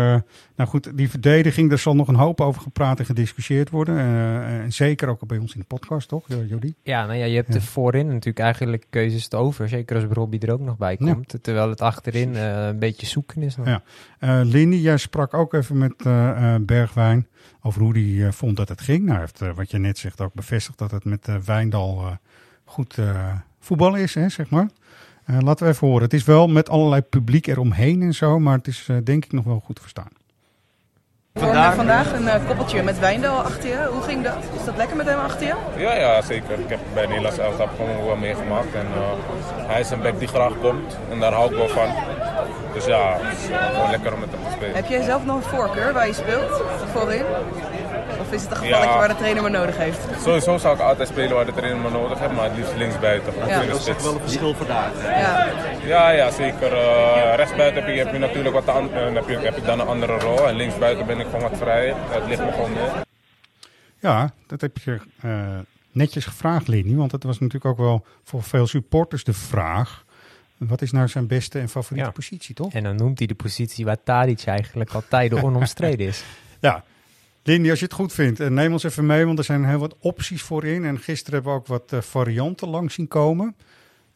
nou 0.56 0.70
goed, 0.70 0.98
die 0.98 1.10
verdediging, 1.10 1.70
daar 1.70 1.78
zal 1.78 1.96
nog 1.96 2.08
een 2.08 2.16
hoop 2.16 2.42
over 2.42 2.62
gepraat 2.62 3.00
en 3.00 3.06
gediscussieerd 3.06 3.70
worden. 3.70 3.96
Uh, 3.96 4.60
en 4.64 4.74
zeker 4.74 5.08
ook 5.08 5.28
bij 5.28 5.38
ons 5.38 5.54
in 5.54 5.60
de 5.60 5.66
podcast, 5.66 6.08
toch, 6.08 6.26
Jody? 6.48 6.74
Ja, 6.84 7.06
nou 7.06 7.18
ja, 7.18 7.26
je 7.26 7.36
hebt 7.36 7.48
ja. 7.48 7.54
er 7.54 7.62
voorin 7.62 8.08
natuurlijk 8.08 8.40
eigenlijk 8.40 8.86
keuzes 8.90 9.32
over. 9.32 9.70
Zeker 9.70 9.96
als 9.96 10.06
Robbie 10.06 10.40
er 10.40 10.52
ook 10.52 10.60
nog 10.60 10.78
bij 10.78 10.98
komt. 10.98 11.32
Ja. 11.32 11.40
Terwijl 11.42 11.70
het 11.70 11.82
achterin 11.82 12.34
uh, 12.34 12.66
een 12.66 12.80
beetje 12.80 13.06
zoeken 13.06 13.42
is. 13.42 13.56
Dan. 13.56 13.66
Ja. 14.20 14.44
Lindy, 14.44 14.76
jij 14.76 14.98
sprak 14.98 15.34
ook 15.34 15.54
even 15.54 15.78
met 15.78 16.04
Bergwijn 16.66 17.28
over 17.62 17.82
hoe 17.82 17.94
die 17.94 18.32
vond 18.32 18.58
dat 18.58 18.70
het 18.70 18.82
ging. 18.82 19.06
Nou, 19.06 19.20
heeft 19.20 19.40
wat 19.56 19.72
je 19.72 19.78
net 19.78 19.98
zegt 19.98 20.22
ook 20.22 20.34
bevestigd 20.34 20.78
dat 20.78 20.92
het 20.92 21.06
met 21.06 21.30
Wijndal 21.46 22.18
goed 22.66 22.98
voetbal 23.60 23.96
is, 23.96 24.14
hè, 24.14 24.30
zeg 24.30 24.50
maar. 24.50 24.70
Uh, 25.30 25.38
laten 25.40 25.66
we 25.66 25.72
even 25.72 25.88
horen. 25.88 26.04
Het 26.04 26.14
is 26.14 26.24
wel 26.24 26.48
met 26.48 26.70
allerlei 26.70 27.02
publiek 27.02 27.48
eromheen 27.48 28.02
en 28.02 28.14
zo, 28.14 28.40
maar 28.40 28.58
het 28.58 28.68
is 28.68 28.88
uh, 28.92 28.98
denk 29.04 29.26
ik 29.26 29.32
nog 29.32 29.44
wel 29.44 29.62
goed 29.66 29.76
te 29.76 29.82
verstaan. 29.82 30.10
Vandaag, 31.34 31.76
vandaag 31.76 32.14
een 32.14 32.24
uh, 32.24 32.46
koppeltje 32.48 32.84
met 32.84 33.00
Wijndal 33.00 33.38
achter 33.38 33.70
je. 33.70 33.88
Hoe 33.92 34.02
ging 34.02 34.24
dat? 34.24 34.38
Is 34.60 34.66
dat 34.66 34.78
lekker 34.78 34.98
met 34.98 35.06
hem 35.06 35.20
achter 35.20 35.48
je? 35.48 35.56
Ja, 35.78 35.96
ja 35.96 36.22
zeker. 36.22 36.60
Ik 36.60 36.70
heb 36.70 36.80
bij 36.94 37.06
Nederlands 37.06 37.38
elftal 37.38 37.68
gewoon 37.68 38.06
wel 38.06 38.16
meegemaakt. 38.16 38.74
En, 38.74 38.86
hij 39.68 39.80
is 39.80 39.90
een 39.90 40.02
bek 40.02 40.20
die 40.20 40.28
graag 40.28 40.54
komt 40.62 40.98
en 41.12 41.20
daar 41.20 41.34
hou 41.34 41.52
ik 41.52 41.58
wel 41.58 41.68
van. 41.68 41.88
Dus 42.74 42.86
ja, 42.86 43.18
gewoon 43.74 43.90
lekker 43.90 44.14
om 44.14 44.20
met 44.20 44.30
hem 44.32 44.44
te 44.44 44.52
spelen. 44.52 44.76
Heb 44.76 44.88
jij 44.88 45.04
zelf 45.04 45.26
nog 45.26 45.36
een 45.36 45.50
voorkeur 45.58 45.94
waar 45.94 46.08
je 46.08 46.14
speelt 46.14 46.62
voorin? 46.94 47.26
Of 48.26 48.32
is 48.32 48.42
het 48.42 48.52
een 48.52 48.58
gevalletje 48.58 48.92
ja. 48.92 48.98
waar 48.98 49.08
de 49.08 49.16
trainer 49.16 49.42
maar 49.42 49.52
nodig 49.52 49.78
heeft? 49.78 50.00
Sowieso 50.22 50.58
zou 50.58 50.76
ik 50.76 50.82
altijd 50.82 51.08
spelen 51.08 51.36
waar 51.36 51.46
de 51.46 51.54
trainer 51.54 51.82
maar 51.82 51.92
nodig 51.92 52.20
heeft, 52.20 52.34
maar 52.34 52.44
het 52.44 52.58
liefst 52.58 52.76
linksbuiten. 52.76 53.34
Ja. 53.48 53.64
Dat 53.66 53.88
is 53.88 54.04
wel 54.04 54.14
een 54.14 54.20
verschil 54.20 54.54
vandaag. 54.54 55.04
Ja. 55.04 55.48
ja, 55.86 56.10
ja, 56.10 56.32
zeker. 56.32 56.72
Uh, 56.72 57.36
rechtsbuiten 57.36 57.84
heb 57.84 57.94
je, 57.94 58.00
heb 58.00 58.12
je 58.12 58.20
natuurlijk 58.20 58.56
wat 58.56 58.70
aan, 58.70 58.86
uh, 58.86 59.14
heb, 59.14 59.30
je, 59.30 59.38
heb 59.38 59.58
ik 59.58 59.66
dan 59.66 59.80
een 59.80 59.88
andere 59.88 60.20
rol. 60.20 60.48
En 60.48 60.56
linksbuiten 60.56 61.06
ben 61.06 61.20
ik 61.20 61.26
gewoon 61.26 61.42
wat 61.42 61.58
vrij. 61.58 61.94
Het 61.96 62.28
ligt 62.28 62.46
me 62.46 62.52
gewoon 62.52 62.74
meer. 62.74 63.04
Ja, 64.00 64.34
dat 64.48 64.62
heb 64.62 64.78
je 64.78 65.00
uh, 65.26 65.60
netjes 65.92 66.26
gevraagd, 66.26 66.68
Lini. 66.68 66.96
Want 66.96 67.12
het 67.12 67.24
was 67.24 67.40
natuurlijk 67.40 67.66
ook 67.66 67.78
wel 67.78 68.06
voor 68.24 68.44
veel 68.44 68.68
supporters 68.68 69.24
de 69.24 69.34
vraag. 69.34 70.06
Wat 70.58 70.82
is 70.82 70.92
nou 70.92 71.08
zijn 71.08 71.28
beste 71.28 71.60
en 71.60 71.70
favoriete 71.70 72.08
ja. 72.08 72.14
positie, 72.14 72.56
toch? 72.56 72.74
En 72.74 72.84
dan 72.84 72.96
noemt 72.96 73.18
hij 73.18 73.28
de 73.28 73.36
positie 73.36 73.86
waar 73.86 74.04
Tadic 74.04 74.46
eigenlijk 74.46 74.92
al 74.92 75.04
tijden 75.10 75.44
onomstreden 75.48 76.08
is. 76.08 76.24
Ja, 76.60 76.84
Lindy, 77.48 77.70
als 77.70 77.80
je 77.80 77.86
het 77.86 77.94
goed 77.94 78.14
vindt, 78.14 78.50
neem 78.50 78.72
ons 78.72 78.84
even 78.84 79.06
mee, 79.06 79.26
want 79.26 79.38
er 79.38 79.44
zijn 79.44 79.66
heel 79.66 79.80
wat 79.80 79.98
opties 80.00 80.44
voorin. 80.44 80.86
En 80.86 80.98
gisteren 80.98 81.34
hebben 81.34 81.52
we 81.52 81.58
ook 81.60 81.68
wat 81.68 81.94
uh, 81.94 82.02
varianten 82.02 82.70
langs 82.70 82.94
zien 82.94 83.08
komen. 83.08 83.56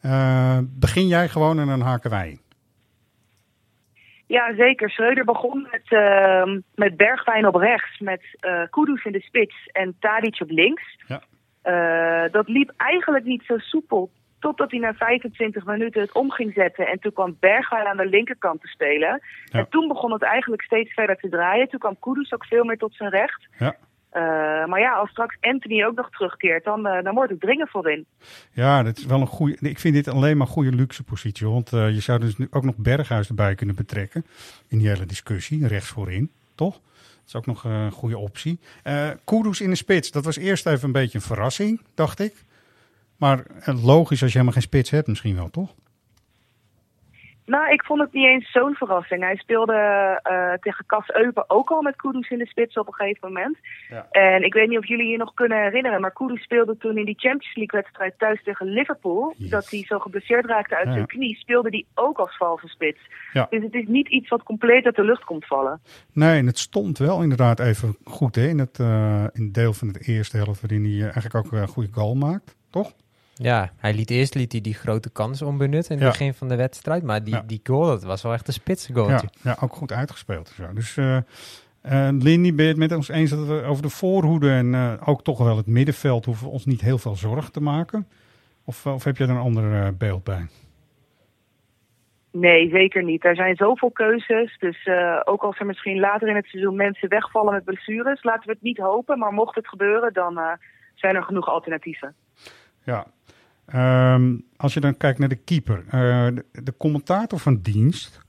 Uh, 0.04 0.58
begin 0.62 1.06
jij 1.06 1.28
gewoon 1.28 1.58
en 1.58 1.66
dan 1.66 1.80
haken 1.80 2.10
wij 2.10 2.28
in. 2.28 2.40
Ja, 4.26 4.54
zeker. 4.54 4.90
Schreuder 4.90 5.24
begon 5.24 5.68
met, 5.70 5.82
uh, 5.88 6.56
met 6.74 6.96
Bergwijn 6.96 7.46
op 7.46 7.54
rechts, 7.54 7.98
met 7.98 8.22
uh, 8.40 8.62
Kudus 8.70 9.04
in 9.04 9.12
de 9.12 9.20
spits 9.20 9.68
en 9.72 9.96
Tadic 10.00 10.40
op 10.40 10.50
links. 10.50 10.98
Ja. 11.06 11.22
Uh, 11.64 12.32
dat 12.32 12.48
liep 12.48 12.72
eigenlijk 12.76 13.24
niet 13.24 13.42
zo 13.42 13.58
soepel, 13.58 14.10
totdat 14.40 14.70
hij 14.70 14.80
na 14.80 14.94
25 14.94 15.64
minuten 15.64 16.00
het 16.00 16.12
om 16.12 16.30
ging 16.30 16.52
zetten. 16.52 16.86
En 16.86 16.98
toen 16.98 17.12
kwam 17.12 17.36
Bergwijn 17.40 17.86
aan 17.86 17.96
de 17.96 18.06
linkerkant 18.06 18.60
te 18.60 18.68
spelen. 18.68 19.22
Ja. 19.44 19.58
En 19.58 19.66
toen 19.68 19.88
begon 19.88 20.12
het 20.12 20.22
eigenlijk 20.22 20.62
steeds 20.62 20.92
verder 20.94 21.16
te 21.16 21.28
draaien. 21.28 21.68
Toen 21.68 21.78
kwam 21.78 21.98
Kudus 22.00 22.32
ook 22.32 22.44
veel 22.44 22.64
meer 22.64 22.78
tot 22.78 22.94
zijn 22.94 23.10
recht. 23.10 23.48
Ja. 23.58 23.76
Uh, 24.14 24.22
maar 24.66 24.80
ja, 24.80 24.92
als 24.92 25.10
straks 25.10 25.36
Anthony 25.40 25.84
ook 25.84 25.96
nog 25.96 26.10
terugkeert, 26.10 26.64
dan, 26.64 26.86
uh, 26.86 27.02
dan 27.02 27.14
wordt 27.14 27.30
het 27.30 27.40
dringen 27.40 27.68
voorin. 27.68 28.06
Ja, 28.52 28.82
dat 28.82 28.98
is 28.98 29.06
wel 29.06 29.20
een 29.20 29.26
goede. 29.26 29.56
Ik 29.60 29.78
vind 29.78 29.94
dit 29.94 30.08
alleen 30.08 30.36
maar 30.36 30.46
een 30.46 30.52
goede 30.52 30.72
luxe 30.72 31.02
positie. 31.02 31.48
Want 31.48 31.72
uh, 31.72 31.90
je 31.90 32.00
zou 32.00 32.18
dus 32.18 32.36
nu 32.36 32.46
ook 32.50 32.64
nog 32.64 32.76
Berghuis 32.76 33.28
erbij 33.28 33.54
kunnen 33.54 33.76
betrekken. 33.76 34.24
In 34.68 34.78
die 34.78 34.88
hele 34.88 35.06
discussie, 35.06 35.66
rechts 35.66 35.88
voorin, 35.88 36.30
toch? 36.54 36.72
Dat 36.72 37.26
is 37.26 37.34
ook 37.36 37.46
nog 37.46 37.64
een 37.64 37.90
goede 37.90 38.18
optie. 38.18 38.58
Uh, 38.84 39.10
Kudus 39.24 39.60
in 39.60 39.70
de 39.70 39.76
spits, 39.76 40.10
dat 40.10 40.24
was 40.24 40.36
eerst 40.36 40.66
even 40.66 40.84
een 40.84 40.92
beetje 40.92 41.18
een 41.18 41.24
verrassing, 41.24 41.80
dacht 41.94 42.20
ik. 42.20 42.34
Maar 43.20 43.44
logisch 43.64 44.22
als 44.22 44.32
je 44.32 44.38
helemaal 44.38 44.52
geen 44.52 44.68
spits 44.70 44.90
hebt, 44.90 45.06
misschien 45.06 45.36
wel, 45.36 45.50
toch? 45.50 45.74
Nou, 47.46 47.72
ik 47.72 47.84
vond 47.84 48.00
het 48.00 48.12
niet 48.12 48.26
eens 48.26 48.50
zo'n 48.50 48.74
verrassing. 48.74 49.22
Hij 49.22 49.36
speelde 49.36 49.72
uh, 50.30 50.52
tegen 50.52 50.86
Cas 50.86 51.08
Eupen 51.08 51.44
ook 51.50 51.70
al 51.70 51.82
met 51.82 51.96
Kudus 51.96 52.30
in 52.30 52.38
de 52.38 52.46
spits 52.46 52.76
op 52.76 52.86
een 52.86 52.94
gegeven 52.94 53.28
moment. 53.32 53.56
Ja. 53.88 54.06
En 54.10 54.44
ik 54.44 54.52
weet 54.54 54.68
niet 54.68 54.78
of 54.78 54.86
jullie 54.88 55.06
je 55.10 55.16
nog 55.16 55.34
kunnen 55.34 55.62
herinneren, 55.62 56.00
maar 56.00 56.12
Kudus 56.12 56.42
speelde 56.42 56.76
toen 56.76 56.96
in 56.98 57.04
die 57.04 57.18
Champions 57.18 57.54
League 57.56 57.80
wedstrijd 57.80 58.14
thuis 58.18 58.42
tegen 58.42 58.66
Liverpool. 58.66 59.34
Yes. 59.36 59.50
Dat 59.50 59.70
hij 59.70 59.84
zo 59.86 59.98
geblesseerd 59.98 60.46
raakte 60.46 60.76
uit 60.76 60.86
Ja. 60.86 60.92
zijn 60.92 61.06
knie, 61.06 61.36
speelde 61.36 61.68
hij 61.70 61.84
ook 61.94 62.18
als 62.18 62.36
valse 62.36 62.68
spits. 62.68 63.00
Ja. 63.32 63.46
Dus 63.50 63.62
het 63.62 63.74
is 63.74 63.86
niet 63.86 64.08
iets 64.08 64.28
wat 64.28 64.42
compleet 64.42 64.84
uit 64.84 64.96
de 64.96 65.04
lucht 65.04 65.24
komt 65.24 65.46
vallen. 65.46 65.80
Nee, 66.12 66.38
en 66.38 66.46
het 66.46 66.58
stond 66.58 66.98
wel 66.98 67.22
inderdaad 67.22 67.60
even 67.60 67.96
goed 68.04 68.34
hè, 68.34 68.46
in, 68.48 68.58
het, 68.58 68.78
uh, 68.78 69.24
in 69.32 69.52
deel 69.52 69.72
van 69.72 69.88
het 69.88 70.06
eerste 70.08 70.36
helft, 70.36 70.60
waarin 70.60 70.84
hij 70.84 71.02
eigenlijk 71.02 71.34
ook 71.34 71.52
een 71.52 71.68
goede 71.68 71.92
goal 71.92 72.14
maakt, 72.14 72.56
toch? 72.70 72.92
Ja, 73.42 73.70
hij 73.76 73.94
liet 73.94 74.10
eerst 74.10 74.34
liet 74.34 74.52
hij 74.52 74.60
die 74.60 74.74
grote 74.74 75.10
kans 75.10 75.42
onbenut 75.42 75.88
in 75.88 75.94
het 75.96 76.04
Ja. 76.04 76.10
begin 76.10 76.34
van 76.34 76.48
de 76.48 76.56
wedstrijd. 76.56 77.02
Maar 77.02 77.24
die, 77.24 77.34
Ja. 77.34 77.42
die 77.46 77.60
goal, 77.64 77.86
dat 77.86 78.02
was 78.02 78.22
wel 78.22 78.32
echt 78.32 78.46
een 78.46 78.52
spitse 78.52 78.92
Ja, 78.94 78.98
goaltje. 79.00 79.28
ja, 79.42 79.56
ook 79.60 79.72
goed 79.72 79.92
uitgespeeld. 79.92 80.48
Zo. 80.48 80.72
Dus 80.72 80.96
uh, 80.96 81.16
uh, 81.16 82.08
Lindy, 82.18 82.54
ben 82.54 82.64
je 82.64 82.70
het 82.70 82.78
met 82.80 82.92
ons 82.92 83.08
eens 83.08 83.30
dat 83.30 83.46
we 83.46 83.62
over 83.62 83.82
de 83.82 83.88
voorhoede 83.88 84.50
en 84.50 84.66
uh, 84.72 84.92
ook 85.04 85.22
toch 85.22 85.38
wel 85.38 85.56
het 85.56 85.66
middenveld 85.66 86.24
hoeven 86.24 86.46
we 86.46 86.52
ons 86.52 86.64
niet 86.66 86.80
heel 86.80 86.98
veel 86.98 87.16
zorgen 87.16 87.52
te 87.52 87.60
maken? 87.62 88.08
Of, 88.64 88.86
of 88.86 89.04
heb 89.04 89.16
je 89.16 89.24
er 89.24 89.30
een 89.30 89.36
ander 89.36 89.64
uh, 89.64 89.88
beeld 89.98 90.24
bij? 90.24 90.46
Nee, 92.32 92.68
zeker 92.70 93.02
niet. 93.04 93.24
Er 93.24 93.34
zijn 93.34 93.56
zoveel 93.56 93.90
keuzes. 93.90 94.56
Dus 94.58 94.86
uh, 94.86 95.20
ook 95.24 95.42
als 95.42 95.58
er 95.58 95.66
misschien 95.66 95.98
later 96.00 96.28
in 96.28 96.36
het 96.36 96.46
seizoen 96.46 96.76
mensen 96.76 97.08
wegvallen 97.08 97.52
met 97.52 97.64
blessures, 97.64 98.22
laten 98.22 98.46
we 98.46 98.52
het 98.52 98.62
niet 98.62 98.78
hopen. 98.78 99.18
Maar 99.18 99.32
mocht 99.32 99.54
het 99.54 99.68
gebeuren, 99.68 100.12
dan 100.12 100.38
uh, 100.38 100.52
zijn 100.94 101.14
er 101.16 101.22
genoeg 101.22 101.48
alternatieven. 101.48 102.14
Ja. 102.84 103.06
Um, 103.74 104.44
als 104.56 104.74
je 104.74 104.80
dan 104.80 104.96
kijkt 104.96 105.18
naar 105.18 105.28
de 105.28 105.36
keeper. 105.36 105.84
Uh, 105.84 105.92
de, 105.92 106.44
de, 106.52 106.74
commentator 106.76 107.38
van 107.38 107.60
dienst, 107.62 108.20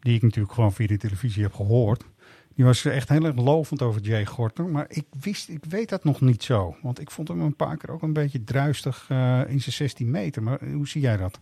die 0.00 0.14
ik 0.14 0.22
natuurlijk 0.22 0.54
gewoon 0.54 0.72
via 0.72 0.86
de 0.86 0.96
televisie 0.96 1.42
heb 1.42 1.54
gehoord. 1.54 2.04
Die 2.54 2.64
was 2.64 2.84
echt 2.84 3.08
heel 3.08 3.24
erg 3.24 3.36
lovend 3.36 3.82
over 3.82 4.00
Jay 4.00 4.26
Gorter. 4.26 4.64
Maar 4.64 4.84
ik 4.88 5.04
wist, 5.20 5.48
ik 5.48 5.64
weet 5.68 5.88
dat 5.88 6.04
nog 6.04 6.20
niet 6.20 6.42
zo. 6.42 6.76
Want 6.82 7.00
ik 7.00 7.10
vond 7.10 7.28
hem 7.28 7.40
een 7.40 7.56
paar 7.56 7.76
keer 7.76 7.90
ook 7.90 8.02
een 8.02 8.12
beetje 8.12 8.44
druistig 8.44 9.08
uh, 9.12 9.40
in 9.46 9.60
zijn 9.60 9.74
16 9.74 10.10
meter. 10.10 10.42
Maar 10.42 10.64
hoe 10.64 10.88
zie 10.88 11.00
jij 11.00 11.16
dat? 11.16 11.40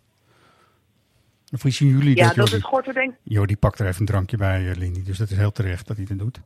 Of 1.52 1.62
zien 1.66 1.88
jullie 1.88 2.16
ja, 2.16 2.26
dat? 2.26 2.36
dat 2.36 2.52
is 2.52 2.62
Gorter 2.62 2.94
denk 2.94 3.14
Jo, 3.22 3.46
die 3.46 3.56
pakt 3.56 3.78
er 3.78 3.86
even 3.86 4.00
een 4.00 4.06
drankje 4.06 4.36
bij, 4.36 4.74
Lindy. 4.74 5.02
Dus 5.02 5.18
dat 5.18 5.30
is 5.30 5.36
heel 5.36 5.52
terecht 5.52 5.86
dat 5.86 5.96
hij 5.96 6.06
dat 6.06 6.18
doet. 6.18 6.40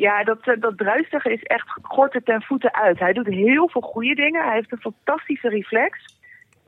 Ja, 0.00 0.24
dat, 0.24 0.38
eh, 0.40 0.60
dat 0.60 0.78
druistige 0.78 1.32
is 1.32 1.42
echt 1.42 1.68
gorten 1.82 2.24
ten 2.24 2.42
voeten 2.42 2.74
uit. 2.74 2.98
Hij 2.98 3.12
doet 3.12 3.26
heel 3.26 3.68
veel 3.68 3.80
goede 3.80 4.14
dingen. 4.14 4.44
Hij 4.44 4.54
heeft 4.54 4.72
een 4.72 4.92
fantastische 4.92 5.48
reflex. 5.48 6.18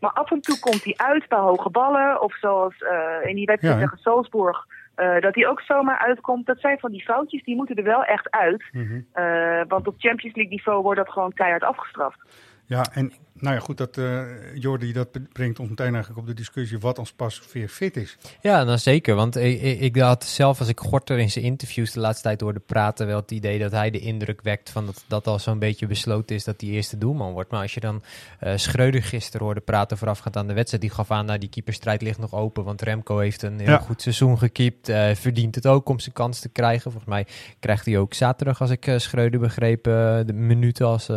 Maar 0.01 0.11
af 0.11 0.31
en 0.31 0.41
toe 0.41 0.59
komt 0.59 0.85
hij 0.85 0.95
uit 0.97 1.29
bij 1.29 1.39
hoge 1.39 1.71
ballen. 1.71 2.23
Of 2.23 2.39
zoals 2.39 2.75
uh, 2.81 3.29
in 3.29 3.35
die 3.35 3.47
wedstrijd 3.47 3.75
Ja, 3.75 3.81
tegen 3.81 3.99
Salzburg. 3.99 4.67
Uh, 4.97 5.21
dat 5.21 5.35
hij 5.35 5.49
ook 5.49 5.61
zomaar 5.61 5.99
uitkomt. 5.99 6.47
Dat 6.47 6.61
zijn 6.61 6.79
van 6.79 6.91
die 6.91 7.03
foutjes, 7.03 7.45
die 7.45 7.57
moeten 7.57 7.77
er 7.77 7.85
wel 7.85 8.05
echt 8.05 8.31
uit. 8.31 8.65
Mhm. 8.73 9.01
Uh, 9.15 9.63
want 9.69 9.87
op 9.87 9.95
Champions 9.99 10.37
League 10.37 10.53
niveau 10.53 10.83
wordt 10.83 10.99
dat 10.99 11.11
gewoon 11.11 11.33
keihard 11.33 11.63
afgestraft. 11.63 12.19
Ja, 12.67 12.85
en 12.95 13.13
nou 13.35 13.55
ja, 13.55 13.61
goed, 13.61 13.77
dat 13.79 13.97
uh, 13.97 14.23
Jordi, 14.55 14.93
dat 14.93 15.09
brengt 15.33 15.59
ons 15.59 15.69
meteen 15.69 15.95
eigenlijk 15.95 16.19
op 16.19 16.27
de 16.27 16.35
discussie 16.35 16.79
wat 16.79 16.99
als 16.99 17.13
pas 17.13 17.43
weer 17.53 17.69
fit 17.69 17.97
is. 17.97 18.17
Ja, 18.41 18.65
nou 18.65 18.79
zeker. 18.79 19.15
Want 19.15 19.37
ik, 19.37 19.81
ik, 19.81 19.97
had 19.97 20.25
zelf, 20.25 20.59
als 20.59 20.69
ik 20.69 20.81
Gorter 20.81 21.19
in 21.19 21.31
zijn 21.31 21.45
interviews 21.45 21.93
de 21.93 22.01
laatste 22.01 22.23
tijd 22.23 22.41
hoorde 22.41 22.61
praten, 22.61 23.07
wel 23.07 23.21
het 23.21 23.31
idee 23.31 23.59
dat 23.59 23.73
hij 23.73 23.91
de 23.91 23.99
indruk 23.99 24.43
wekt 24.43 24.71
van 24.71 24.87
dat 24.87 25.05
dat 25.09 25.27
al 25.27 25.39
zo'n 25.39 25.59
beetje 25.59 25.87
besloten 25.87 26.37
is 26.37 26.45
dat 26.45 26.61
hij 26.61 26.71
eerste 26.71 26.99
doelman 26.99 27.33
wordt. 27.33 27.51
Maar 27.51 27.63
als 27.63 27.75
je 27.75 27.81
dan 27.81 28.03
uh, 28.43 28.53
Schreuder 28.57 29.03
gisteren 29.03 29.47
hoorde 29.47 29.61
praten 29.61 29.99
voorafgaand 29.99 30.37
aan 30.37 30.47
de 30.47 30.55
wedstrijd, 30.55 30.83
die 30.83 30.93
gaf 30.93 31.11
aan, 31.11 31.27
nou 31.27 31.39
die 31.39 31.49
keeperstrijd 31.49 32.03
ligt 32.03 32.19
nog 32.19 32.33
open, 32.33 32.65
want 32.65 32.83
Remco 32.83 33.19
heeft 33.19 33.43
een 33.43 33.61
heel 33.61 33.69
Ja. 33.69 33.79
goed 33.79 34.03
seizoen 34.03 34.39
gekiept, 34.39 34.89
uh, 34.89 35.15
verdient 35.15 35.55
het 35.55 35.67
ook 35.67 35.89
om 35.89 35.99
zijn 35.99 36.15
kans 36.15 36.41
te 36.41 36.49
krijgen. 36.49 36.83
Volgens 36.83 37.13
mij 37.13 37.27
krijgt 37.61 37.87
hij 37.87 37.99
ook 37.99 38.15
zaterdag, 38.15 38.61
als 38.61 38.71
ik 38.71 38.93
Schreuder 38.97 39.41
begreep, 39.41 39.85
de 39.85 40.33
minuten 40.35 40.87
als, 40.87 41.11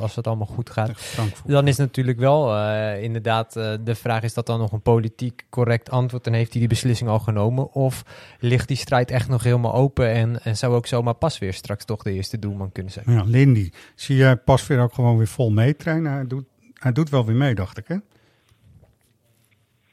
als 0.00 0.16
het 0.16 0.26
allemaal 0.26 0.46
goed 0.46 0.70
gaat. 0.70 0.90
Dan 1.62 1.70
is 1.70 1.78
natuurlijk 1.78 2.18
wel 2.18 2.56
uh, 2.56 3.02
inderdaad 3.02 3.56
uh, 3.56 3.72
de 3.80 3.94
vraag: 3.94 4.22
is 4.22 4.34
dat 4.34 4.46
dan 4.46 4.58
nog 4.58 4.72
een 4.72 4.82
politiek 4.82 5.44
correct 5.50 5.90
antwoord? 5.90 6.26
En 6.26 6.32
heeft 6.32 6.50
hij 6.50 6.60
die 6.60 6.68
beslissing 6.68 7.10
al 7.10 7.18
genomen? 7.18 7.72
Of 7.72 8.02
ligt 8.38 8.68
die 8.68 8.76
strijd 8.76 9.10
echt 9.10 9.28
nog 9.28 9.42
helemaal 9.42 9.74
open 9.74 10.08
en, 10.12 10.40
en 10.42 10.56
zou 10.56 10.74
ook 10.74 10.86
zomaar 10.86 11.14
pas 11.14 11.38
weer 11.38 11.52
straks 11.52 11.84
toch 11.84 12.02
de 12.02 12.12
eerste 12.12 12.38
doelman 12.38 12.72
kunnen 12.72 12.92
zijn? 12.92 13.04
Ja, 13.08 13.22
Lindy, 13.26 13.70
zie 13.94 14.16
jij 14.16 14.36
pas 14.36 14.66
weer 14.66 14.80
ook 14.80 14.92
gewoon 14.92 15.16
weer 15.16 15.26
vol 15.26 15.50
meetrainen? 15.50 16.12
Hij 16.12 16.26
doet, 16.26 16.44
hij 16.74 16.92
doet 16.92 17.10
wel 17.10 17.26
weer 17.26 17.36
mee, 17.36 17.54
dacht 17.54 17.78
ik, 17.78 17.88
hè? 17.88 17.96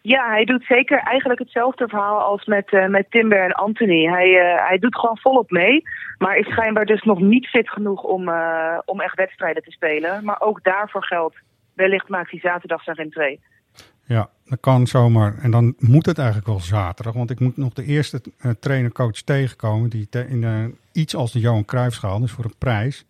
Ja, 0.02 0.30
hij 0.30 0.46
doet 0.46 0.64
zeker 0.64 1.00
eigenlijk 1.00 1.40
hetzelfde 1.40 1.88
verhaal 1.88 2.20
als 2.20 2.46
met, 2.46 2.72
uh, 2.72 2.88
met 2.88 3.12
Timber 3.12 3.44
en 3.44 3.52
Anthony. 3.52 4.06
Hij, 4.06 4.30
uh, 4.30 4.68
hij 4.68 4.78
doet 4.78 4.96
gewoon 4.96 5.18
volop 5.18 5.52
mee, 5.52 5.84
maar 6.18 6.38
is 6.38 6.48
schijnbaar 6.48 6.86
dus 6.86 7.02
nog 7.02 7.20
niet 7.20 7.48
fit 7.48 7.70
genoeg 7.70 8.04
om, 8.04 8.30
uh, 8.30 8.78
om 8.86 9.02
echt 9.02 9.16
wedstrijden 9.16 9.64
te 9.64 9.72
spelen. 9.72 10.26
Maar 10.26 10.42
ook 10.42 10.64
daarvoor 10.64 11.04
geldt, 11.04 11.36
wellicht 11.80 12.10
maakt 12.10 12.32
hij 12.32 12.39
zaterdag 12.39 12.84
zijn 12.84 12.96
ren 12.96 13.10
2. 13.10 13.39
Ja, 14.06 14.30
dat 14.46 14.60
kan 14.60 14.88
zomaar. 14.88 15.38
En 15.38 15.52
dan 15.52 15.76
moet 15.78 16.06
het 16.06 16.18
eigenlijk 16.18 16.48
wel 16.48 16.60
zaterdag. 16.60 17.13
Want 17.13 17.30
ik 17.30 17.39
moet 17.39 17.58
nog 17.58 17.74
de 17.74 17.86
eerste 17.86 18.22
uh, 18.42 18.52
trainer-coach 18.60 19.22
tegenkomen... 19.22 19.89
die 19.89 20.10
te, 20.10 20.28
in 20.28 20.42
uh, 20.42 20.65
iets 20.92 21.15
als 21.15 21.32
de 21.32 21.39
Johan 21.39 21.65
Cruijffschaal, 21.65 22.20
dus 22.20 22.32
voor 22.32 22.46
een 22.46 22.58
prijs... 22.58 23.06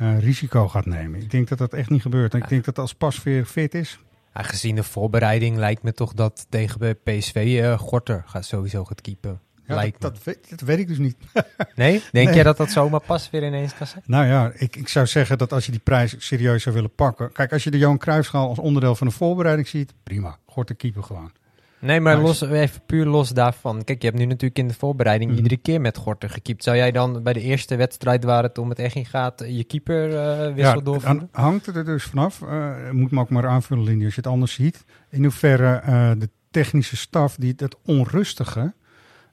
Uh, 0.00 0.20
risico 0.20 0.68
gaat 0.68 0.86
nemen. 0.86 1.20
Ik 1.20 1.30
denk 1.30 1.48
dat 1.48 1.58
dat 1.58 1.72
echt 1.72 1.90
niet 1.90 2.02
gebeurt. 2.02 2.34
En 2.34 2.42
ik 2.42 2.48
denk 2.48 2.64
dat 2.64 2.78
als 2.78 2.94
pas 2.94 3.22
weer 3.22 3.44
fit 3.44 3.74
is... 3.74 3.98
Ja, 4.34 4.42
gezien 4.42 4.74
de 4.74 4.82
voorbereiding 4.82 5.56
lijkt 5.56 5.82
me 5.82 5.92
toch 5.92 6.12
dat 6.12 6.46
tegen 6.50 6.98
PSV 7.02 7.74
Gorter 7.78 8.22
gaat 8.26 8.44
sowieso 8.44 8.84
gaat 8.84 9.00
keepen. 9.00 9.40
Lijkt 9.66 10.00
dat, 10.00 10.14
dat, 10.14 10.24
weet, 10.24 10.50
dat, 10.50 10.60
weet, 10.60 10.78
ik 10.78 10.88
dus 10.88 10.98
niet. 10.98 11.16
nee? 11.74 12.02
Denk 12.12 12.28
nee. 12.28 12.36
je 12.36 12.42
dat 12.42 12.56
dat 12.56 12.70
zomaar 12.70 13.00
pas 13.00 13.30
weer 13.30 13.46
ineens 13.46 13.74
kan 13.74 13.86
zijn? 13.86 14.02
Nou 14.06 14.26
ja, 14.26 14.52
ik, 14.54 14.76
ik 14.76 14.88
zou 14.88 15.06
zeggen 15.06 15.38
dat 15.38 15.52
als 15.52 15.64
je 15.64 15.70
die 15.70 15.80
prijs 15.80 16.14
serieus 16.18 16.62
zou 16.62 16.74
willen 16.74 16.94
pakken... 16.94 17.32
Kijk, 17.32 17.52
als 17.52 17.64
je 17.64 17.70
de 17.70 17.78
Johan 17.78 17.98
Cruijffschaal 17.98 18.48
als 18.48 18.58
onderdeel 18.58 18.94
van 18.94 19.06
de 19.06 19.12
voorbereiding 19.12 19.68
ziet... 19.68 19.92
prima, 20.02 20.38
Gorter 20.46 20.76
keeper 20.76 21.02
gewoon. 21.02 21.32
Nee, 21.78 22.00
maar 22.00 22.18
los, 22.18 22.40
even 22.40 22.80
puur 22.86 23.06
los 23.06 23.30
daarvan. 23.30 23.84
Kijk, 23.84 24.02
je 24.02 24.08
hebt 24.08 24.18
nu 24.18 24.26
natuurlijk 24.26 24.58
in 24.58 24.68
de 24.68 24.74
voorbereiding 24.74 25.30
mm. 25.30 25.36
iedere 25.36 25.56
keer 25.56 25.80
met 25.80 25.96
Gorter 25.96 26.30
gekiept. 26.30 26.62
Zou 26.62 26.76
jij 26.76 26.92
dan 26.92 27.22
bij 27.22 27.32
de 27.32 27.40
eerste 27.40 27.76
wedstrijd 27.76 28.24
waar 28.24 28.42
het 28.42 28.58
om 28.58 28.68
het 28.68 28.78
echt 28.78 28.94
in 28.94 29.06
gaat, 29.06 29.44
je 29.46 29.64
keeper 29.64 30.10
uh, 30.10 30.54
wissel 30.54 30.74
ja, 30.74 30.80
doorvoeren? 30.80 31.28
Hangt 31.32 31.66
er 31.66 31.84
dus 31.84 32.04
vanaf. 32.04 32.40
Uh, 32.40 32.90
moet 32.90 33.10
me 33.10 33.20
ook 33.20 33.28
maar 33.28 33.46
aanvullen, 33.46 33.84
Lindy, 33.84 34.04
als 34.04 34.14
je 34.14 34.20
het 34.20 34.30
anders 34.30 34.52
ziet. 34.52 34.84
In 35.10 35.22
hoeverre 35.22 35.82
uh, 35.86 36.10
de 36.18 36.30
technische 36.50 36.96
staf 36.96 37.36
die 37.36 37.54
dat 37.54 37.76
onrustige 37.84 38.74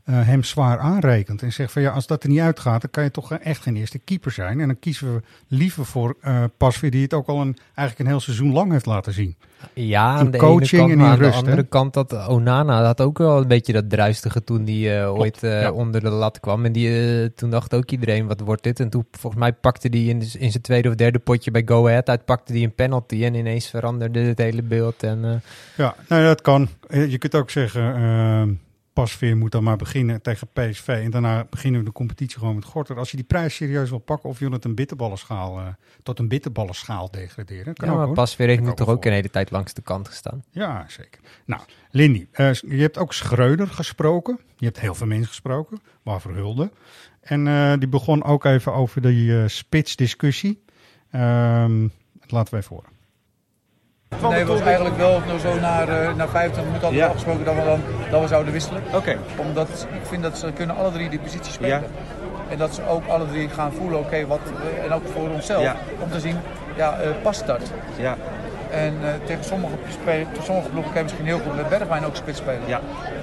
uh, 0.05 0.25
hem 0.25 0.43
zwaar 0.43 0.79
aanrekent. 0.79 1.41
En 1.41 1.53
zegt 1.53 1.71
van 1.71 1.81
ja, 1.81 1.91
als 1.91 2.07
dat 2.07 2.23
er 2.23 2.29
niet 2.29 2.39
uitgaat, 2.39 2.81
dan 2.81 2.89
kan 2.91 3.03
je 3.03 3.11
toch 3.11 3.31
echt 3.31 3.61
geen 3.61 3.75
eerste 3.75 3.99
keeper 3.99 4.31
zijn. 4.31 4.59
En 4.59 4.67
dan 4.67 4.79
kiezen 4.79 5.13
we 5.13 5.21
liever 5.47 5.85
voor 5.85 6.15
uh, 6.23 6.43
Pasveer, 6.57 6.91
die 6.91 7.01
het 7.01 7.13
ook 7.13 7.27
al 7.27 7.41
een, 7.41 7.57
eigenlijk 7.65 7.99
een 7.99 8.15
heel 8.15 8.19
seizoen 8.19 8.51
lang 8.51 8.71
heeft 8.71 8.85
laten 8.85 9.13
zien. 9.13 9.35
Ja, 9.73 10.15
aan 10.15 10.31
de 10.31 10.37
coaching 10.37 10.81
ene 10.81 10.89
kant, 10.89 11.01
en 11.01 11.07
aan 11.07 11.17
rust, 11.17 11.31
de 11.31 11.37
andere 11.37 11.55
hè? 11.55 11.67
kant 11.67 11.93
dat 11.93 12.27
Onana 12.27 12.83
had 12.83 13.01
ook 13.01 13.17
wel 13.17 13.37
een 13.41 13.47
beetje 13.47 13.73
dat 13.73 13.89
druistige 13.89 14.43
toen 14.43 14.63
die 14.63 14.89
uh, 14.89 15.13
ooit 15.13 15.37
ja. 15.41 15.71
onder 15.71 16.01
de 16.01 16.09
lat 16.09 16.39
kwam. 16.39 16.65
En 16.65 16.71
die, 16.71 17.33
toen 17.33 17.49
dacht 17.49 17.73
ook 17.73 17.91
iedereen, 17.91 18.27
wat 18.27 18.39
wordt 18.39 18.63
dit? 18.63 18.79
En 18.79 18.89
toen 18.89 19.05
volgens 19.11 19.41
mij 19.41 19.53
pakte 19.53 19.87
hij 19.91 20.03
in, 20.03 20.19
in 20.19 20.51
zijn 20.51 20.63
tweede 20.63 20.89
of 20.89 20.95
derde 20.95 21.19
potje 21.19 21.51
bij 21.51 21.63
Go 21.65 21.87
Ahead 21.87 22.09
uit, 22.09 22.25
pakte 22.25 22.53
hij 22.53 22.63
een 22.63 22.75
penalty 22.75 23.23
en 23.23 23.33
ineens 23.33 23.69
veranderde 23.69 24.19
het 24.19 24.37
hele 24.37 24.63
beeld. 24.63 25.03
En, 25.03 25.41
ja, 25.77 25.95
nou 26.07 26.23
dat 26.23 26.41
kan. 26.41 26.69
Je 26.89 27.17
kunt 27.17 27.35
ook 27.35 27.49
zeggen 27.49 27.81
Pasveer 28.93 29.37
moet 29.37 29.51
dan 29.51 29.63
maar 29.63 29.77
beginnen 29.77 30.21
tegen 30.21 30.47
PSV. 30.47 30.87
En 30.87 31.11
daarna 31.11 31.45
beginnen 31.49 31.79
we 31.79 31.85
de 31.85 31.91
competitie 31.91 32.39
gewoon 32.39 32.55
met 32.55 32.65
Gorter. 32.65 32.97
Als 32.97 33.11
je 33.11 33.17
die 33.17 33.25
prijs 33.25 33.55
serieus 33.55 33.89
wil 33.89 33.99
pakken 33.99 34.29
of 34.29 34.39
je 34.39 34.45
wil 34.45 34.53
het 34.53 34.65
een 34.65 34.75
bitterballenschaal, 34.75 35.59
uh, 35.59 35.67
tot 36.03 36.19
een 36.19 36.27
bitterballenschaal 36.27 37.11
degraderen. 37.11 37.73
Kan 37.73 37.89
ja, 37.89 37.95
maar 37.95 38.07
ook, 38.07 38.13
Pasveer 38.13 38.47
heeft 38.47 38.61
nu 38.61 38.73
toch 38.73 38.87
ook 38.87 39.05
een 39.05 39.11
hele 39.11 39.29
tijd 39.29 39.51
langs 39.51 39.73
de 39.73 39.81
kant 39.81 40.07
gestaan. 40.07 40.43
Ja, 40.51 40.85
zeker. 40.87 41.21
Nou, 41.45 41.61
Lindy, 41.89 42.27
uh, 42.33 42.53
je 42.53 42.81
hebt 42.81 42.97
ook 42.97 43.13
Schreuder 43.13 43.67
gesproken. 43.67 44.39
Je 44.57 44.65
hebt 44.65 44.79
heel 44.79 44.95
veel 44.95 45.07
mensen 45.07 45.27
gesproken, 45.27 45.81
waarvoor 46.03 46.33
hulde. 46.33 46.71
En 47.21 47.45
uh, 47.45 47.73
die 47.79 47.87
begon 47.87 48.23
ook 48.23 48.45
even 48.45 48.73
over 48.73 49.01
die 49.01 49.47
spitsdiscussie. 49.47 50.63
Um, 51.15 51.91
laten 52.27 52.53
we 52.53 52.59
even 52.59 52.75
horen. 52.75 52.92
Nee, 54.21 54.39
het 54.39 54.47
was 54.47 54.61
eigenlijk 54.61 54.97
wel 54.97 55.21
nou 55.27 55.39
zo 55.39 55.59
naar, 55.59 55.89
uh, 55.89 56.15
naar 56.15 56.29
25 56.29 56.63
minuten 56.63 56.81
hadden 56.81 56.99
we 56.99 57.05
afgesproken 57.05 57.45
dat 57.45 57.55
we 57.55 57.63
dan 57.63 57.81
dat 58.11 58.21
we 58.21 58.27
zouden 58.27 58.53
wisselen. 58.53 58.81
Oké. 58.87 58.95
Okay. 58.97 59.17
Omdat 59.35 59.87
ik 59.91 60.05
vind 60.07 60.23
dat 60.23 60.37
ze 60.37 60.51
kunnen 60.51 60.75
alle 60.75 60.91
drie 60.91 61.09
die 61.09 61.19
positie 61.19 61.53
spelen. 61.53 61.81
Ja. 61.81 61.87
En 62.49 62.57
dat 62.57 62.75
ze 62.75 62.87
ook 62.87 63.07
alle 63.07 63.27
drie 63.27 63.49
gaan 63.49 63.71
voelen, 63.71 63.99
oké, 63.99 64.07
okay, 64.07 64.25
wat 64.25 64.39
en 64.85 64.93
ook 64.93 65.03
voor 65.13 65.29
onszelf, 65.29 65.63
ja. 65.63 65.75
om 65.99 66.09
te 66.09 66.19
zien, 66.19 66.37
ja, 66.75 67.03
uh, 67.03 67.07
past 67.21 67.47
dat? 67.47 67.61
Ja. 67.97 68.17
En 68.71 68.93
uh, 69.01 69.09
tegen 69.25 69.43
sommige, 69.43 69.73
tegen 70.05 70.43
sommige 70.43 70.69
ploegen 70.69 70.91
kan 70.91 71.01
je 71.01 71.07
misschien 71.07 71.25
heel 71.25 71.39
goed 71.39 71.55
met 71.55 71.69
Bergwijn 71.69 72.05
ook 72.05 72.15
spits 72.15 72.37
spelen. 72.37 72.67
Ja. 72.67 72.81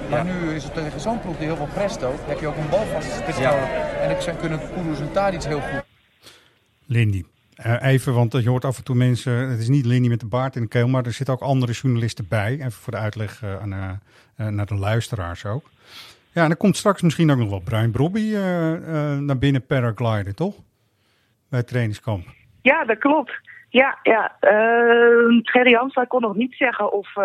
Maar 0.09 0.25
ja. 0.25 0.33
nu 0.33 0.55
is 0.55 0.63
het 0.63 0.73
tegen 0.73 0.99
zo'n 0.99 1.21
ploeg 1.21 1.37
die 1.37 1.45
heel 1.45 1.55
veel 1.55 1.69
presto, 1.73 2.13
heb 2.27 2.39
je 2.39 2.47
ook 2.47 2.57
een 2.57 2.69
balvaste 2.69 3.15
spits 3.21 3.37
ja. 3.37 3.51
nodig. 3.51 3.69
En 4.01 4.09
ik 4.09 4.39
kunnen 4.39 4.59
Kudus 4.75 4.99
en 4.99 5.11
Tadic 5.11 5.43
heel 5.43 5.61
goed. 5.61 5.83
Lindy. 6.85 7.23
Uh, 7.65 7.83
even, 7.83 8.13
want 8.13 8.33
je 8.33 8.49
hoort 8.49 8.65
af 8.65 8.77
en 8.77 8.83
toe 8.83 8.95
mensen, 8.95 9.33
het 9.33 9.59
is 9.59 9.67
niet 9.67 9.85
Lindy 9.85 10.07
met 10.09 10.19
de 10.19 10.25
baard 10.25 10.55
in 10.55 10.61
de 10.61 10.67
keel, 10.67 10.87
maar 10.87 11.05
er 11.05 11.13
zitten 11.13 11.35
ook 11.35 11.41
andere 11.41 11.71
journalisten 11.71 12.27
bij. 12.27 12.51
Even 12.51 12.71
voor 12.71 12.93
de 12.93 12.99
uitleg 12.99 13.41
uh, 13.43 13.61
aan, 13.61 13.99
uh, 14.37 14.47
naar 14.47 14.65
de 14.65 14.75
luisteraars 14.75 15.45
ook. 15.45 15.69
Ja, 16.33 16.43
en 16.43 16.49
er 16.49 16.55
komt 16.55 16.77
straks 16.77 17.01
misschien 17.01 17.31
ook 17.31 17.37
nog 17.37 17.49
wel 17.49 17.59
Brian 17.59 17.91
Brobby 17.91 18.33
naar 19.19 19.37
binnen 19.37 19.65
paragliden, 19.65 20.35
toch? 20.35 20.55
Bij 21.49 21.59
het 21.59 21.67
trainingskamp. 21.67 22.27
Ja, 22.61 22.85
dat 22.85 22.97
klopt. 22.97 23.31
Ja, 23.69 23.97
ja. 24.03 24.35
Uh, 24.41 25.39
Gerry 25.43 25.73
Hamstra 25.73 26.03
kon 26.03 26.21
nog 26.21 26.35
niet 26.35 26.53
zeggen 26.55 26.91
of, 26.91 27.15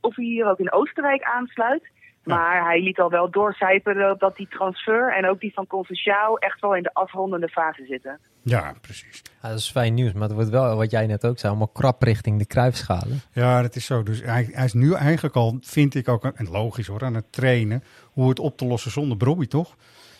of 0.00 0.16
hij 0.16 0.24
hier 0.24 0.46
ook 0.46 0.58
in 0.58 0.72
Oostenrijk 0.72 1.22
aansluit. 1.22 1.90
Maar 2.24 2.64
hij 2.64 2.80
liet 2.80 3.00
al 3.00 3.10
wel 3.10 3.30
doorcijperen 3.30 4.18
dat 4.18 4.36
die 4.36 4.48
transfer 4.48 5.12
en 5.16 5.28
ook 5.28 5.40
die 5.40 5.52
van 5.52 5.66
Conventionaal 5.66 6.38
echt 6.38 6.60
wel 6.60 6.76
in 6.76 6.82
de 6.82 6.94
afrondende 6.94 7.48
fase 7.48 7.84
zitten. 7.86 8.18
Ja, 8.42 8.74
precies. 8.80 9.22
Ja, 9.42 9.48
dat 9.48 9.58
is 9.58 9.70
fijn 9.70 9.94
nieuws, 9.94 10.12
maar 10.12 10.22
het 10.22 10.32
wordt 10.32 10.50
wel, 10.50 10.76
wat 10.76 10.90
jij 10.90 11.06
net 11.06 11.26
ook 11.26 11.38
zei, 11.38 11.52
allemaal 11.52 11.72
krap 11.72 12.02
richting 12.02 12.38
de 12.38 12.46
kruifschalen. 12.46 13.20
Ja, 13.32 13.62
dat 13.62 13.76
is 13.76 13.84
zo. 13.84 14.02
Dus 14.02 14.22
hij, 14.22 14.48
hij, 14.52 14.64
is 14.64 14.72
nu 14.72 14.94
eigenlijk 14.94 15.34
al, 15.34 15.58
vind 15.60 15.94
ik 15.94 16.08
ook, 16.08 16.24
en 16.24 16.50
logisch 16.50 16.86
hoor, 16.86 17.04
aan 17.04 17.14
het 17.14 17.32
trainen 17.32 17.84
hoe 18.12 18.28
het 18.28 18.38
op 18.38 18.56
te 18.56 18.66
lossen 18.66 18.90
zonder 18.90 19.16
Brobby, 19.16 19.46
toch? 19.46 19.76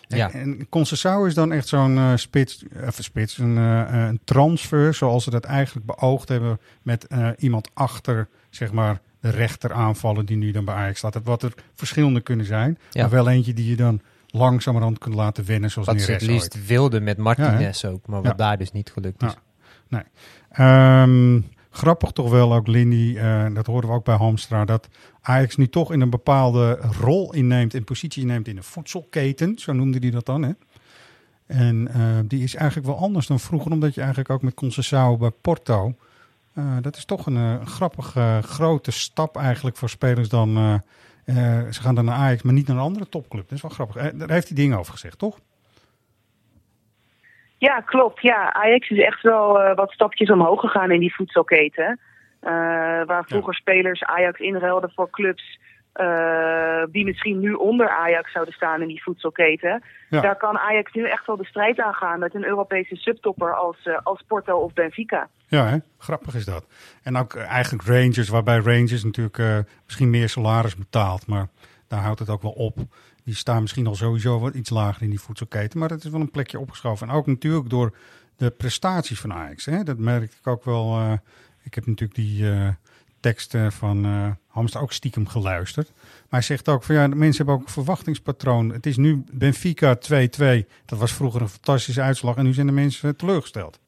Ja. 0.09 0.33
En, 0.33 0.41
en 0.41 0.69
Concessao 0.69 1.25
is 1.25 1.35
dan 1.35 1.53
echt 1.53 1.69
zo'n 1.69 1.97
uh, 1.97 2.13
spits, 2.17 2.65
even 2.81 3.05
spits, 3.05 3.39
een, 3.39 3.57
uh, 3.57 3.89
een 3.91 4.21
transfer 4.25 4.95
zoals 4.95 5.25
ze 5.25 5.31
dat 5.31 5.45
eigenlijk 5.45 5.87
beoogd 5.87 6.29
hebben 6.29 6.61
met 6.83 7.07
uh, 7.09 7.29
iemand 7.39 7.71
achter, 7.75 8.29
zeg 8.51 8.73
maar, 8.73 9.01
de 9.23 9.31
rechter 9.31 9.73
aanvallen 9.73 10.27
die 10.27 10.37
nu 10.37 10.51
dan 10.51 10.65
bij 10.65 10.75
Ajax 10.75 10.99
staat. 10.99 11.21
Wat 11.25 11.43
er 11.43 11.55
verschillende 11.75 12.21
kunnen 12.21 12.47
zijn, 12.47 12.79
ja. 12.91 13.01
maar 13.01 13.11
wel 13.11 13.29
eentje 13.29 13.53
die 13.53 13.71
je 13.71 13.77
dan 13.77 14.01
langzamerhand 14.27 14.99
kunt 14.99 15.15
laten 15.15 15.45
wennen 15.45 15.71
zoals 15.71 15.89
Wat 15.89 16.01
ze 16.01 16.13
het 16.13 16.23
liefst 16.23 16.55
ooit. 16.55 16.67
wilde 16.67 17.01
met 17.01 17.19
Martinez 17.19 17.81
ja, 17.81 17.89
ook, 17.89 18.07
maar 18.07 18.23
wat 18.23 18.31
ja. 18.31 18.37
daar 18.37 18.59
dus 18.59 18.73
niet 18.73 18.91
gelukt 18.93 19.23
is. 19.23 19.35
Nee. 19.89 20.03
Um, 20.59 21.47
grappig 21.71 22.11
toch 22.11 22.31
wel 22.31 22.55
ook, 22.55 22.67
Lindy, 22.67 23.15
uh, 23.17 23.47
dat 23.55 23.67
horen 23.67 23.89
we 23.89 23.95
ook 23.95 24.05
bij 24.05 24.17
Hamstra, 24.17 24.65
dat 24.65 24.89
Ajax 25.21 25.57
nu 25.57 25.69
toch 25.69 25.93
in 25.93 26.01
een 26.01 26.11
bepaalde 26.11 26.79
rol 27.01 27.35
inneemt, 27.35 27.75
en 27.75 27.85
positie 27.85 28.23
inneemt 28.23 28.49
in 28.49 28.57
de 28.57 28.63
voedselketen, 28.63 29.59
zo 29.59 29.73
noemde 29.73 29.99
hij 29.99 30.11
dat 30.11 30.27
dan, 30.27 30.43
hè? 30.43 30.53
En 31.47 31.89
uh, 31.97 32.19
die 32.25 32.43
is 32.43 32.55
eigenlijk 32.55 32.89
wel 32.89 32.99
anders 32.99 33.27
dan 33.27 33.41
vroeger, 33.41 33.73
omdat 33.73 33.95
je 33.95 34.01
eigenlijk 34.01 34.31
ook 34.31 34.43
met 34.43 34.55
Conceição 34.55 35.19
bij 35.19 35.31
Porto... 35.41 35.95
Uh, 36.59 36.77
dat 36.81 36.97
is 36.97 37.05
toch 37.05 37.27
een, 37.27 37.37
een 37.37 37.67
grappige 37.67 38.41
grote 38.43 38.93
stap 38.93 39.37
eigenlijk 39.37 39.77
voor 39.77 39.89
spelers 39.89 40.29
dan... 40.29 40.59
Uh, 40.59 40.75
ze 41.71 41.81
gaan 41.81 41.95
dan 41.95 42.05
naar 42.05 42.17
Ajax, 42.17 42.43
maar 42.43 42.55
niet 42.55 42.67
naar 42.67 42.77
een 42.77 42.83
andere 42.83 43.09
topclub. 43.09 43.43
Dat 43.43 43.53
is 43.53 43.63
wel 43.63 43.71
grappig. 43.71 44.13
daar 44.13 44.31
heeft 44.31 44.49
hij 44.49 44.57
dingen 44.57 44.79
over 44.79 44.93
gezegd, 44.93 45.19
toch? 45.19 45.39
Ja, 47.59 47.81
klopt. 47.81 48.23
Ja, 48.23 48.53
Ajax 48.53 48.91
is 48.91 48.99
echt 48.99 49.23
wel 49.23 49.61
uh, 49.61 49.75
wat 49.75 49.91
stapjes 49.91 50.31
omhoog 50.31 50.61
gegaan 50.61 50.91
in 50.91 51.01
die 51.01 51.15
voedselketen. 51.15 52.01
Uh, 52.43 52.51
waar 53.05 53.25
vroeger 53.27 53.53
ja. 53.53 53.59
spelers 53.59 54.05
Ajax 54.05 54.41
inruilden 54.41 54.93
voor 54.95 55.11
clubs 55.11 55.59
uh, 56.01 56.85
die 56.91 57.05
misschien 57.05 57.41
nu 57.41 57.53
onder 57.53 57.89
Ajax 57.89 58.33
zouden 58.33 58.55
staan 58.55 58.83
in 58.83 58.89
die 58.89 59.03
voedselketen. 59.03 59.83
Ja. 60.09 60.21
Daar 60.21 60.37
kan 60.37 60.59
Ajax 60.59 60.93
nu 60.93 61.09
echt 61.09 61.27
wel 61.27 61.37
de 61.37 61.45
strijd 61.45 61.81
aan 61.81 61.95
gaan 61.95 62.19
met 62.19 62.35
een 62.35 62.45
Europese 62.45 62.97
subtopper 62.97 63.55
als, 63.55 63.89
als 64.03 64.23
Porto 64.27 64.59
of 64.59 64.73
Benfica. 64.73 65.29
Ja, 65.47 65.67
hè? 65.67 65.77
grappig 65.99 66.35
is 66.35 66.45
dat. 66.45 66.67
En 67.03 67.17
ook 67.17 67.35
eigenlijk 67.35 67.85
Rangers, 67.87 68.29
waarbij 68.29 68.59
Rangers 68.59 69.05
natuurlijk 69.05 69.67
misschien 69.85 70.11
meer 70.11 70.29
salaris 70.29 70.77
betaalt, 70.77 71.27
maar 71.27 71.47
daar 71.89 72.01
houdt 72.01 72.19
het 72.19 72.31
ook 72.31 72.43
wel 72.43 72.53
op. 72.53 72.79
Die 73.25 73.35
staan 73.35 73.61
misschien 73.61 73.87
al 73.87 73.95
sowieso 73.95 74.39
wat 74.39 74.55
iets 74.55 74.71
lager 74.71 75.03
in 75.03 75.11
die 75.11 75.21
voedselketen. 75.21 75.79
Maar 75.79 75.89
dat 75.89 76.05
is 76.05 76.11
wel 76.11 76.21
een 76.21 76.31
plekje 76.31 76.59
opgeschoven. 76.59 77.09
En 77.09 77.15
ook 77.15 77.27
natuurlijk 77.27 77.71
door 77.71 77.97
de 78.37 78.51
prestaties 78.51 79.21
van 79.21 79.33
Ajax. 79.33 79.65
Hè? 79.65 79.83
Dat 79.83 79.99
merk 79.99 80.23
ik 80.23 80.47
ook 80.47 80.65
wel. 80.65 81.19
Ik 81.63 81.75
heb 81.75 81.87
natuurlijk 81.87 82.15
die 82.15 82.45
teksten 83.23 83.73
van 83.73 84.07
uh, 84.07 84.31
Hamster 84.49 84.81
ook 84.81 84.93
stiekem 84.93 85.27
geluisterd. 85.27 85.93
Maar 85.95 86.41
hij 86.41 86.43
zegt 86.43 86.69
ook 86.69 86.83
van 86.83 86.95
ja, 86.95 87.07
mensen 87.07 87.37
hebben 87.37 87.55
ook 87.55 87.67
een 87.67 87.83
verwachtingspatroon. 87.83 88.69
Het 88.69 88.87
is 88.87 88.97
nu 88.97 89.25
Benfica 89.33 89.97
2-2. 89.97 89.99
Dat 90.87 90.99
was 90.99 91.13
vroeger 91.13 91.41
een 91.41 91.49
fantastische 91.49 92.03
uitslag. 92.03 92.37
En 92.37 92.45
nu 92.45 92.53
zijn 92.53 92.67
de 92.67 92.73
mensen 92.73 93.17
teleurgesteld. 93.17 93.81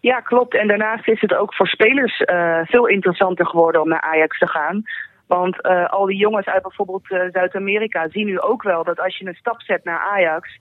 Ja, 0.00 0.20
klopt. 0.20 0.54
En 0.54 0.68
daarnaast 0.68 1.08
is 1.08 1.20
het 1.20 1.34
ook 1.34 1.54
voor 1.54 1.66
spelers 1.66 2.20
uh, 2.20 2.60
veel 2.64 2.86
interessanter 2.86 3.46
geworden 3.46 3.80
om 3.80 3.88
naar 3.88 4.00
Ajax 4.00 4.38
te 4.38 4.48
gaan. 4.48 4.82
Want 5.26 5.56
uh, 5.66 5.88
al 5.90 6.06
die 6.06 6.16
jongens 6.16 6.46
uit 6.46 6.62
bijvoorbeeld 6.62 7.06
Zuid-Amerika 7.32 8.08
zien 8.08 8.26
nu 8.26 8.40
ook 8.40 8.62
wel 8.62 8.84
dat 8.84 9.00
als 9.00 9.16
je 9.16 9.26
een 9.26 9.34
stap 9.34 9.62
zet 9.62 9.84
naar 9.84 9.98
Ajax, 9.98 10.58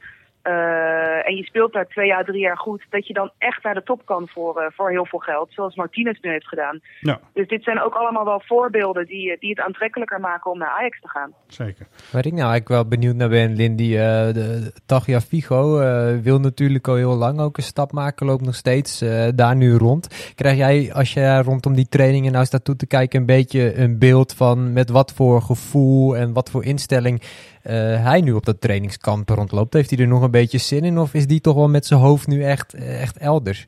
eh, 0.47 1.27
en 1.27 1.35
je 1.35 1.43
speelt 1.43 1.73
daar 1.73 1.87
twee 1.87 2.07
jaar, 2.07 2.25
drie 2.25 2.41
jaar 2.41 2.57
goed, 2.57 2.85
dat 2.89 3.07
je 3.07 3.13
dan 3.13 3.31
echt 3.37 3.63
naar 3.63 3.73
de 3.73 3.83
top 3.83 4.01
kan 4.05 4.27
voor, 4.27 4.61
eh, 4.61 4.71
voor 4.75 4.89
heel 4.89 5.05
veel 5.05 5.19
geld, 5.19 5.49
zoals 5.51 5.75
Martinez 5.75 6.19
nu 6.21 6.31
heeft 6.31 6.47
gedaan. 6.47 6.79
Ja. 6.99 7.19
Dus 7.33 7.47
dit 7.47 7.63
zijn 7.63 7.81
ook 7.81 7.93
allemaal 7.93 8.25
wel 8.25 8.41
voorbeelden 8.45 9.05
die, 9.05 9.31
eh, 9.31 9.39
die 9.39 9.49
het 9.49 9.59
aantrekkelijker 9.59 10.19
maken 10.19 10.51
om 10.51 10.57
naar 10.57 10.77
Ajax 10.79 11.01
te 11.01 11.09
gaan. 11.09 11.33
Zeker. 11.47 11.87
Waar 12.11 12.25
ik 12.25 12.33
nou 12.33 12.49
eigenlijk 12.49 12.67
wel 12.67 12.87
benieuwd 12.87 13.15
naar 13.15 13.29
ben, 13.29 13.55
Lindy, 13.55 13.97
eh 13.97 14.33
de 14.33 14.71
Tagia 14.85 15.21
Figo 15.21 15.79
eh, 15.79 16.17
wil 16.21 16.39
natuurlijk 16.39 16.87
al 16.87 16.95
heel 16.95 17.15
lang 17.15 17.39
ook 17.39 17.57
een 17.57 17.63
stap 17.63 17.91
maken, 17.91 18.25
loopt 18.25 18.45
nog 18.45 18.55
steeds 18.55 19.01
eh, 19.01 19.27
daar 19.35 19.55
nu 19.55 19.73
rond. 19.73 20.33
Krijg 20.35 20.57
jij, 20.57 20.93
als 20.93 21.13
je 21.13 21.41
rondom 21.41 21.75
die 21.75 21.89
trainingen 21.89 22.31
nou 22.31 22.45
staat 22.45 22.65
toe 22.65 22.75
te 22.75 22.87
kijken, 22.87 23.19
een 23.19 23.25
beetje 23.25 23.77
een 23.77 23.99
beeld 23.99 24.33
van 24.33 24.73
met 24.73 24.89
wat 24.89 25.13
voor 25.13 25.41
gevoel 25.41 26.17
en 26.17 26.33
wat 26.33 26.49
voor 26.49 26.63
instelling 26.63 27.21
hij 27.73 28.21
nu 28.21 28.31
op 28.31 28.45
dat 28.45 28.61
trainingskamp 28.61 29.29
rondloopt? 29.29 29.73
Heeft 29.73 29.89
hij 29.89 29.99
er 29.99 30.07
nog 30.07 30.21
een 30.21 30.31
beetje 30.31 30.57
zin 30.57 30.83
in 30.83 30.97
of 30.97 31.13
is 31.13 31.27
die 31.27 31.41
toch 31.41 31.55
wel 31.55 31.69
met 31.69 31.85
zijn 31.85 31.99
hoofd 31.99 32.27
nu 32.27 32.43
echt, 32.43 32.73
eh, 32.73 33.01
echt 33.01 33.17
elders? 33.17 33.67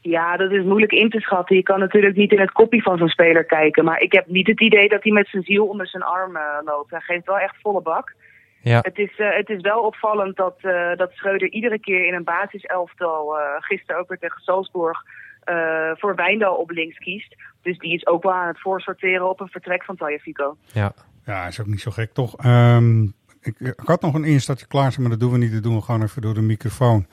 Ja, 0.00 0.36
dat 0.36 0.50
is 0.50 0.64
moeilijk 0.64 0.92
in 0.92 1.10
te 1.10 1.20
schatten. 1.20 1.56
Je 1.56 1.62
kan 1.62 1.78
natuurlijk 1.78 2.16
niet 2.16 2.32
in 2.32 2.40
het 2.40 2.52
kopje 2.52 2.82
van 2.82 2.98
zo'n 2.98 3.08
speler 3.08 3.44
kijken. 3.44 3.84
Maar 3.84 4.00
ik 4.00 4.12
heb 4.12 4.26
niet 4.26 4.46
het 4.46 4.60
idee 4.60 4.88
dat 4.88 5.02
hij 5.02 5.12
met 5.12 5.28
zijn 5.28 5.42
ziel 5.42 5.66
onder 5.66 5.86
zijn 5.86 6.02
arm 6.02 6.36
eh, 6.36 6.42
loopt. 6.64 6.90
Hij 6.90 7.00
geeft 7.00 7.26
wel 7.26 7.38
echt 7.38 7.56
volle 7.60 7.82
bak. 7.82 8.14
Ja. 8.62 8.78
Het, 8.82 8.98
is, 8.98 9.16
eh, 9.16 9.36
het 9.36 9.48
is 9.48 9.60
wel 9.60 9.82
opvallend 9.82 10.36
dat, 10.36 10.56
eh, 10.60 10.96
dat 10.96 11.10
Schreuder 11.12 11.48
iedere 11.48 11.78
keer 11.78 12.06
in 12.06 12.14
een 12.14 12.24
basiselftal, 12.24 13.38
eh 13.38 13.44
gisteren 13.58 14.00
ook 14.00 14.08
weer 14.08 14.18
tegen 14.18 14.40
Salzburg, 14.40 15.02
eh, 15.44 15.90
voor 15.94 16.14
Wijndal 16.14 16.54
op 16.54 16.70
links 16.70 16.98
kiest. 16.98 17.36
Dus 17.62 17.78
die 17.78 17.94
is 17.94 18.06
ook 18.06 18.22
wel 18.22 18.32
aan 18.32 18.48
het 18.48 18.60
voorsorteren 18.60 19.28
op 19.28 19.40
een 19.40 19.48
vertrek 19.48 19.84
van 19.84 19.96
Tagliafico. 19.96 20.56
Ja. 20.72 20.92
Ja, 21.30 21.46
is 21.46 21.60
ook 21.60 21.66
niet 21.66 21.80
zo 21.80 21.90
gek, 21.90 22.12
toch? 22.12 22.36
Ehm, 22.36 23.02
ik, 23.40 23.72
had 23.84 24.00
nog 24.00 24.14
een 24.14 24.24
instartje 24.24 24.66
klaar, 24.66 24.94
maar 24.98 25.10
dat 25.10 25.20
doen 25.20 25.32
we 25.32 25.38
niet. 25.38 25.52
Dat 25.52 25.62
doen 25.62 25.74
we 25.74 25.82
gewoon 25.82 26.02
even 26.02 26.22
door 26.22 26.34
de 26.34 26.40
microfoon. 26.40 27.06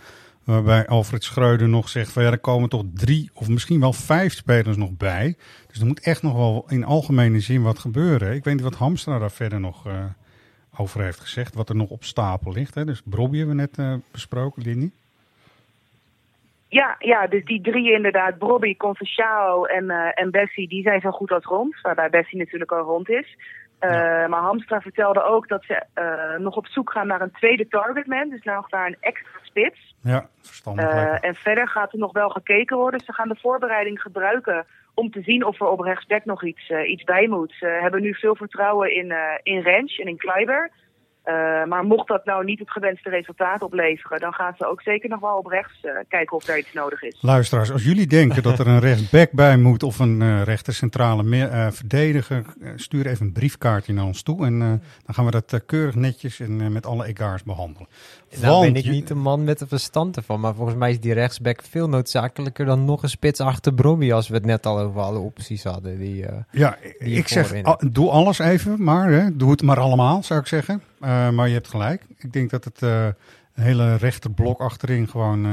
Waarbij 0.44 0.88
Alfred 0.88 1.24
Schreuder 1.24 1.70
nog 1.70 1.90
zegt 1.90 2.12
van 2.12 2.24
ja, 2.24 2.32
er 2.32 2.40
komen 2.40 2.70
toch 2.70 2.84
drie 2.94 3.30
of 3.34 3.50
misschien 3.50 3.80
wel 3.80 3.94
vijf 3.94 4.34
spelers 4.34 4.78
nog 4.78 4.98
bij. 4.98 5.36
Dus 5.68 5.80
er 5.80 5.86
moet 5.86 6.00
echt 6.00 6.22
nog 6.22 6.34
wel 6.34 6.66
in 6.68 6.84
algemene 6.84 7.40
zin 7.40 7.62
wat 7.62 7.80
gebeuren. 7.80 8.34
Ik 8.34 8.44
weet 8.44 8.54
niet 8.54 8.64
wat 8.64 8.76
Hamstra 8.76 9.20
daar 9.20 9.32
verder 9.32 9.60
nog 9.60 9.88
eh, 9.88 10.04
over 10.78 11.02
heeft 11.02 11.20
gezegd. 11.20 11.56
Wat 11.56 11.70
er 11.70 11.76
nog 11.76 11.90
op 11.90 12.04
stapel 12.04 12.52
ligt. 12.52 12.76
Hè. 12.76 12.86
Dus 12.86 13.02
Brobby 13.06 13.38
hebben 13.38 13.56
we 13.56 13.62
net 13.62 13.78
eh, 13.78 13.94
besproken, 14.12 14.64
Lindy. 14.64 14.90
Ja, 16.68 16.96
ja, 17.00 17.28
dus 17.28 17.46
die 17.46 17.62
drie 17.62 17.94
inderdaad, 17.94 18.38
Bobby, 18.38 18.78
Conceicao 18.78 19.66
en, 19.66 19.90
eh, 19.90 20.12
en 20.14 20.32
Bessie, 20.32 20.68
die 20.68 20.82
zijn 20.82 21.02
zo 21.02 21.12
goed 21.12 21.32
als 21.32 21.44
rond. 21.44 21.82
Waarbij 21.82 22.10
Bessie 22.10 22.38
natuurlijk 22.38 22.72
al 22.72 22.84
rond 22.84 23.10
is. 23.10 23.38
Eh, 23.80 24.28
Maar 24.28 24.42
Hamstra 24.42 24.82
vertelde 24.82 25.24
ook 25.24 25.48
dat 25.48 25.64
ze 25.64 25.84
eh, 25.94 26.40
nog 26.40 26.56
op 26.56 26.68
zoek 26.68 26.92
gaan 26.92 27.08
naar 27.08 27.22
een 27.22 27.32
tweede 27.32 27.68
targetman. 27.68 28.30
Dus 28.30 28.44
nog 28.44 28.72
naar 28.72 28.88
een 28.88 28.98
extra 29.00 29.40
spits. 29.42 29.96
Ja, 30.02 30.28
verstandig. 30.42 30.86
Eh, 30.86 31.24
en 31.24 31.36
verder 31.36 31.68
gaat 31.68 31.94
er 31.94 32.00
nog 32.00 32.12
wel 32.12 32.30
gekeken 32.30 32.78
worden. 32.78 33.00
Ze 33.00 33.14
gaan 33.14 33.28
de 33.28 33.40
voorbereiding 33.42 34.02
gebruiken 34.02 34.66
om 34.94 35.12
te 35.12 35.22
zien 35.22 35.46
of 35.46 35.62
er 35.62 35.68
op 35.68 35.80
rechtsback 35.80 36.26
nog 36.26 36.44
iets, 36.44 36.70
iets 36.70 37.04
bij 37.04 37.28
moet. 37.28 37.54
Ze 37.60 37.66
hebben 37.66 38.02
nu 38.02 38.14
veel 38.14 38.36
vertrouwen 38.36 38.96
in, 38.96 39.14
in 39.44 39.60
Rens 39.60 40.00
en 40.00 40.08
in 40.08 40.18
Kleiber. 40.18 40.72
Eh, 41.28 41.66
maar 41.66 41.84
mocht 41.84 42.08
dat 42.08 42.26
nou 42.26 42.44
niet 42.44 42.60
het 42.60 42.72
gewenste 42.72 43.10
resultaat 43.10 43.62
opleveren, 43.62 44.20
dan 44.20 44.34
gaan 44.34 44.54
ze 44.58 44.68
ook 44.68 44.82
zeker 44.82 45.10
nog 45.10 45.20
wel 45.20 45.38
op 45.38 45.46
rechts 45.46 45.82
eh, 45.82 45.92
kijken 46.08 46.36
of 46.36 46.44
daar 46.44 46.58
iets 46.58 46.74
nodig 46.74 47.02
is. 47.02 47.18
Luisteraars, 47.22 47.72
als 47.72 47.84
jullie 47.84 48.08
denken 48.08 48.44
dat 48.44 48.60
er 48.60 48.68
een 48.68 48.80
rechtsback 48.80 49.32
bij 49.32 49.58
moet 49.58 49.84
of 49.84 50.00
een 50.00 50.18
meer, 51.30 51.50
eh, 51.50 51.68
verdediger, 51.72 52.46
eh, 52.62 52.70
stuur 52.76 53.08
even 53.08 53.26
een 53.26 53.32
briefkaartje 53.32 53.94
naar 53.94 54.06
ons 54.06 54.24
toe. 54.24 54.46
En 54.46 54.60
dan 55.06 55.16
gaan 55.16 55.26
we 55.26 55.32
dat 55.32 55.66
keurig 55.66 55.96
netjes 55.96 56.40
en 56.40 56.72
met 56.72 56.86
alle 56.86 57.06
egaars 57.06 57.44
behandelen. 57.44 57.88
Nou 58.36 58.54
Want 58.54 58.74
ben 58.74 58.84
ik 58.84 58.90
niet 58.90 59.08
de 59.08 59.16
man 59.16 59.44
met 59.44 59.60
de 59.60 59.68
verstand 59.68 60.16
ervan, 60.16 60.40
maar 60.40 60.56
volgens 60.56 60.78
mij 60.78 60.90
is 60.90 61.00
die 61.00 61.14
rechtsback 61.14 61.62
veel 61.64 61.90
noodzakelijker 61.90 62.66
dan 62.66 62.86
nog 62.86 63.04
een 63.04 63.10
spits 63.10 63.40
achter 63.40 63.74
Brobby 63.74 64.12
als 64.12 64.28
we 64.28 64.34
het 64.34 64.46
net 64.46 64.66
al 64.66 64.80
over 64.80 65.02
alle 65.02 65.20
opties 65.20 65.64
hadden. 65.64 65.98
Die, 65.98 66.26
eh, 66.26 66.38
Ja, 66.52 66.78
die 67.00 67.18
ik 67.18 67.28
zeg, 67.28 67.62
doe 67.92 68.10
alles 68.10 68.40
even, 68.40 68.84
maar 68.84 69.10
hè, 69.10 69.36
doe 69.36 69.52
het 69.52 69.62
maar 69.62 69.80
allemaal, 69.80 70.24
zou 70.24 70.40
ik 70.40 70.48
zeggen. 70.48 70.82
Eh, 71.00 71.30
maar 71.30 71.48
je 71.48 71.54
hebt 71.54 71.68
gelijk. 71.68 72.06
Ik 72.18 72.34
denk 72.34 72.50
dat 72.50 72.64
het 72.64 72.82
eh, 72.82 73.08
hele 73.54 73.96
rechterblok 73.96 74.60
achterin 74.60 75.08
gewoon 75.08 75.46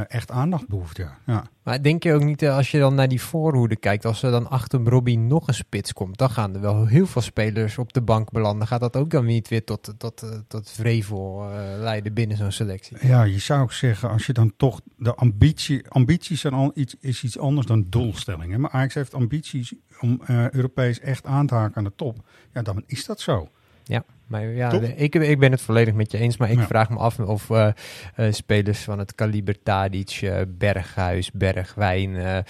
echt 0.00 0.30
aandacht 0.30 0.68
behoeft, 0.68 0.96
ja. 0.96 1.18
ja. 1.26 1.44
Maar 1.62 1.82
denk 1.82 2.02
je 2.02 2.12
ook 2.12 2.24
niet, 2.24 2.42
eh, 2.42 2.56
als 2.56 2.70
je 2.70 2.78
dan 2.78 2.94
naar 2.94 3.08
die 3.08 3.20
voorhoede 3.20 3.76
kijkt, 3.76 4.04
als 4.04 4.22
er 4.22 4.30
dan 4.30 4.50
achter 4.50 4.82
Brobby 4.82 5.16
nog 5.16 5.48
een 5.48 5.54
spits 5.54 5.92
komt, 5.92 6.18
dan 6.18 6.30
gaan 6.30 6.54
er 6.54 6.60
wel 6.60 6.86
heel 6.86 7.06
veel 7.06 7.22
spelers 7.22 7.78
op 7.78 7.92
de 7.92 8.00
bank 8.00 8.30
belanden. 8.30 8.66
Gaat 8.66 8.80
dat 8.80 8.96
ook 8.96 9.10
dan 9.10 9.24
niet 9.24 9.48
weer 9.48 9.64
tot, 9.64 9.94
tot, 9.98 10.22
eh, 10.22 10.30
tot 10.48 10.70
vrevel 10.70 11.48
eh, 11.50 11.78
leiden 11.78 12.14
binnen 12.14 12.36
zo'n 12.36 12.52
selectie? 12.52 13.06
Ja, 13.06 13.22
je 13.22 13.38
zou 13.38 13.62
ook 13.62 13.72
zeggen, 13.72 14.10
als 14.10 14.26
je 14.26 14.32
dan 14.32 14.52
toch 14.56 14.80
de 14.96 15.14
ambitie, 15.14 15.88
ambities 15.88 16.40
zijn 16.40 16.54
al 16.54 16.72
iets, 16.74 16.96
is 17.00 17.24
iets 17.24 17.38
anders 17.38 17.66
dan 17.66 17.86
doelstellingen. 17.88 18.60
Maar 18.60 18.70
Ajax 18.70 18.94
heeft 18.94 19.14
ambities 19.14 19.74
om 20.00 20.20
eh, 20.26 20.50
Europees 20.50 21.00
echt 21.00 21.26
aan 21.26 21.46
te 21.46 21.54
haken 21.54 21.76
aan 21.76 21.84
de 21.84 21.92
top. 21.96 22.28
Ja, 22.52 22.62
dan 22.62 22.82
is 22.86 23.04
dat 23.06 23.20
zo. 23.20 23.48
Ja, 23.84 24.04
maar 24.34 24.48
ja, 24.48 24.72
ik, 24.96 25.14
ik 25.14 25.38
ben 25.38 25.50
het 25.50 25.60
volledig 25.60 25.94
met 25.94 26.10
je 26.10 26.18
eens. 26.18 26.36
Maar 26.36 26.50
ik 26.50 26.58
Ja. 26.58 26.66
vraag 26.66 26.90
me 26.90 26.96
af 26.96 27.18
of 27.18 27.50
eh, 27.50 27.68
eh, 28.14 28.32
spelers 28.32 28.80
van 28.80 28.98
het 28.98 29.14
kaliber 29.14 29.62
Tadic, 29.62 30.10
eh, 30.22 30.36
Berghuis, 30.48 31.30
Bergwijn... 31.32 32.44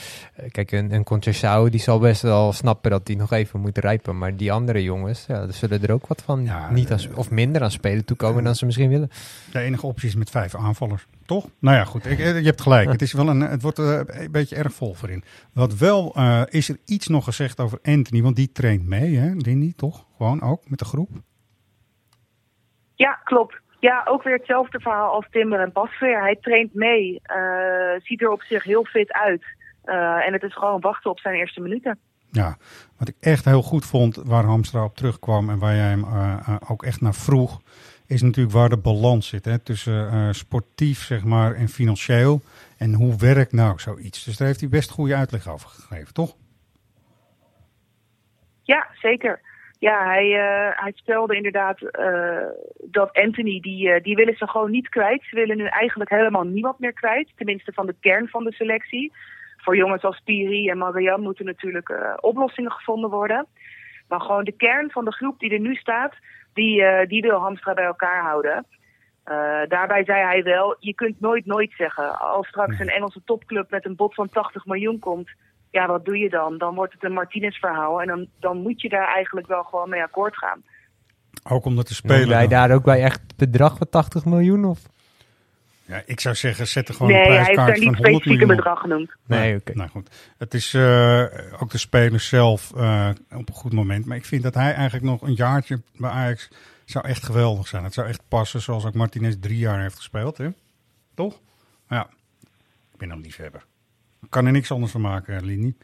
kijk, 0.51 0.73
een, 0.73 0.93
een 0.93 1.71
die 1.71 1.81
zal 1.81 1.99
best 1.99 2.23
wel 2.23 2.53
snappen 2.53 2.91
dat 2.91 3.07
hij 3.07 3.17
nog 3.17 3.33
even 3.33 3.61
moet 3.61 3.79
rijpen. 3.79 4.19
Maar 4.19 4.37
die 4.37 4.53
andere 4.53 4.83
jongens, 4.83 5.25
ja, 5.29 5.51
zullen 5.51 5.83
er 5.83 5.93
ook 5.93 6.07
wat 6.07 6.23
van 6.23 6.49
niet 6.73 6.93
sp- 6.97 7.19
of 7.19 7.31
minder 7.31 7.63
aan 7.63 7.71
spelen 7.71 8.05
toekomen 8.05 8.45
dan 8.45 8.55
ze 8.55 8.65
misschien 8.65 8.89
willen. 8.89 9.11
De 9.53 9.59
enige 9.59 9.87
optie 9.87 10.09
is 10.09 10.15
met 10.15 10.31
vijf 10.31 10.55
aanvallers, 10.55 11.07
toch? 11.27 11.47
Nou 11.59 11.77
ja, 11.77 11.85
goed, 11.85 12.07
ik, 12.07 12.19
je 12.19 12.25
hebt 12.25 12.61
gelijk. 12.61 12.93
Het, 12.93 13.03
is 13.03 13.13
wel 13.13 13.29
een, 13.29 13.41
het 13.41 13.63
wordt 13.63 13.79
een 13.79 14.07
beetje 14.31 14.57
erg 14.57 14.73
vol 14.75 14.95
voorin. 14.95 15.25
Wat 15.53 15.75
wel, 15.77 16.17
is 16.51 16.69
er 16.69 16.77
iets 16.85 17.07
nog 17.07 17.25
gezegd 17.25 17.61
over 17.61 17.79
Anthony, 17.83 18.23
want 18.23 18.37
die 18.37 18.53
traint 18.53 18.87
mee, 18.87 19.17
hè, 19.17 19.33
Lindy, 19.35 19.73
toch? 19.77 20.07
Gewoon 20.17 20.43
ook 20.43 20.71
met 20.71 20.79
de 20.79 20.85
groep. 20.85 21.11
Ja, 23.05 23.21
klopt. 23.25 23.61
Ja, 23.81 24.03
ook 24.09 24.23
weer 24.23 24.37
hetzelfde 24.37 24.81
verhaal 24.81 25.13
als 25.13 25.27
Timber 25.31 25.61
en 25.61 25.73
Pasveer. 25.73 26.21
Hij 26.21 26.37
traint 26.41 26.75
mee, 26.75 27.21
eh, 27.23 28.01
ziet 28.03 28.23
er 28.23 28.31
op 28.31 28.43
zich 28.43 28.63
heel 28.63 28.85
fit 28.85 29.13
uit. 29.13 29.45
Eh, 29.85 30.27
en 30.27 30.33
het 30.33 30.43
is 30.43 30.55
gewoon 30.55 30.81
wachten 30.81 31.11
op 31.11 31.19
zijn 31.19 31.35
eerste 31.35 31.61
minuten. 31.61 31.99
Ja, 32.31 32.57
wat 32.99 33.09
ik 33.09 33.15
echt 33.21 33.45
heel 33.45 33.63
goed 33.63 33.87
vond, 33.87 34.17
waar 34.17 34.45
Hamstra 34.45 34.85
op 34.85 34.97
terugkwam 34.97 35.51
en 35.51 35.59
waar 35.59 35.75
jij 35.75 35.89
hem 35.89 36.05
eh, 36.05 36.57
ook 36.69 36.83
echt 36.83 37.01
naar 37.01 37.15
vroeg, 37.15 37.61
is 38.07 38.23
natuurlijk 38.23 38.55
waar 38.55 38.69
de 38.69 38.79
balans 38.79 39.29
zit 39.29 39.45
hè, 39.45 39.59
tussen 39.59 40.35
sportief 40.35 41.03
zeg 41.03 41.25
maar, 41.25 41.55
en 41.55 41.69
financieel. 41.69 42.41
En 42.79 42.95
hoe 42.95 43.17
werkt 43.17 43.53
nou 43.53 43.79
zoiets? 43.79 44.25
Dus 44.25 44.37
daar 44.37 44.47
heeft 44.47 44.61
hij 44.61 44.69
best 44.69 44.91
goede 44.91 45.15
uitleg 45.15 45.49
over 45.49 45.69
gegeven, 45.69 46.15
toch? 46.15 46.37
Ja, 48.63 48.87
zeker. 49.01 49.41
Ja, 49.85 50.05
hij, 50.05 50.25
eh, 50.25 50.83
hij 50.83 50.93
stelde 50.95 51.37
inderdaad 51.37 51.83
eh, 51.83 52.47
dat 52.85 53.13
Anthony, 53.13 53.61
die, 53.61 53.91
eh, 53.91 54.03
die 54.03 54.15
willen 54.15 54.37
ze 54.37 54.49
gewoon 54.49 54.71
niet 54.71 54.89
kwijt. 54.89 55.23
Ze 55.23 55.37
willen 55.37 55.57
nu 55.57 55.65
eigenlijk 55.65 56.11
helemaal 56.11 56.43
niemand 56.43 56.79
meer 56.79 56.93
kwijt. 56.93 57.33
Tenminste 57.37 57.73
van 57.73 57.87
de 57.87 57.95
kern 58.01 58.29
van 58.29 58.45
de 58.45 58.53
selectie. 58.53 59.13
Voor 59.57 59.77
jongens 59.77 60.03
als 60.03 60.21
Piri 60.25 60.69
en 60.69 60.79
Marianne 60.79 61.25
moeten 61.25 61.45
natuurlijk 61.45 62.19
oplossingen 62.21 62.73
gevonden 62.73 63.11
worden. 63.11 63.47
Maar 64.09 64.21
gewoon 64.21 64.45
de 64.45 64.57
kern 64.57 64.91
van 64.91 65.05
de 65.05 65.13
groep 65.13 65.39
die 65.39 65.53
er 65.53 65.61
nu 65.61 65.75
staat, 65.75 66.15
die, 66.55 67.07
die 67.07 67.23
wil 67.23 67.41
Hamstra 67.41 67.75
bij 67.75 67.85
elkaar 67.85 68.23
houden. 68.23 68.67
Daarbij 69.69 70.05
zei 70.05 70.23
hij 70.23 70.43
wel, 70.43 70.77
je 70.79 70.95
kunt 70.95 71.21
nooit 71.21 71.47
nooit 71.47 71.73
zeggen. 71.77 72.19
Als 72.19 72.47
straks 72.47 72.79
een 72.79 72.89
Engelse 72.89 73.21
topclub 73.25 73.71
met 73.71 73.85
een 73.85 73.97
bod 73.97 74.15
van 74.15 74.29
80 74.29 74.67
miljoen 74.67 74.99
komt, 74.99 75.31
ja, 75.75 75.87
wat 75.87 76.05
doe 76.05 76.19
je 76.19 76.29
dan? 76.29 76.59
Dan 76.59 76.75
wordt 76.75 76.93
het 76.93 77.05
een 77.05 77.13
Martinez 77.13 77.59
verhaal 77.59 78.01
en 78.01 78.07
dan, 78.07 78.27
dan 78.41 78.63
moet 78.63 78.81
je 78.81 78.89
daar 78.89 79.15
eigenlijk 79.15 79.47
wel 79.47 79.63
gewoon 79.63 79.89
mee 79.89 80.03
akkoord 80.03 80.37
gaan. 80.37 80.63
Ook 81.49 81.65
omdat 81.65 81.89
de 81.89 81.95
Spelen 81.95 82.17
speler... 82.17 82.37
wij 82.37 82.49
daar 82.49 82.71
ook 82.71 82.85
bij 82.85 83.03
echt 83.03 83.21
het 83.27 83.37
bedrag 83.37 83.77
van 83.77 83.89
80 83.89 84.25
miljoen? 84.25 84.65
Of? 84.65 84.81
Ja, 85.87 86.03
ik 86.07 86.21
zou 86.21 86.35
zeggen, 86.35 86.67
zet 86.67 86.89
er 86.89 86.95
gewoon 86.95 87.13
nee, 87.13 87.21
een 87.21 87.27
hij 87.27 87.37
heeft 87.37 87.47
daar 87.47 87.65
prijskaartje 87.65 87.91
niet 87.91 87.97
van 87.97 88.11
100 88.11 88.23
specifiek 88.23 88.41
een 88.41 88.47
miljoen 88.47 88.59
op. 88.59 88.65
bedrag 88.65 88.81
genoemd. 88.81 89.11
Nee, 89.27 89.57
oké. 89.57 89.73
Nou 89.75 89.91
goed, 89.91 90.35
het 90.39 90.55
is 90.55 90.75
eh, 90.75 91.63
ook 91.63 91.71
de 91.71 91.79
speler 91.79 92.21
zelf 92.21 92.73
eh, 92.77 93.09
op 93.31 93.49
een 93.49 93.55
goed 93.55 93.73
moment. 93.73 94.07
Maar 94.07 94.17
ik 94.17 94.25
vind 94.25 94.43
dat 94.43 94.55
hij 94.55 94.73
eigenlijk 94.73 95.05
nog 95.05 95.23
een 95.23 95.35
jaartje 95.35 95.83
bij 95.97 96.11
Ajax 96.11 96.51
zou 96.85 97.07
echt 97.07 97.25
geweldig 97.25 97.67
zijn. 97.67 97.85
Het 97.85 97.95
zou 97.95 98.09
echt 98.09 98.23
passen 98.29 98.61
zoals 98.61 98.85
ook 98.85 98.95
Martinez 98.95 99.37
drie 99.41 99.59
jaar 99.59 99.81
heeft 99.81 99.97
gespeeld. 99.97 100.39
Hè? 100.39 100.49
Toch? 101.15 101.41
Ja, 101.89 102.07
ik 102.93 102.99
ben 102.99 103.11
een 103.11 103.21
liefhebber. 103.21 103.65
Ik 104.25 104.31
kan 104.31 104.47
er 104.47 104.53
niks 104.53 104.71
anders 104.71 104.93
van 104.93 105.01
maken, 105.01 105.45
Lini. 105.45 105.75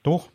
Toch? 0.00 0.30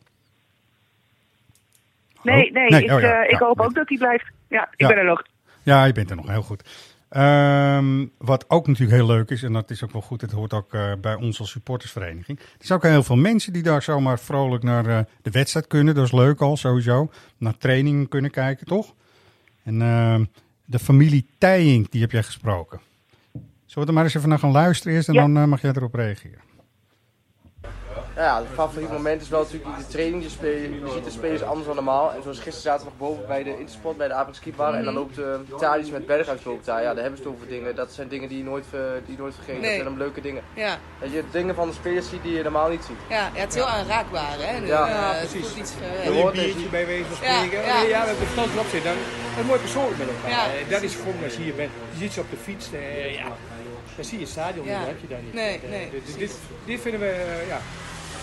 Nee, 2.24 2.52
nee, 2.52 2.70
Nee, 2.70 2.84
ik, 2.84 2.92
oh 2.92 3.00
ja, 3.02 3.24
eh, 3.24 3.32
ik 3.32 3.40
ja. 3.40 3.46
hoop 3.46 3.60
ook 3.60 3.74
dat 3.74 3.90
hij 3.90 3.98
blijft. 3.98 4.26
Ja, 4.48 4.70
ik 4.76 4.88
ben 4.88 4.98
er 4.98 5.06
nog. 5.06 5.24
Ja, 5.64 5.86
je 5.86 5.94
bent 5.94 6.10
er 6.10 6.16
nog 6.16 6.28
heel 6.28 6.42
goed. 6.42 6.64
Ehm, 7.10 8.06
wat 8.18 8.50
ook 8.50 8.68
natuurlijk 8.68 8.98
heel 8.98 9.08
leuk 9.08 9.30
is, 9.30 9.44
en 9.44 9.54
dat 9.54 9.70
is 9.70 9.84
ook 9.84 9.92
wel 9.92 10.02
goed, 10.02 10.22
het 10.22 10.32
hoort 10.32 10.54
ook 10.54 10.74
eh, 10.74 10.92
bij 11.02 11.16
ons 11.16 11.40
als 11.40 11.52
supportersvereniging. 11.52 12.40
Er 12.40 12.66
zijn 12.66 12.80
ook 12.80 12.86
heel 12.86 13.04
veel 13.04 13.16
mensen 13.16 13.54
die 13.54 13.64
daar 13.64 13.82
zomaar 13.82 14.20
vrolijk 14.20 14.64
naar 14.64 14.86
eh, 14.86 15.00
de 15.22 15.32
wedstrijd 15.32 15.68
kunnen. 15.68 15.96
Dat 15.96 16.06
is 16.06 16.12
leuk 16.12 16.42
al, 16.42 16.58
sowieso. 16.58 17.12
Naar 17.38 17.58
trainingen 17.58 18.08
kunnen 18.08 18.32
kijken, 18.32 18.68
toch? 18.68 18.94
En 19.64 19.82
ehm, 19.82 20.26
de 20.66 20.80
familie 20.80 21.28
Tijink, 21.38 21.92
die 21.92 22.02
heb 22.02 22.12
jij 22.12 22.24
gesproken. 22.24 22.80
Zullen 23.66 23.84
we 23.84 23.86
er 23.88 23.94
maar 23.94 24.04
eens 24.04 24.16
even 24.16 24.30
naar 24.30 24.40
gaan 24.40 24.52
luisteren 24.52 24.94
eerst 24.94 25.08
en 25.10 25.16
dan 25.16 25.50
mag 25.50 25.62
jij 25.62 25.72
erop 25.72 25.94
reageren. 25.94 26.40
Ja, 28.16 28.38
het 28.38 28.48
favoriete 28.54 28.94
moment 28.94 29.22
is 29.22 29.30
wel 29.30 29.42
natuurlijk 29.42 29.78
de 29.78 29.88
training. 29.88 30.24
Je, 30.24 30.30
speel, 30.30 30.52
je 30.52 30.90
ziet 30.94 31.04
de 31.04 31.10
spelers 31.12 31.42
anders 31.44 31.66
dan 31.66 31.76
normaal. 31.76 32.12
En 32.14 32.22
zoals 32.22 32.38
gisteren 32.40 32.62
zaten 32.62 32.86
we 32.86 32.92
nog 32.98 33.10
boven 33.10 33.28
bij 33.28 33.44
de 33.44 33.58
Intersport, 33.60 33.98
bij 33.98 34.08
de 34.08 34.14
Apex 34.14 34.38
Skibar. 34.38 34.74
En 34.74 34.84
dan 34.84 34.94
loopt 34.94 35.18
uh, 35.20 35.26
Thadis 35.58 35.90
met 35.90 36.06
Berghuis 36.06 36.44
loopt 36.44 36.66
daar. 36.66 36.82
Ja, 36.82 36.94
daar 36.94 37.02
hebben 37.04 37.22
ze 37.22 37.28
het 37.28 37.34
over 37.36 37.48
dingen. 37.48 37.76
Dat 37.76 37.92
zijn 37.92 38.08
dingen 38.08 38.30
die 38.30 38.38
je 38.38 38.44
nooit, 38.44 38.66
uh, 38.76 38.82
die 39.06 39.16
je 39.16 39.22
nooit 39.22 39.36
vergeet. 39.36 39.54
Nee. 39.54 39.64
Dat 39.64 39.72
zijn 39.72 39.84
dan 39.86 39.98
leuke 39.98 40.22
dingen. 40.22 40.44
Ja. 40.54 40.78
Dat 41.00 41.12
je 41.12 41.24
dingen 41.32 41.56
van 41.56 41.68
de 41.68 41.74
spelers 41.74 42.10
ziet 42.10 42.24
die 42.24 42.34
je 42.34 42.44
normaal 42.44 42.70
niet 42.70 42.84
ziet. 42.84 42.98
Ja, 43.10 43.30
ja 43.34 43.40
het 43.40 43.50
is 43.50 43.56
heel 43.56 43.66
aanraakbaar, 43.70 44.36
hè? 44.38 44.52
Ja. 44.58 44.62
eh, 44.62 44.68
Ja, 44.68 45.14
het 45.14 45.30
precies. 45.30 45.56
iets 45.56 45.72
ver 45.72 46.14
Je 46.14 46.20
hoort 46.22 46.34
een 46.38 46.40
het. 46.44 46.54
biertje 46.54 46.70
bij 46.70 46.86
wijze 46.86 47.04
van 47.04 47.28
Ja, 47.28 47.38
spreken? 47.38 47.66
ja. 47.66 47.82
Ja, 47.82 48.02
we 48.02 48.08
hebben 48.08 48.28
zitten. 48.72 48.84
Dan 48.84 48.96
een 49.40 49.46
mooi 49.46 49.60
persoonlijk 49.60 49.98
met 49.98 50.08
elkaar. 50.08 50.30
Ja, 50.30 50.46
Eh, 50.46 50.70
dat 50.70 50.82
is 50.82 50.96
gewoon 50.96 51.24
als 51.24 51.36
je 51.36 51.42
hier 51.42 51.56
bent. 51.56 51.72
Je 51.92 51.98
ziet 51.98 52.14
ze 52.14 52.20
op 52.20 52.30
de 52.30 52.38
fiets. 52.38 52.72
eh, 52.74 53.14
ja. 53.16 53.28
Dan 53.96 54.06
zie 54.06 54.18
je 54.18 54.24
het 54.24 54.34
stadion, 54.34 54.66
Ja. 54.66 54.78
dat 54.80 54.88
heb 54.88 55.00
je 55.02 55.08
daar 55.08 55.22
niet. 55.22 55.34
Nee, 55.34 55.60
Eh, 55.64 55.70
nee, 55.70 55.90
dit, 55.90 56.18
dit, 56.18 56.34
dit 56.66 56.82
vinden 56.82 57.00
we 57.00 57.08
eh, 57.10 57.48
ja, 57.48 57.60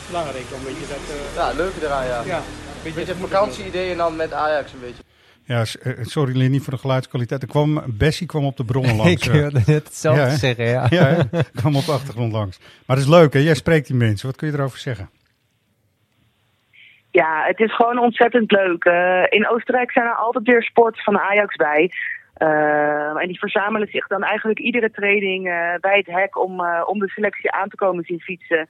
belangrijk. 0.08 0.44
Om, 0.54 0.64
weet 0.64 0.76
je, 0.76 0.86
dat, 0.94 1.04
eh, 1.16 1.34
Ja, 1.34 1.56
leuke 1.62 1.86
eraan, 1.86 2.06
ja. 2.06 2.22
Ja, 2.24 2.40
Een 2.84 2.94
beetje 2.94 3.12
een 3.12 3.18
vakantie-idee 3.28 3.90
en 3.90 3.96
dan 3.96 4.16
met 4.16 4.32
Ajax 4.32 4.72
een 4.72 4.80
beetje. 4.80 5.02
Ja, 5.44 5.64
eh, 5.82 6.04
sorry 6.04 6.36
Lindy 6.36 6.60
voor 6.60 6.72
de 6.72 6.78
geluidskwaliteit. 6.78 7.42
Er 7.42 7.48
kwam, 7.48 7.82
Bessie 7.86 8.26
kwam 8.26 8.44
op 8.44 8.56
de 8.56 8.64
bronnen 8.64 8.96
langs. 9.02 9.26
Ik 9.26 9.32
wilde 9.32 9.62
net 9.66 9.84
hetzelfde 9.84 10.30
zeggen, 10.30 10.64
ja. 10.64 10.86
ja 10.90 11.24
kwam 11.60 11.76
op 11.76 11.84
de 11.84 11.92
achtergrond 11.92 12.32
langs. 12.32 12.58
Maar 12.86 12.96
het 12.96 13.06
is 13.06 13.12
leuk 13.12 13.32
hè, 13.32 13.38
jij 13.38 13.54
spreekt 13.54 13.86
die 13.86 13.96
mensen. 13.96 14.26
Wat 14.26 14.36
kun 14.36 14.48
je 14.48 14.54
erover 14.54 14.78
zeggen? 14.78 15.10
Ja, 17.10 17.44
het 17.46 17.60
is 17.60 17.74
gewoon 17.74 17.98
ontzettend 17.98 18.50
leuk. 18.50 18.84
Eh, 18.84 19.24
in 19.28 19.48
Oostenrijk 19.48 19.92
zijn 19.92 20.06
er 20.06 20.14
altijd 20.14 20.46
weer 20.46 20.62
sports 20.62 21.02
van 21.04 21.18
Ajax 21.18 21.56
bij. 21.56 21.90
Eh, 22.38 23.22
en 23.22 23.26
die 23.26 23.38
verzamelen 23.38 23.88
zich 23.88 24.06
dan 24.06 24.22
eigenlijk 24.22 24.58
iedere 24.58 24.90
training 24.90 25.46
eh, 25.46 25.74
bij 25.80 25.96
het 25.96 26.06
hek 26.06 26.38
om, 26.38 26.60
eh, 26.60 26.82
om 26.86 26.98
de 26.98 27.08
selectie 27.08 27.50
aan 27.50 27.68
te 27.68 27.76
komen 27.76 28.04
zien 28.04 28.20
fietsen. 28.20 28.68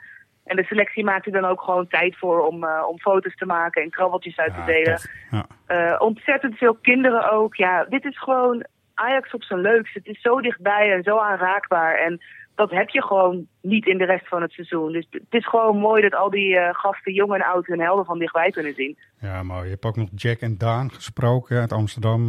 En 0.49 0.57
de 0.57 0.65
selectie 0.65 1.05
maakt 1.05 1.27
er 1.27 1.33
dan 1.33 1.45
ook 1.45 1.63
gewoon 1.63 1.87
tijd 1.87 2.17
voor 2.17 2.47
om, 2.47 2.65
eh, 2.65 2.85
om 2.89 2.99
foto's 2.99 3.35
te 3.35 3.47
maken 3.47 3.83
en 3.83 3.91
krabbeltjes 3.91 4.37
uit 4.37 4.55
te 4.55 4.65
delen. 4.67 5.01
Ja. 5.31 5.47
Eh, 5.67 6.01
ontzettend 6.01 6.57
veel 6.57 6.75
kinderen 6.75 7.31
ook. 7.31 7.55
Ja, 7.55 7.85
dit 7.85 8.05
is 8.05 8.19
gewoon 8.19 8.67
Ajax 8.95 9.35
op 9.35 9.43
zijn 9.43 9.61
leukst. 9.61 9.95
Het 9.95 10.07
is 10.07 10.21
zo 10.21 10.41
dichtbij 10.41 10.93
en 10.93 11.03
zo 11.03 11.19
aanraakbaar. 11.19 11.95
En 11.95 12.21
dat 12.55 12.71
heb 12.71 12.89
je 12.89 13.03
gewoon 13.03 13.47
niet 13.63 13.87
in 13.87 13.99
de 13.99 14.05
rest 14.05 14.29
van 14.29 14.43
het 14.43 14.53
seizoen. 14.53 14.93
Dus 14.93 15.07
het 15.11 15.23
is 15.31 15.47
gewoon 15.47 15.77
mooi 15.77 16.03
dat 16.03 16.15
al 16.15 16.31
die 16.31 16.59
eh, 16.59 16.75
gasten, 16.75 17.13
jong 17.13 17.35
en 17.35 17.45
oud, 17.45 17.67
hun 17.67 17.81
helden 17.81 18.05
van 18.05 18.19
dichtbij 18.19 18.51
kunnen 18.51 18.75
zien. 18.75 18.99
Ja, 19.21 19.43
mooi. 19.43 19.65
Je 19.65 19.71
hebt 19.71 19.85
ook 19.85 19.97
nog 19.97 20.09
Jack 20.15 20.39
en 20.39 20.59
Daan 20.59 20.91
gesproken 20.91 21.61
uit 21.61 21.73
Amsterdam. 21.73 22.29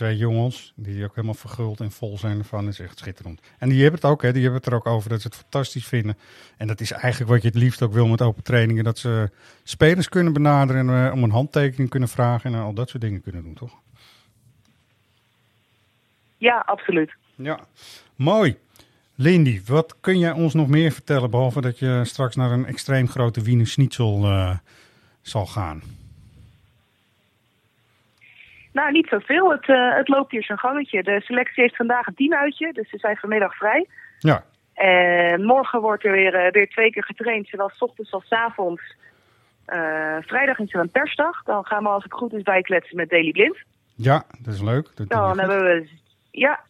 Twee 0.00 0.16
jongens 0.16 0.72
die 0.76 1.04
ook 1.04 1.14
helemaal 1.14 1.34
verguld 1.34 1.80
en 1.80 1.90
vol 1.90 2.18
zijn 2.18 2.38
ervan. 2.38 2.64
Dat 2.64 2.72
is 2.72 2.80
echt 2.80 2.98
schitterend. 2.98 3.40
En 3.58 3.68
die 3.68 3.82
hebben 3.82 4.00
het 4.00 4.10
ook, 4.10 4.22
hè. 4.22 4.32
Die 4.32 4.42
hebben 4.42 4.60
het 4.60 4.70
er 4.70 4.76
ook 4.76 4.86
over 4.86 5.10
dat 5.10 5.20
ze 5.20 5.26
het 5.26 5.36
fantastisch 5.36 5.86
vinden. 5.86 6.18
En 6.56 6.66
dat 6.66 6.80
is 6.80 6.90
eigenlijk 6.90 7.30
wat 7.30 7.42
je 7.42 7.48
het 7.48 7.56
liefst 7.56 7.82
ook 7.82 7.92
wil 7.92 8.06
met 8.06 8.22
open 8.22 8.42
trainingen. 8.42 8.84
Dat 8.84 8.98
ze 8.98 9.30
spelers 9.62 10.08
kunnen 10.08 10.32
benaderen 10.32 10.88
en 10.88 11.06
eh, 11.06 11.12
om 11.12 11.22
een 11.22 11.30
handtekening 11.30 11.90
kunnen 11.90 12.08
vragen. 12.08 12.54
En 12.54 12.60
al 12.60 12.72
dat 12.72 12.88
soort 12.88 13.02
dingen 13.02 13.22
kunnen 13.22 13.42
doen, 13.42 13.54
toch? 13.54 13.72
Ja, 16.36 16.62
absoluut. 16.66 17.14
Ja, 17.34 17.60
mooi. 18.16 18.56
Lindy, 19.14 19.62
wat 19.66 19.96
kun 20.00 20.18
jij 20.18 20.32
ons 20.32 20.54
nog 20.54 20.68
meer 20.68 20.92
vertellen, 20.92 21.30
behalve 21.30 21.60
dat 21.60 21.78
je 21.78 22.00
straks 22.04 22.36
naar 22.36 22.50
een 22.50 22.66
extreem 22.66 23.08
grote 23.08 23.42
Wiener 23.42 23.66
Schnitzel 23.66 24.24
eh, 24.24 24.56
zal 25.20 25.46
gaan? 25.46 25.82
Nou, 28.72 28.92
niet 28.92 29.08
zoveel. 29.08 29.50
Het, 29.50 29.68
eh, 29.68 29.96
het 29.96 30.08
loopt 30.08 30.30
hier 30.30 30.44
zijn 30.44 30.58
gangetje. 30.58 31.02
De 31.02 31.20
selectie 31.20 31.62
heeft 31.62 31.76
vandaag 31.76 32.06
een 32.06 32.14
teamuitje, 32.14 32.72
dus 32.72 32.88
ze 32.88 32.98
zijn 32.98 33.16
vanmiddag 33.16 33.56
vrij. 33.56 33.86
Ja, 34.18 34.44
En 34.74 35.44
morgen 35.44 35.80
wordt 35.80 36.04
er 36.04 36.12
weer, 36.12 36.34
eh, 36.34 36.52
weer 36.52 36.68
twee 36.68 36.90
keer 36.90 37.04
getraind, 37.04 37.48
zowel 37.48 37.68
's 37.68 37.82
ochtends 37.82 38.12
als 38.12 38.26
's 38.26 38.32
avonds. 38.32 38.82
Eh, 39.64 40.16
vrijdag 40.20 40.58
is 40.58 40.74
er 40.74 40.80
een 40.80 40.90
persdag. 40.90 41.42
Dan 41.42 41.64
gaan 41.64 41.82
we 41.82 41.88
als 41.88 42.02
het 42.02 42.12
goed 42.12 42.32
is 42.32 42.42
bijkletsen 42.42 42.96
met 42.96 43.10
Daily 43.10 43.30
Blind. 43.30 43.58
ja 43.96 44.22
dat 44.42 44.54
is 44.54 44.60
leuk. 44.62 44.90
Dat 44.94 45.08
Dan 45.08 45.38
hebben 45.38 45.60
we, 45.60 45.88
ja, 46.30 46.60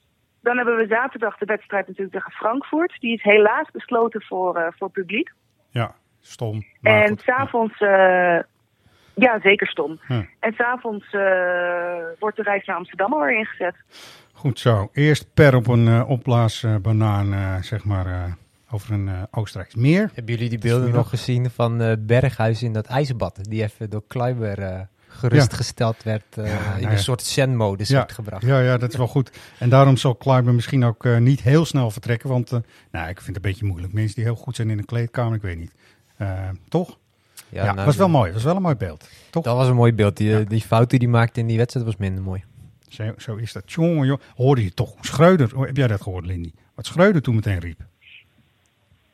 dan 0.42 0.56
hebben 0.56 0.76
we 0.76 0.86
zaterdag 0.86 1.38
de 1.38 1.44
wedstrijd 1.44 1.86
natuurlijk 1.86 2.14
tegen 2.14 2.32
Frankfurt. 2.32 3.00
Die 3.00 3.14
is 3.14 3.22
helaas 3.22 3.70
besloten 3.70 4.22
voor, 4.22 4.56
eh, 4.56 4.66
voor 4.78 4.90
publiek. 4.90 5.32
Ja, 5.70 5.94
stom. 6.20 6.62
En 6.82 7.18
s'avonds, 7.18 7.80
eh 7.80 8.38
ja, 9.20 9.40
zeker 9.42 9.66
stom. 9.66 10.00
Ja. 10.08 10.26
En 10.40 10.52
s'avonds 10.52 11.12
eh 11.12 11.20
wordt 12.18 12.36
de 12.36 12.42
reis 12.42 12.66
naar 12.66 12.76
Amsterdam 12.76 13.12
alweer 13.12 13.38
ingezet. 13.38 13.74
Goed 14.32 14.58
zo. 14.58 14.88
Eerst 14.92 15.34
per 15.34 15.54
op 15.54 15.66
een 15.66 15.88
eh 15.88 16.08
opblaasbanaan, 16.10 17.32
eh, 17.32 17.56
zeg 17.62 17.84
maar, 17.84 18.06
eh, 18.06 18.24
over 18.70 18.92
een 18.92 19.08
eh 19.08 19.22
Oostenrijks 19.30 19.74
meer. 19.74 20.10
Hebben 20.14 20.34
jullie 20.34 20.48
die 20.48 20.58
beelden 20.58 20.92
nog 20.92 21.08
gezien 21.08 21.50
van 21.50 21.80
eh, 21.80 21.92
Berghuis 21.98 22.62
in 22.62 22.72
dat 22.72 22.86
ijsbad? 22.86 23.38
Die 23.42 23.62
even 23.62 23.90
door 23.90 24.02
Kleiber 24.06 24.58
eh, 24.58 24.80
gerustgesteld 25.08 26.02
werd, 26.02 26.24
Ja, 26.34 26.42
in 26.42 26.48
nou 26.50 26.84
een 26.84 26.90
ja. 26.90 26.96
soort 26.96 27.22
zen-modus 27.22 27.88
Ja, 27.88 27.96
werd 27.96 28.12
gebracht. 28.12 28.42
ja, 28.44 28.60
ja, 28.60 28.76
dat 28.76 28.90
is 28.92 28.96
wel 28.96 29.06
goed. 29.06 29.38
En 29.58 29.68
daarom 29.68 29.96
zal 29.96 30.14
Kleiber 30.14 30.54
misschien 30.54 30.84
ook 30.84 31.04
eh, 31.04 31.16
niet 31.16 31.40
heel 31.40 31.64
snel 31.64 31.90
vertrekken. 31.90 32.28
Want 32.28 32.52
eh, 32.52 32.58
nou, 32.90 33.08
ik 33.08 33.20
vind 33.20 33.26
het 33.36 33.44
een 33.44 33.50
beetje 33.50 33.66
moeilijk. 33.66 33.92
Mensen 33.92 34.14
die 34.14 34.24
heel 34.24 34.34
goed 34.34 34.56
zijn 34.56 34.70
in 34.70 34.78
een 34.78 34.84
kleedkamer, 34.84 35.34
ik 35.36 35.42
weet 35.42 35.58
niet. 35.58 35.74
Toch? 36.68 36.98
Ja, 37.50 37.72
nou, 37.72 37.86
was 37.86 37.96
wel 37.96 38.08
mooi. 38.08 38.32
was 38.32 38.44
wel 38.44 38.56
een 38.56 38.62
mooi 38.62 38.74
beeld. 38.74 39.08
Toch? 39.30 39.44
Dat 39.44 39.56
was 39.56 39.68
een 39.68 39.74
mooi 39.74 39.92
beeld. 39.92 40.16
Die, 40.16 40.44
die 40.44 40.60
fout 40.60 40.90
die 40.90 40.98
hij 40.98 41.08
maakte 41.08 41.40
in 41.40 41.46
die 41.46 41.56
wedstrijd 41.56 41.86
was 41.86 41.96
minder 41.96 42.22
mooi. 42.22 42.44
Zo, 42.88 43.12
zo 43.16 43.36
is 43.36 43.52
dat. 43.52 43.72
Jongen, 43.72 44.06
joh. 44.06 44.20
Hoorde 44.36 44.64
je 44.64 44.74
toch? 44.74 44.94
Schreuder. 45.00 45.60
Heb 45.60 45.76
jij 45.76 45.86
dat 45.86 46.00
gehoord, 46.00 46.26
Lindy? 46.26 46.52
Wat 46.74 46.86
Schreuder 46.86 47.22
toen 47.22 47.34
meteen 47.34 47.58
riep. 47.58 47.80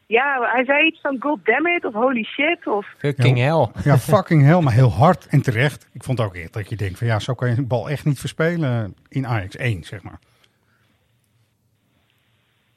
Ja, 0.06 0.50
hij 0.52 0.64
zei 0.64 0.86
iets 0.86 1.00
van 1.00 1.16
god 1.20 1.38
damn 1.44 1.66
it 1.66 1.84
of 1.84 1.92
holy 1.94 2.22
shit 2.24 2.66
of... 2.66 2.86
Fucking 2.98 3.38
Ja, 3.38 3.44
hell. 3.44 3.82
Ja, 3.84 3.98
fucking 4.14 4.42
hell, 4.44 4.60
maar 4.60 4.72
heel 4.72 4.92
hard 4.92 5.26
en 5.26 5.42
terecht. 5.42 5.88
Ik 5.92 6.02
vond 6.02 6.20
ook 6.20 6.34
echt 6.34 6.52
dat 6.52 6.68
je 6.68 6.76
denkt 6.76 6.98
van 6.98 7.06
ja, 7.06 7.18
zo 7.18 7.34
kan 7.34 7.48
je 7.50 7.56
een 7.56 7.66
bal 7.66 7.90
echt 7.90 8.04
niet 8.04 8.20
verspelen 8.20 8.96
in 9.08 9.26
Ajax 9.26 9.56
1, 9.56 9.84
zeg 9.84 10.02
maar. 10.02 10.18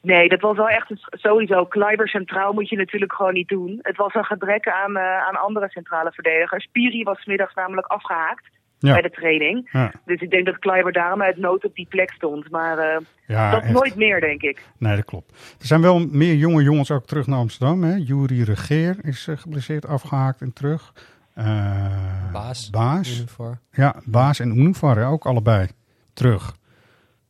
Nee, 0.02 0.28
dat 0.28 0.40
was 0.40 0.56
wel 0.56 0.68
echt 0.68 0.90
een, 0.90 0.98
sowieso. 1.10 1.64
Kleiber 1.64 2.08
centraal 2.08 2.52
moet 2.52 2.68
je 2.68 2.76
natuurlijk 2.76 3.12
gewoon 3.12 3.32
niet 3.34 3.48
doen. 3.48 3.78
Het 3.82 3.96
was 3.96 4.14
een 4.14 4.24
gebrek 4.24 4.68
aan, 4.68 4.96
eh, 4.96 5.26
aan 5.28 5.36
andere 5.40 5.68
centrale 5.70 6.12
verdedigers. 6.12 6.68
Piri 6.72 7.02
was 7.02 7.24
middags 7.24 7.54
namelijk 7.54 7.86
afgehaakt 7.86 8.44
Ja. 8.78 8.92
bij 8.92 9.02
de 9.02 9.10
training. 9.10 9.68
Ja. 9.72 9.92
Dus 10.04 10.20
ik 10.20 10.30
denk 10.30 10.46
dat 10.46 10.58
Kleiber 10.58 10.92
daarom 10.92 11.22
uit 11.22 11.36
nood 11.36 11.64
op 11.64 11.74
die 11.74 11.86
plek 11.88 12.10
stond. 12.12 12.50
Maar 12.50 12.78
eh, 12.78 13.00
Ja, 13.26 13.50
dat 13.50 13.62
echt. 13.62 13.72
nooit 13.72 13.96
meer, 13.96 14.20
denk 14.20 14.42
ik. 14.42 14.62
Nee, 14.78 14.96
dat 14.96 15.04
klopt. 15.04 15.30
Er 15.60 15.66
zijn 15.66 15.80
wel 15.80 15.98
meer 15.98 16.34
jonge 16.34 16.62
jongens 16.62 16.90
ook 16.90 17.06
terug 17.06 17.26
naar 17.26 17.38
Amsterdam. 17.38 17.82
Hè. 17.82 17.94
Jury 17.94 18.42
Regeer 18.42 18.96
is 19.02 19.28
eh, 19.28 19.36
geblesseerd 19.36 19.86
afgehaakt 19.86 20.40
en 20.40 20.52
terug. 20.52 20.92
Eh, 21.34 22.32
Baas, 22.32 22.70
Baas. 22.70 23.24
Ja, 23.70 23.94
Baas 24.04 24.38
en 24.40 24.58
Univar 24.58 24.96
hè, 24.96 25.06
ook 25.06 25.26
allebei 25.26 25.68
terug. 26.12 26.52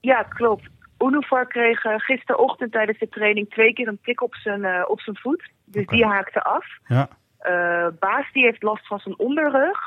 Ja, 0.01 0.23
klopt. 0.23 0.69
Unuvar 1.05 1.47
kreeg 1.47 1.85
eh, 1.85 1.95
gisterochtend 1.97 2.73
tijdens 2.73 2.99
de 2.99 3.09
training 3.09 3.51
twee 3.51 3.73
keer 3.73 3.89
een 3.89 3.99
tik 4.03 4.23
op 4.23 4.35
zijn, 4.35 4.65
eh, 4.65 4.85
op 4.89 5.01
zijn 5.01 5.17
voet. 5.17 5.51
Dus 5.65 5.87
die 5.87 6.05
haakte 6.07 6.43
af. 6.43 6.67
Ja, 6.87 7.09
Eh, 7.39 7.87
Baas 7.99 8.33
die 8.33 8.45
heeft 8.45 8.63
last 8.63 8.87
van 8.87 8.99
zijn 8.99 9.19
onderrug. 9.19 9.79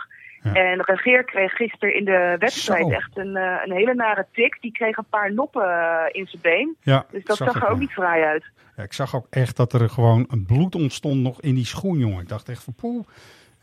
Ja. 0.44 0.54
En 0.54 0.82
Regeer 0.82 1.24
kreeg 1.24 1.52
gisteren 1.52 1.96
in 1.96 2.06
de 2.06 2.36
wedstrijd 2.40 2.84
Zo. 2.86 2.92
echt 2.92 3.18
een, 3.18 3.36
een 3.36 3.72
hele 3.72 3.94
nare 3.94 4.26
tik. 4.32 4.58
Die 4.62 4.72
kreeg 4.72 4.98
een 4.98 5.06
paar 5.10 5.34
noppen 5.34 6.10
in 6.12 6.28
zijn 6.28 6.42
been. 6.42 6.76
ja 6.82 7.06
Dus 7.12 7.24
dat 7.24 7.38
zag 7.38 7.56
er 7.56 7.70
ook 7.70 7.80
niet 7.80 7.92
vrij 7.94 8.24
uit. 8.26 8.44
Ja, 8.78 8.84
ik 8.84 8.94
zag 8.94 9.16
ook 9.16 9.28
echt 9.30 9.58
dat 9.58 9.74
er 9.74 9.90
gewoon 9.90 10.26
een 10.30 10.46
bloed 10.46 10.76
ontstond 10.76 11.22
nog 11.22 11.42
in 11.42 11.56
die 11.56 11.66
schoen, 11.66 11.98
jongen. 11.98 12.22
Ik 12.22 12.28
dacht 12.30 12.50
echt 12.50 12.64
van 12.64 12.74
poeh. 12.76 13.06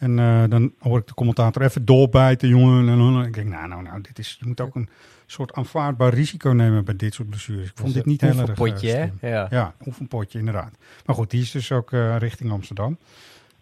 En 0.01 0.19
eh, 0.19 0.45
dan 0.49 0.73
hoor 0.79 0.99
ik 0.99 1.07
de 1.07 1.15
commentator 1.15 1.63
even 1.63 1.85
doorbijten, 1.85 2.49
jongen. 2.49 2.89
En 2.89 2.99
dan 2.99 3.25
ik 3.25 3.35
denk, 3.35 3.49
nou, 3.49 3.69
nou, 3.69 3.83
nou, 3.83 4.01
dit 4.01 4.19
is, 4.19 4.37
je 4.41 4.47
moet 4.47 4.61
ook 4.61 4.75
een 4.75 4.89
soort 5.27 5.53
aanvaardbaar 5.53 6.15
risico 6.15 6.51
nemen 6.51 6.85
bij 6.85 6.97
dit 6.97 7.15
soort 7.15 7.29
blessures. 7.29 7.69
Ik 7.69 7.73
vond 7.75 7.87
Dus 7.87 7.95
dit 7.95 8.05
een 8.05 8.11
niet 8.11 8.21
heel 8.21 8.31
erg 8.31 8.41
oefenpotje, 8.41 8.93
eh, 8.93 9.09
hè? 9.21 9.29
Ja. 9.29 9.47
ja, 9.51 9.75
oefenpotje, 9.87 10.39
inderdaad. 10.39 10.79
Maar 11.07 11.15
goed, 11.15 11.31
die 11.31 11.41
is 11.41 11.51
dus 11.51 11.73
ook 11.73 11.93
eh, 11.93 12.17
richting 12.17 12.51
Amsterdam. 12.51 12.99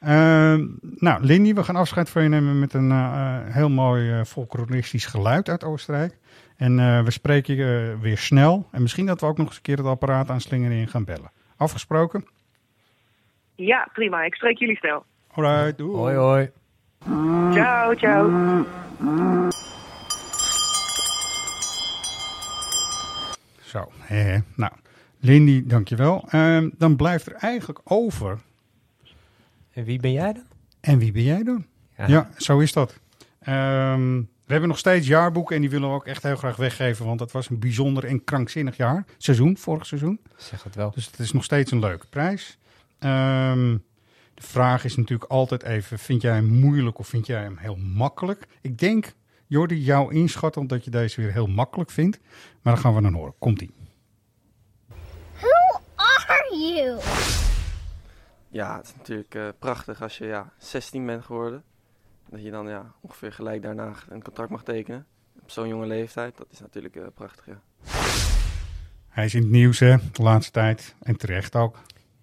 Ehm, 0.00 0.66
nou, 0.80 1.24
Lindy, 1.24 1.54
we 1.54 1.64
gaan 1.64 1.76
afscheid 1.76 2.10
van 2.10 2.22
je 2.22 2.28
nemen 2.28 2.58
met 2.58 2.74
een 2.74 2.90
eh, 2.90 3.38
heel 3.44 3.70
mooi 3.70 4.24
folkloristisch 4.24 5.06
geluid 5.06 5.48
uit 5.48 5.64
Oostenrijk. 5.64 6.18
En 6.58 6.78
eh, 6.78 7.02
we 7.02 7.10
spreken 7.10 7.54
je 7.54 7.92
eh, 7.92 8.02
weer 8.02 8.18
snel. 8.18 8.68
En 8.72 8.82
misschien 8.82 9.06
dat 9.06 9.20
we 9.20 9.26
ook 9.26 9.38
nog 9.38 9.46
eens 9.46 9.56
een 9.56 9.62
keer 9.62 9.76
het 9.76 9.86
apparaat 9.86 10.30
aanslingeren 10.30 10.76
en 10.76 10.88
gaan 10.88 11.04
bellen. 11.04 11.30
Afgesproken? 11.56 12.26
Ja, 13.54 13.88
prima. 13.92 14.24
Ik 14.24 14.34
spreek 14.34 14.58
jullie 14.58 14.76
snel. 14.76 15.04
Alright, 15.38 15.78
doei. 15.78 15.96
Hoi, 15.96 16.14
hoi. 16.16 16.50
Ciao, 17.54 17.94
ciao. 17.94 18.64
Zo, 23.64 23.90
hè, 23.98 24.38
nou, 24.54 24.72
Lindy, 25.20 25.66
dankjewel. 25.66 26.24
Ehm 26.30 26.68
dan 26.78 26.96
blijft 26.96 27.26
er 27.26 27.32
eigenlijk 27.32 27.80
over. 27.84 28.38
En 29.72 29.84
wie 29.84 30.00
ben 30.00 30.12
jij 30.12 30.32
dan? 30.32 30.44
En 30.80 30.98
wie 30.98 31.12
ben 31.12 31.22
jij 31.22 31.42
dan? 31.42 31.66
Ja. 31.96 32.06
Ja, 32.06 32.30
zo 32.36 32.58
is 32.58 32.72
dat. 32.72 32.98
Ehm, 33.40 34.16
We 34.18 34.54
hebben 34.54 34.68
nog 34.68 34.78
steeds 34.78 35.06
jaarboeken 35.06 35.54
en 35.54 35.60
die 35.60 35.70
willen 35.70 35.88
we 35.88 35.94
ook 35.94 36.06
echt 36.06 36.22
heel 36.22 36.36
graag 36.36 36.56
weggeven. 36.56 37.06
Want 37.06 37.20
het 37.20 37.32
was 37.32 37.50
een 37.50 37.58
bijzonder 37.58 38.04
en 38.04 38.24
krankzinnig 38.24 38.76
jaar. 38.76 39.04
Seizoen, 39.18 39.56
vorig 39.56 39.86
seizoen. 39.86 40.20
Zeg 40.36 40.62
het 40.62 40.74
wel. 40.74 40.90
Dus 40.90 41.06
het 41.06 41.18
is 41.18 41.32
nog 41.32 41.44
steeds 41.44 41.70
een 41.72 41.78
leuke 41.78 42.06
prijs. 42.06 42.58
Ehm, 42.98 43.76
de 44.38 44.46
vraag 44.46 44.84
is 44.84 44.96
natuurlijk 44.96 45.30
altijd 45.30 45.62
even, 45.62 45.98
vind 45.98 46.22
jij 46.22 46.34
hem 46.34 46.46
moeilijk 46.46 46.98
of 46.98 47.06
vind 47.06 47.26
jij 47.26 47.42
hem 47.42 47.56
heel 47.56 47.76
makkelijk? 47.76 48.46
Ik 48.60 48.78
denk, 48.78 49.12
Jordi, 49.46 49.76
jou 49.76 50.14
inschatten 50.14 50.66
dat 50.66 50.84
je 50.84 50.90
deze 50.90 51.20
weer 51.20 51.32
heel 51.32 51.46
makkelijk 51.46 51.90
vindt. 51.90 52.20
Maar 52.62 52.72
dan 52.72 52.82
gaan 52.82 52.94
we 52.94 53.02
dan 53.02 53.12
horen. 53.12 53.34
Komt-ie. 53.38 53.74
Who 55.34 55.80
are 55.94 56.56
you? 56.58 57.00
Ja, 58.48 58.76
het 58.76 58.84
is 58.86 58.94
natuurlijk 58.96 59.34
eh, 59.34 59.48
prachtig 59.58 60.02
als 60.02 60.18
je 60.18 60.26
ja, 60.26 60.52
16 60.58 61.06
bent 61.06 61.24
geworden. 61.24 61.62
Dat 62.28 62.42
je 62.42 62.50
dan 62.50 62.68
ja, 62.68 62.92
ongeveer 63.00 63.32
gelijk 63.32 63.62
daarna 63.62 63.92
een 64.08 64.22
contract 64.22 64.50
mag 64.50 64.62
tekenen. 64.62 65.06
Op 65.42 65.50
zo'n 65.50 65.68
jonge 65.68 65.86
leeftijd. 65.86 66.36
Dat 66.36 66.46
is 66.50 66.60
natuurlijk 66.60 66.96
eh, 66.96 67.06
prachtig, 67.14 67.46
ja. 67.46 67.60
Hij 69.08 69.24
is 69.24 69.34
in 69.34 69.42
het 69.42 69.50
nieuws, 69.50 69.78
hè, 69.78 69.96
de 70.12 70.22
laatste 70.22 70.52
tijd. 70.52 70.94
En 71.02 71.16
terecht 71.16 71.56
ook. 71.56 71.76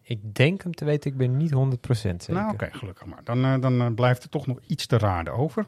Ik 0.08 0.36
denk 0.36 0.64
hem 0.64 0.74
te 0.74 0.86
weten, 0.86 1.12
ik 1.12 1.18
ben 1.18 1.38
niet 1.38 1.52
100% 1.54 1.58
zeker. 1.92 2.34
Nou, 2.34 2.54
oké, 2.54 2.68
gelukkig 2.72 3.06
maar. 3.06 3.20
Dan, 3.24 3.46
eh, 3.46 3.62
dan 3.62 3.82
eh, 3.82 3.88
blijft 3.96 4.24
er 4.24 4.30
toch 4.30 4.48
nog 4.48 4.60
iets 4.68 4.86
te 4.86 4.98
raden 4.98 5.34
over. 5.34 5.68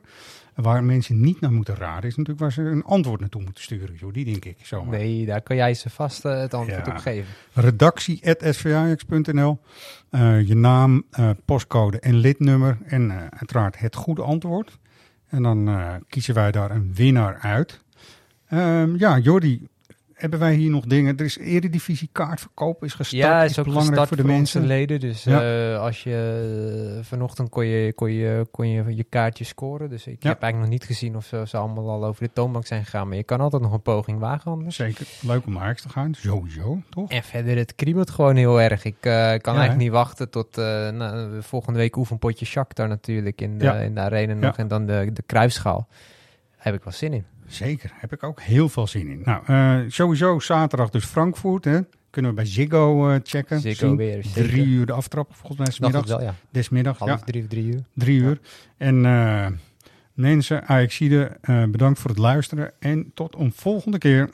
Waar 0.55 0.83
mensen 0.83 1.19
niet 1.21 1.39
naar 1.39 1.51
moeten 1.51 1.75
raden, 1.75 2.03
is 2.09 2.15
natuurlijk 2.15 2.39
waar 2.39 2.51
ze 2.51 2.61
een 2.61 2.83
antwoord 2.83 3.19
naartoe 3.19 3.41
moeten 3.43 3.63
sturen. 3.63 3.95
Joh, 3.95 4.13
die 4.13 4.25
denk 4.25 4.45
ik 4.45 4.57
zomaar. 4.65 4.97
Nee, 4.97 5.25
daar 5.25 5.41
kan 5.41 5.55
jij 5.55 5.73
ze 5.73 5.89
vast 5.89 6.25
eh, 6.25 6.39
het 6.39 6.53
antwoord 6.53 6.85
Ja. 6.85 6.91
op 6.91 6.97
geven. 6.97 7.33
Redactie.svajax.nl 7.53 9.59
Je 10.45 10.55
naam, 10.55 11.03
postcode 11.45 11.99
en 11.99 12.15
lidnummer 12.15 12.77
en 12.85 13.11
uiteraard 13.11 13.79
het 13.79 13.95
goede 13.95 14.21
antwoord. 14.21 14.77
En 15.27 15.43
dan 15.43 15.69
kiezen 16.09 16.33
wij 16.33 16.51
daar 16.51 16.71
een 16.71 16.93
winnaar 16.93 17.37
uit. 17.39 17.81
Ehm, 18.47 18.95
ja, 18.95 19.17
Jordi, 19.17 19.67
hebben 20.17 20.39
wij 20.39 20.53
hier 20.55 20.69
nog 20.69 20.85
dingen? 20.85 21.17
Er 21.17 21.25
is 21.25 21.37
eredivisie 21.37 22.09
kaartverkoop 22.11 22.83
is 22.83 22.93
gestart. 22.93 23.23
Ja, 23.23 23.43
is 23.43 23.59
ook 23.59 23.65
belangrijk 23.65 23.99
gestart 23.99 24.07
voor 24.07 24.17
de 24.17 24.23
onze 24.23 24.57
mensen. 24.59 24.65
leden. 24.65 24.99
Dus 24.99 25.23
Ja. 25.23 25.71
eh, 25.73 25.79
als 25.79 26.03
je 26.03 26.95
eh, 26.97 27.05
vanochtend 27.05 27.49
kon 27.49 27.65
je, 27.65 27.93
kon, 27.93 28.11
je, 28.11 28.47
kon 28.51 28.69
je 28.69 28.95
je 28.95 29.03
kaartje 29.03 29.43
scoren. 29.43 29.89
Dus 29.89 30.07
ik 30.07 30.23
Ja. 30.23 30.29
heb 30.29 30.41
eigenlijk 30.41 30.71
nog 30.71 30.79
niet 30.79 30.89
gezien 30.89 31.15
of 31.15 31.25
ze, 31.25 31.43
ze 31.47 31.57
allemaal 31.57 31.89
al 31.89 32.05
over 32.05 32.23
de 32.23 32.33
toonbank 32.33 32.65
zijn 32.65 32.83
gegaan. 32.83 33.07
Maar 33.07 33.17
je 33.17 33.23
kan 33.23 33.39
altijd 33.41 33.61
nog 33.61 33.73
een 33.73 33.81
poging 33.81 34.19
wagen 34.19 34.51
anders. 34.51 34.75
Zeker, 34.75 35.07
leuk 35.21 35.45
om 35.45 35.53
naar 35.53 35.75
te 35.75 35.89
gaan. 35.89 36.13
Sowieso, 36.13 36.81
toch? 36.89 37.09
En 37.11 37.23
verder, 37.23 37.57
het 37.57 37.75
kriebelt 37.75 38.09
gewoon 38.09 38.35
heel 38.35 38.61
erg. 38.61 38.83
Ik 38.83 38.95
eh, 38.99 39.11
kan 39.13 39.53
eigenlijk 39.55 39.77
niet 39.77 39.91
wachten 39.91 40.29
tot 40.29 40.55
nou, 40.55 41.41
volgende 41.41 41.79
week 41.79 41.95
oefenpotje 41.95 42.45
Shakhtar 42.45 42.87
natuurlijk 42.87 43.41
in 43.41 43.57
de, 43.57 43.83
in 43.83 43.93
de 43.93 43.99
arena 44.01 44.33
nog. 44.33 44.57
En 44.57 44.67
dan 44.67 44.85
de, 44.85 45.09
de 45.13 45.21
kruisschaal. 45.25 45.87
Daar 46.55 46.65
heb 46.65 46.75
ik 46.75 46.83
wel 46.83 46.93
zin 46.93 47.13
in. 47.13 47.25
Zeker, 47.47 47.91
heb 47.93 48.13
ik 48.13 48.23
ook 48.23 48.41
heel 48.41 48.69
veel 48.69 48.87
zin 48.87 49.07
in. 49.07 49.21
Nou, 49.25 49.43
eh, 49.45 49.91
sowieso 49.91 50.39
zaterdag 50.39 50.89
dus 50.89 51.05
Frankfurt. 51.05 51.65
Hè. 51.65 51.79
Kunnen 52.09 52.31
we 52.31 52.37
bij 52.37 52.45
Ziggo 52.45 53.09
eh, 53.09 53.19
checken. 53.23 53.59
Ziggo 53.59 53.87
Zien. 53.87 53.95
weer, 53.95 54.23
zeker. 54.23 54.49
Drie 54.49 54.65
uur 54.65 54.85
de 54.85 54.93
aftrap, 54.93 55.35
volgens 55.35 55.57
mij 55.57 55.67
is 55.67 55.79
middags. 55.79 56.09
wel, 56.09 56.21
ja. 56.21 56.35
Desmiddag, 56.49 56.97
Half 56.97 57.09
ja. 57.09 57.17
drie 57.17 57.41
of 57.41 57.47
drie 57.47 57.65
uur. 57.65 57.83
Drie 57.93 58.19
uur. 58.19 58.39
En 58.77 59.05
eh, 59.05 59.47
mensen, 60.13 60.67
Ajaxide, 60.67 61.37
bedankt 61.69 61.99
voor 61.99 62.09
het 62.09 62.19
luisteren. 62.19 62.71
En 62.79 63.11
tot 63.13 63.35
een 63.35 63.51
volgende 63.55 63.97
keer. 63.97 64.29